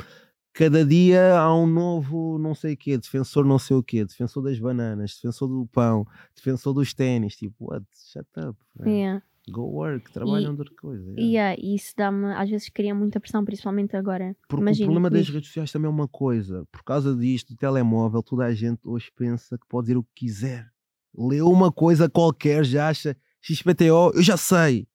cada 0.52 0.84
dia 0.84 1.38
há 1.38 1.54
um 1.54 1.66
novo 1.66 2.38
não 2.38 2.54
sei 2.54 2.74
o 2.74 2.76
quê, 2.76 2.96
defensor 2.98 3.44
não 3.44 3.58
sei 3.58 3.76
o 3.76 3.82
quê, 3.82 4.04
defensor 4.04 4.42
das 4.42 4.58
bananas, 4.58 5.14
defensor 5.14 5.48
do 5.48 5.66
pão, 5.66 6.06
defensor 6.34 6.74
dos 6.74 6.92
ténis, 6.94 7.36
tipo, 7.36 7.54
what? 7.72 7.84
Shut 7.94 8.26
up. 8.38 8.58
é. 8.86 9.20
Go 9.50 9.62
work, 9.62 10.12
trabalha 10.12 10.44
em 10.44 10.48
outra 10.48 10.70
coisa. 10.80 11.02
yeah. 11.02 11.20
E 11.22 11.32
yeah, 11.32 11.56
e 11.60 11.74
isso 11.74 11.92
dá-me, 11.96 12.26
às 12.34 12.48
vezes 12.48 12.68
cria 12.68 12.94
muita 12.94 13.18
pressão, 13.18 13.44
principalmente 13.44 13.96
agora. 13.96 14.36
Porque 14.46 14.62
Imagina, 14.62 14.84
o 14.84 14.92
problema 14.92 15.10
das 15.10 15.28
redes 15.28 15.48
sociais 15.48 15.72
também 15.72 15.86
é 15.86 15.90
uma 15.90 16.06
coisa. 16.06 16.64
Por 16.70 16.84
causa 16.84 17.16
disto, 17.16 17.54
do 17.54 17.56
telemóvel, 17.56 18.22
toda 18.22 18.44
a 18.44 18.54
gente 18.54 18.80
hoje 18.84 19.10
pensa 19.16 19.58
que 19.58 19.66
pode 19.66 19.86
dizer 19.86 19.96
o 19.96 20.04
que 20.04 20.10
quiser. 20.26 20.70
Leu 21.16 21.48
uma 21.50 21.72
coisa 21.72 22.08
qualquer, 22.08 22.64
já 22.64 22.88
acha 22.88 23.16
XPTO, 23.40 24.12
eu 24.14 24.22
já 24.22 24.36
sei. 24.36 24.86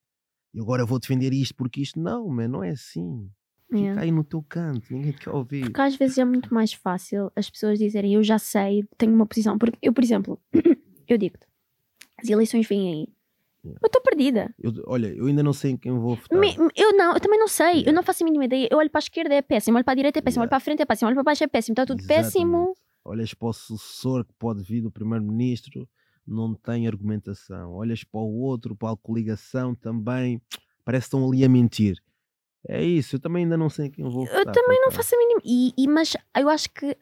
E 0.54 0.60
agora 0.60 0.84
eu 0.84 0.88
vou 0.88 1.00
defender 1.00 1.34
isto 1.34 1.54
porque 1.56 1.82
isto. 1.82 2.00
Não, 2.00 2.28
man, 2.30 2.48
não 2.48 2.64
é 2.64 2.70
assim. 2.70 3.30
Fica 3.68 3.78
Yeah. 3.80 4.02
aí 4.04 4.12
no 4.12 4.24
teu 4.24 4.44
canto, 4.44 4.94
ninguém 4.94 5.12
te 5.12 5.22
quer 5.22 5.32
ouvir. 5.32 5.64
Porque 5.64 5.82
às 5.82 5.96
vezes 5.96 6.18
é 6.20 6.24
muito 6.24 6.54
mais 6.54 6.72
fácil 6.72 7.32
as 7.36 7.50
pessoas 7.50 7.80
dizerem 7.80 8.14
eu 8.14 8.24
já 8.24 8.38
sei, 8.38 8.86
tenho 8.98 9.12
uma 9.14 9.26
posição. 9.26 9.58
Porque 9.58 9.78
eu, 9.82 9.92
por 9.92 10.04
exemplo, 10.04 10.40
eu 11.10 11.18
digo-te, 11.18 11.46
as 12.22 12.30
eleições 12.30 12.68
vêm 12.68 12.88
aí. 12.88 13.08
Yeah. 13.66 13.80
Eu 13.84 13.88
estou 13.88 14.02
perdida. 14.04 14.54
Eu- 14.60 14.72
olha, 14.86 15.08
eu 15.08 15.26
ainda 15.26 15.42
não 15.42 15.52
sei 15.52 15.72
em 15.72 15.78
quem 15.78 15.92
vou 15.92 16.16
votar. 16.16 16.40
Me- 16.40 16.56
eu 16.76 16.96
não, 16.96 17.16
eu 17.16 17.20
também 17.20 17.40
não 17.40 17.48
sei. 17.48 17.84
Eu 17.86 17.92
não 17.92 18.04
faço 18.04 18.24
a 18.24 18.26
mínima 18.26 18.46
ideia. 18.46 18.70
Eu 18.72 18.78
olho 18.78 18.90
para 18.92 19.00
a 19.00 19.06
esquerda 19.06 19.34
é 19.34 19.42
péssimo, 19.42 19.76
olho 19.78 19.84
para 19.84 19.94
a 19.94 19.96
direita 19.96 20.20
é 20.20 20.22
péssimo, 20.22 20.42
olho 20.44 20.46
Yeah. 20.46 20.50
para 20.52 20.58
a 20.58 20.62
frente 20.62 20.82
é 20.84 20.86
péssimo, 20.86 21.08
olho 21.08 21.16
para 21.16 21.24
baixo 21.24 21.44
é 21.44 21.48
péssimo, 21.48 21.74
está 21.74 21.86
tudo 21.86 22.06
péssimo. 22.06 22.56
Exatamente. 22.56 22.80
Olhas 23.04 23.34
para 23.34 23.48
o 23.50 23.54
sucessor 23.54 24.24
que 24.26 24.34
pode 24.40 24.62
vir 24.64 24.82
do 24.82 24.92
primeiro-ministro, 24.92 25.90
não 26.28 26.54
tem 26.54 26.88
argumentação. 26.88 27.74
Olhas 27.74 28.04
para 28.04 28.20
o 28.22 28.40
outro, 28.42 28.76
para 28.76 28.92
a 28.94 28.98
coligação 28.98 29.76
também, 29.76 30.42
parece 30.84 31.04
que 31.10 31.16
estão 31.16 31.28
ali 31.30 31.44
a 31.46 31.50
mentir. 31.50 31.98
É 32.68 32.84
isso, 32.84 33.16
eu 33.16 33.20
também 33.20 33.44
ainda 33.44 33.56
não 33.58 33.70
sei 33.70 33.86
em 33.88 33.92
quem 33.92 34.04
vou 34.04 34.26
votar. 34.26 34.40
Eu 34.40 34.52
também 34.52 34.82
não 34.82 34.90
faço 34.92 35.14
a 35.14 35.18
mínima. 35.20 35.42
E, 35.46 35.72
e- 35.78 35.88
mas 35.88 36.18
eu 36.36 36.50
acho 36.50 36.68
que 36.72 36.98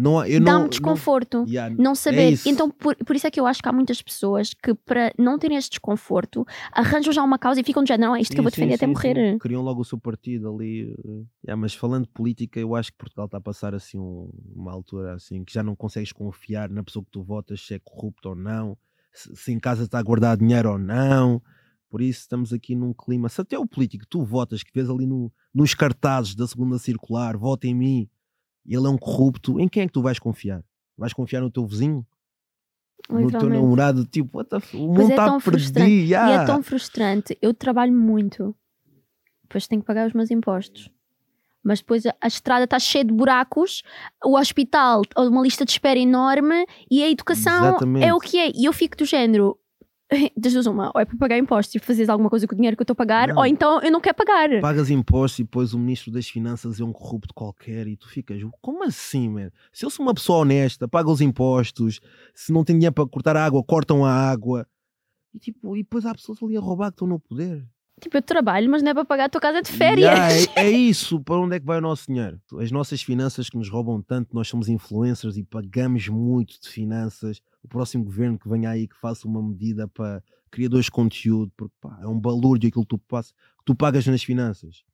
Não, 0.00 0.24
eu 0.24 0.38
não, 0.38 0.44
dá-me 0.46 0.60
não- 0.60 0.68
desconforto. 0.68 1.44
Yeah, 1.48 1.74
Não 1.76 1.94
saber. 1.94 2.30
isso. 2.34 2.48
então, 2.48 2.70
por, 2.70 2.94
por 2.96 3.16
isso 3.16 3.26
é 3.26 3.30
que 3.32 3.40
eu 3.40 3.46
acho 3.46 3.60
que 3.60 3.68
há 3.68 3.72
muitas 3.72 4.00
pessoas 4.00 4.54
que, 4.54 4.72
para 4.72 5.12
não 5.18 5.36
terem 5.38 5.56
este 5.56 5.70
desconforto, 5.70 6.46
arranjam 6.70 7.12
já 7.12 7.22
uma 7.22 7.36
causa 7.38 7.60
e 7.60 7.64
ficam 7.64 7.82
de 7.82 7.88
género, 7.88 8.10
não, 8.10 8.16
é 8.16 8.20
isto 8.20 8.30
que 8.32 8.38
eu 8.38 8.42
Sim, 8.42 8.44
vou 8.44 8.50
sim, 8.52 8.60
defender 8.60 8.74
até 8.74 8.86
sim, 8.86 8.92
morrer. 8.92 9.32
sim. 9.32 9.38
Criam 9.38 9.62
logo 9.62 9.80
o 9.80 9.84
seu 9.84 9.98
partido 9.98 10.48
ali. 10.54 10.92
eh, 11.04 11.24
yeah, 11.46 11.56
mas 11.60 11.74
falando 11.74 12.04
de 12.06 12.12
política, 12.12 12.60
eu 12.60 12.76
acho 12.76 12.92
que 12.92 12.98
Portugal 12.98 13.26
está 13.26 13.38
a 13.38 13.40
passar 13.40 13.74
assim 13.74 13.98
um- 13.98 14.30
uma 14.54 14.70
altura 14.72 15.14
assim 15.14 15.44
que 15.44 15.52
já 15.52 15.62
não 15.64 15.74
consegues 15.74 16.12
confiar 16.12 16.70
na 16.70 16.84
pessoa 16.84 17.04
que 17.04 17.10
tu 17.10 17.22
votas, 17.24 17.60
se 17.66 17.74
é 17.74 17.78
corrupto 17.80 18.28
ou 18.28 18.34
não, 18.36 18.78
se, 19.12 19.34
se 19.34 19.52
em 19.52 19.58
casa 19.58 19.82
está 19.82 19.98
a 19.98 20.02
guardar 20.02 20.36
dinheiro 20.36 20.70
ou 20.70 20.78
não. 20.78 21.42
Por 21.90 22.02
isso 22.02 22.20
estamos 22.20 22.52
aqui 22.52 22.76
num 22.76 22.92
clima. 22.92 23.28
Se 23.28 23.40
até 23.40 23.58
o 23.58 23.66
político 23.66 24.04
que 24.04 24.10
tu 24.10 24.22
votas, 24.22 24.62
que 24.62 24.70
vês 24.72 24.88
ali 24.90 25.06
no, 25.06 25.32
nos 25.52 25.74
cartazes 25.74 26.34
da 26.34 26.46
segunda 26.46 26.78
circular, 26.78 27.36
vota 27.36 27.66
em 27.66 27.74
mim, 27.74 28.08
ele 28.74 28.86
é 28.86 28.90
um 28.90 28.98
corrupto, 28.98 29.58
em 29.60 29.68
quem 29.68 29.84
é 29.84 29.86
que 29.86 29.92
tu 29.92 30.02
vais 30.02 30.18
confiar? 30.18 30.62
Vais 30.96 31.12
confiar 31.12 31.40
no 31.40 31.50
teu 31.50 31.66
vizinho? 31.66 32.06
No 33.08 33.30
teu 33.30 33.48
namorado? 33.48 34.04
Tipo, 34.04 34.42
o 34.74 34.78
mundo 34.88 35.02
é 35.02 35.08
está 35.10 35.26
tão 35.26 35.40
frustrante. 35.40 35.74
perdido. 35.74 36.04
E 36.04 36.10
yeah. 36.10 36.42
é 36.42 36.46
tão 36.46 36.62
frustrante. 36.62 37.38
Eu 37.40 37.54
trabalho 37.54 37.92
muito, 37.92 38.54
depois 39.42 39.66
tenho 39.66 39.80
que 39.80 39.86
pagar 39.86 40.06
os 40.06 40.12
meus 40.12 40.30
impostos. 40.30 40.90
Mas 41.62 41.80
depois 41.80 42.04
a, 42.06 42.14
a 42.20 42.26
estrada 42.26 42.64
está 42.64 42.78
cheia 42.78 43.04
de 43.04 43.12
buracos, 43.12 43.82
o 44.24 44.38
hospital, 44.38 45.02
uma 45.16 45.42
lista 45.42 45.64
de 45.64 45.70
espera 45.72 45.98
enorme 45.98 46.66
e 46.90 47.02
a 47.02 47.10
educação 47.10 47.68
Exatamente. 47.68 48.04
é 48.04 48.14
o 48.14 48.18
que 48.18 48.38
é. 48.38 48.52
E 48.54 48.64
eu 48.64 48.72
fico 48.72 48.96
do 48.96 49.04
género. 49.04 49.58
Das 50.36 50.52
duas, 50.52 50.66
uma, 50.66 50.90
ou 50.94 51.00
é 51.00 51.04
para 51.04 51.16
pagar 51.16 51.38
impostos 51.38 51.74
e 51.74 51.78
fazeres 51.78 52.08
alguma 52.08 52.30
coisa 52.30 52.46
com 52.46 52.54
o 52.54 52.56
dinheiro 52.56 52.76
que 52.76 52.80
eu 52.80 52.84
estou 52.84 52.94
a 52.94 52.96
pagar, 52.96 53.28
Não. 53.28 53.36
ou 53.36 53.46
então 53.46 53.80
eu 53.82 53.90
não 53.90 54.00
quero 54.00 54.16
pagar. 54.16 54.48
pagas 54.60 54.90
impostos 54.90 55.40
e 55.40 55.44
depois 55.44 55.74
o 55.74 55.78
ministro 55.78 56.10
das 56.10 56.26
Finanças 56.28 56.80
é 56.80 56.84
um 56.84 56.92
corrupto 56.92 57.34
qualquer 57.34 57.86
e 57.86 57.96
tu 57.96 58.08
ficas, 58.08 58.40
como 58.60 58.84
assim, 58.84 59.28
man? 59.28 59.50
Se 59.72 59.84
eu 59.84 59.90
sou 59.90 60.04
uma 60.06 60.14
pessoa 60.14 60.38
honesta, 60.40 60.88
paga 60.88 61.10
os 61.10 61.20
impostos, 61.20 62.00
se 62.34 62.52
não 62.52 62.64
tem 62.64 62.76
dinheiro 62.76 62.94
para 62.94 63.06
cortar 63.06 63.36
a 63.36 63.44
água, 63.44 63.62
cortam 63.62 64.04
a 64.04 64.12
água. 64.12 64.66
E, 65.34 65.38
tipo, 65.38 65.76
e 65.76 65.82
depois 65.82 66.06
há 66.06 66.14
pessoas 66.14 66.42
ali 66.42 66.56
a 66.56 66.60
roubar 66.60 66.90
que 66.90 66.94
estão 66.94 67.06
no 67.08 67.20
poder. 67.20 67.66
Tipo, 67.98 68.16
eu 68.16 68.22
trabalho, 68.22 68.70
mas 68.70 68.82
não 68.82 68.90
é 68.90 68.94
para 68.94 69.04
pagar 69.04 69.24
a 69.24 69.28
tua 69.28 69.40
casa 69.40 69.60
de 69.62 69.70
férias. 69.70 70.10
Yeah, 70.10 70.52
é, 70.56 70.64
é 70.66 70.70
isso, 70.70 71.20
para 71.20 71.36
onde 71.36 71.56
é 71.56 71.60
que 71.60 71.66
vai 71.66 71.78
o 71.78 71.80
nosso 71.80 72.06
dinheiro? 72.06 72.40
As 72.58 72.70
nossas 72.70 73.02
finanças 73.02 73.50
que 73.50 73.56
nos 73.56 73.68
roubam 73.68 74.00
tanto, 74.00 74.34
nós 74.34 74.48
somos 74.48 74.68
influencers 74.68 75.36
e 75.36 75.42
pagamos 75.42 76.08
muito 76.08 76.60
de 76.60 76.68
finanças. 76.68 77.40
O 77.62 77.68
próximo 77.68 78.04
governo 78.04 78.38
que 78.38 78.48
venha 78.48 78.70
aí 78.70 78.86
que 78.86 78.96
faça 78.96 79.26
uma 79.26 79.42
medida 79.42 79.88
para 79.88 80.22
criadores 80.50 80.86
de 80.86 80.92
conteúdo, 80.92 81.52
porque 81.56 81.74
pá, 81.80 81.98
é 82.02 82.06
um 82.06 82.18
balúrdio 82.18 82.68
aquilo 82.68 82.84
que 82.84 82.88
tu, 82.88 82.98
passa, 82.98 83.32
que 83.32 83.64
tu 83.64 83.74
pagas 83.74 84.06
nas 84.06 84.22
finanças. 84.22 84.84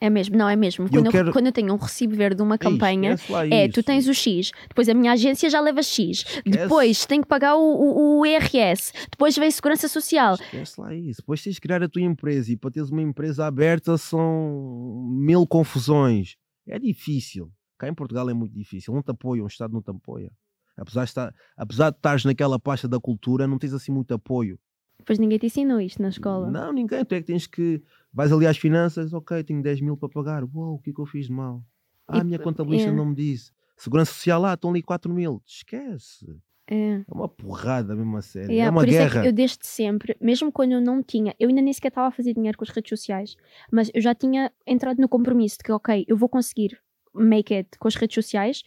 É 0.00 0.10
mesmo, 0.10 0.36
não 0.36 0.48
é 0.48 0.56
mesmo. 0.56 0.84
Eu 0.84 0.90
Quando 0.90 1.06
eu, 1.06 1.12
quero- 1.12 1.32
quando 1.32 1.46
eu 1.46 1.52
tenho 1.52 1.72
um 1.72 1.76
recibo 1.76 2.14
verde 2.14 2.36
de 2.36 2.42
uma 2.42 2.58
campanha, 2.58 3.16
é, 3.50 3.64
isso. 3.64 3.74
tu 3.74 3.82
tens 3.82 4.06
o 4.06 4.12
X, 4.14 4.50
depois 4.68 4.88
a 4.88 4.94
minha 4.94 5.12
agência 5.12 5.48
já 5.48 5.60
leva 5.60 5.82
X, 5.82 6.18
Esquece. 6.18 6.42
depois 6.44 7.06
tenho 7.06 7.22
que 7.22 7.28
pagar 7.28 7.56
o, 7.56 7.60
o, 7.62 8.20
o 8.20 8.26
IRS, 8.26 8.92
depois 9.10 9.36
vem 9.38 9.50
Segurança 9.50 9.88
Social. 9.88 10.34
Esquece 10.34 10.80
lá 10.80 10.94
isso. 10.94 11.20
Depois 11.20 11.42
tens 11.42 11.54
de 11.54 11.60
criar 11.60 11.82
a 11.82 11.88
tua 11.88 12.02
empresa 12.02 12.52
e 12.52 12.56
para 12.56 12.70
teres 12.70 12.90
uma 12.90 13.02
empresa 13.02 13.46
aberta 13.46 13.96
são 13.96 15.06
mil 15.10 15.46
confusões. 15.46 16.36
É 16.66 16.78
difícil. 16.78 17.50
Cá 17.78 17.88
em 17.88 17.94
Portugal 17.94 18.28
é 18.30 18.34
muito 18.34 18.54
difícil. 18.54 18.92
Não 18.94 19.02
te 19.02 19.10
apoia, 19.10 19.42
um 19.42 19.46
Estado 19.46 19.72
não 19.72 19.82
te 19.82 19.90
apoia. 19.90 20.30
Apesar 20.76 21.04
de, 21.04 21.10
estar, 21.10 21.32
apesar 21.56 21.90
de 21.90 21.96
estares 21.96 22.24
naquela 22.24 22.58
pasta 22.58 22.88
da 22.88 22.98
cultura, 22.98 23.46
não 23.46 23.58
tens 23.58 23.72
assim 23.72 23.92
muito 23.92 24.12
apoio. 24.12 24.58
Depois 24.98 25.18
ninguém 25.18 25.38
te 25.38 25.46
ensinou 25.46 25.80
isto 25.80 26.00
na 26.00 26.08
escola. 26.08 26.50
Não, 26.50 26.72
ninguém. 26.72 27.04
Tu 27.04 27.14
é 27.14 27.20
que 27.20 27.26
tens 27.26 27.46
que. 27.46 27.82
Vais 28.14 28.30
ali 28.32 28.46
às 28.46 28.56
finanças, 28.56 29.12
ok, 29.12 29.42
tenho 29.42 29.60
10 29.62 29.80
mil 29.80 29.96
para 29.96 30.08
pagar. 30.08 30.44
Uou, 30.44 30.74
o 30.74 30.78
que 30.78 30.90
é 30.90 30.92
que 30.92 31.00
eu 31.00 31.06
fiz 31.06 31.26
de 31.26 31.32
mal? 31.32 31.62
Ah, 32.06 32.18
E 32.18 32.20
a 32.20 32.24
minha 32.24 32.38
p- 32.38 32.44
contabilista 32.44 32.90
é. 32.90 32.92
não 32.92 33.06
me 33.06 33.14
disse. 33.14 33.50
Segurança 33.76 34.12
Social 34.12 34.40
lá, 34.40 34.54
estão 34.54 34.70
ali 34.70 34.82
4 34.82 35.12
mil. 35.12 35.42
Esquece. 35.44 36.24
É. 36.70 36.94
É 37.00 37.04
uma 37.12 37.28
porrada 37.28 37.94
mesmo 37.96 38.16
a 38.16 38.22
sério. 38.22 38.50
Yeah, 38.52 38.68
é 38.68 38.70
uma 38.70 38.80
por 38.82 38.88
isso 38.88 38.98
guerra. 38.98 39.18
é 39.18 39.22
que 39.22 39.28
eu 39.28 39.32
desde 39.32 39.66
sempre, 39.66 40.16
mesmo 40.20 40.52
quando 40.52 40.72
eu 40.72 40.80
não 40.80 41.02
tinha, 41.02 41.34
eu 41.40 41.48
ainda 41.48 41.60
nem 41.60 41.72
sequer 41.72 41.88
estava 41.88 42.06
a 42.08 42.10
fazer 42.12 42.32
dinheiro 42.34 42.56
com 42.56 42.64
as 42.64 42.70
redes 42.70 42.88
sociais, 42.88 43.34
mas 43.70 43.90
eu 43.92 44.00
já 44.00 44.14
tinha 44.14 44.50
entrado 44.66 44.98
no 45.00 45.08
compromisso 45.08 45.58
de 45.58 45.64
que, 45.64 45.72
ok, 45.72 46.04
eu 46.08 46.16
vou 46.16 46.28
conseguir 46.28 46.78
make 47.12 47.52
it 47.52 47.68
com 47.78 47.88
as 47.88 47.96
redes 47.96 48.14
sociais, 48.14 48.62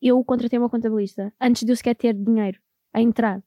eu 0.00 0.22
contratei 0.24 0.58
uma 0.58 0.68
contabilista 0.70 1.32
antes 1.40 1.64
de 1.64 1.72
eu 1.72 1.76
sequer 1.76 1.94
ter 1.96 2.14
dinheiro 2.14 2.60
a 2.92 3.00
entrar, 3.00 3.42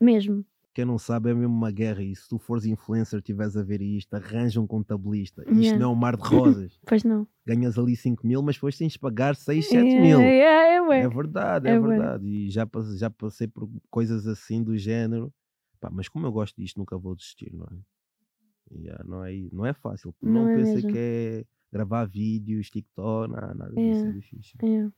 mesmo. 0.00 0.44
Quem 0.74 0.86
não 0.86 0.96
sabe 0.98 1.30
é 1.30 1.34
mesmo 1.34 1.54
uma 1.54 1.70
guerra 1.70 2.02
e 2.02 2.16
se 2.16 2.26
tu 2.28 2.38
fores 2.38 2.64
influencer 2.64 3.18
estiveres 3.18 3.56
a 3.58 3.62
ver 3.62 3.82
isto, 3.82 4.14
arranja 4.14 4.58
um 4.60 4.66
contabilista. 4.66 5.42
Isto 5.42 5.52
Yeah. 5.60 5.78
não 5.78 5.90
é 5.90 5.92
um 5.92 5.96
mar 5.96 6.16
de 6.16 6.22
rosas. 6.22 6.78
Pois 6.86 7.04
não. 7.04 7.26
Ganhas 7.44 7.78
ali 7.78 7.94
5 7.94 8.26
mil, 8.26 8.42
mas 8.42 8.56
depois 8.56 8.76
tens 8.78 8.92
de 8.92 8.98
pagar 8.98 9.36
6, 9.36 9.68
7 9.68 9.82
mil. 10.00 10.18
É, 10.20 10.38
é, 10.38 10.74
é, 10.76 10.80
ué. 10.82 11.08
Verdade, 11.08 11.68
é, 11.68 11.72
É 11.72 11.80
verdade. 11.80 12.26
E 12.26 12.48
já, 12.50 12.66
já 12.96 13.10
passei 13.10 13.46
por 13.46 13.68
coisas 13.90 14.26
assim 14.26 14.62
do 14.62 14.76
género. 14.78 15.32
Pá, 15.78 15.90
mas 15.90 16.08
como 16.08 16.26
eu 16.26 16.32
gosto 16.32 16.56
disto, 16.60 16.78
nunca 16.78 16.96
vou 16.96 17.14
desistir, 17.14 17.52
não 17.52 17.66
é? 17.66 18.78
Yeah, 18.80 19.04
não, 19.04 19.24
é 19.24 19.32
não 19.52 19.66
é 19.66 19.74
fácil. 19.74 20.14
Não, 20.22 20.44
Não 20.44 20.48
é 20.48 20.56
pensei 20.56 20.74
mesmo. 20.76 20.90
que 20.92 20.98
é 20.98 21.44
gravar 21.70 22.06
vídeos, 22.06 22.70
TikTok, 22.70 23.30
nada, 23.30 23.52
nada 23.54 23.74
disso 23.74 24.06
é 24.06 24.12
difícil. 24.12 24.92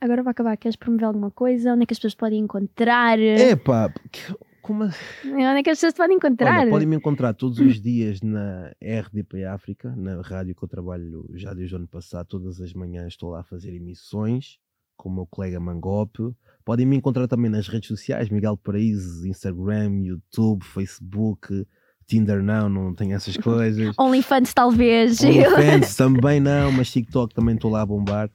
Agora 0.00 0.22
vai 0.22 0.30
acabar. 0.30 0.56
Queres 0.56 0.76
promover 0.76 1.04
alguma 1.04 1.30
coisa? 1.30 1.74
Onde 1.74 1.82
é 1.82 1.86
que 1.86 1.92
as 1.92 1.98
pessoas 1.98 2.14
podem 2.14 2.38
encontrar? 2.40 3.18
Epá, 3.18 3.92
como 4.60 4.84
assim? 4.84 5.32
Onde 5.32 5.58
é 5.58 5.62
que 5.62 5.70
as 5.70 5.78
pessoas 5.78 5.94
te 5.94 5.96
podem 5.96 6.16
encontrar? 6.16 6.60
Olha, 6.60 6.70
podem 6.70 6.88
me 6.88 6.96
encontrar 6.96 7.34
todos 7.34 7.58
os 7.58 7.80
dias 7.80 8.20
na 8.20 8.72
RDP 8.82 9.44
África, 9.44 9.94
na 9.96 10.20
rádio 10.20 10.54
que 10.54 10.62
eu 10.62 10.68
trabalho 10.68 11.28
já 11.34 11.52
desde 11.52 11.74
o 11.74 11.78
ano 11.78 11.88
passado, 11.88 12.26
todas 12.26 12.60
as 12.60 12.72
manhãs 12.72 13.08
estou 13.08 13.30
lá 13.30 13.40
a 13.40 13.44
fazer 13.44 13.74
emissões 13.74 14.58
com 14.96 15.08
o 15.08 15.12
meu 15.12 15.26
colega 15.26 15.58
Mangope. 15.58 16.34
Podem 16.64 16.84
me 16.84 16.96
encontrar 16.96 17.26
também 17.26 17.50
nas 17.50 17.68
redes 17.68 17.88
sociais, 17.88 18.28
Miguel 18.28 18.56
Paraíso, 18.56 19.26
Instagram, 19.26 20.02
YouTube, 20.02 20.62
Facebook, 20.62 21.66
Tinder 22.06 22.42
não, 22.42 22.68
não 22.68 22.94
tenho 22.94 23.14
essas 23.14 23.36
coisas. 23.38 23.94
OnlyFans, 23.98 24.52
talvez. 24.52 25.20
OnlyFans 25.22 25.96
também 25.96 26.38
não, 26.38 26.70
mas 26.72 26.90
TikTok 26.90 27.34
também 27.34 27.54
estou 27.54 27.70
lá 27.70 27.80
a 27.80 27.86
bombar. 27.86 28.30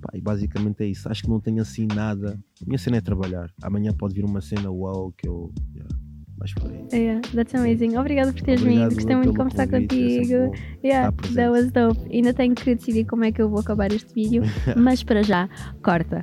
Pá, 0.00 0.10
e 0.14 0.20
basicamente 0.20 0.82
é 0.82 0.86
isso. 0.86 1.08
Acho 1.08 1.22
que 1.22 1.28
não 1.28 1.40
tenho 1.40 1.60
assim 1.62 1.86
nada. 1.86 2.38
A 2.62 2.66
minha 2.66 2.78
cena 2.78 2.96
é 2.96 3.00
trabalhar. 3.00 3.50
Amanhã 3.62 3.92
pode 3.92 4.14
vir 4.14 4.24
uma 4.24 4.40
cena 4.40 4.70
wow 4.70 5.12
que 5.12 5.28
eu. 5.28 5.52
Yeah, 5.74 5.96
mas 6.38 6.54
por 6.54 6.70
aí. 6.70 6.86
Yeah, 6.92 7.20
that's 7.34 7.54
amazing. 7.54 7.96
Obrigada 7.96 8.32
por 8.32 8.42
teres 8.42 8.62
vindo. 8.62 8.94
Gostei 8.94 9.16
muito 9.16 9.32
de 9.32 9.36
conversar 9.36 9.68
convite, 9.68 9.94
é 9.94 10.18
contigo. 10.18 10.46
bom 10.46 10.52
Yeah, 10.84 11.12
that 11.34 11.50
was 11.50 11.72
dope. 11.72 12.00
Ainda 12.12 12.34
tenho 12.34 12.54
que 12.54 12.74
decidir 12.74 13.04
como 13.04 13.24
é 13.24 13.32
que 13.32 13.40
eu 13.40 13.48
vou 13.48 13.60
acabar 13.60 13.92
este 13.92 14.12
vídeo, 14.14 14.42
mas 14.76 15.02
para 15.02 15.22
já, 15.22 15.48
corta. 15.82 16.22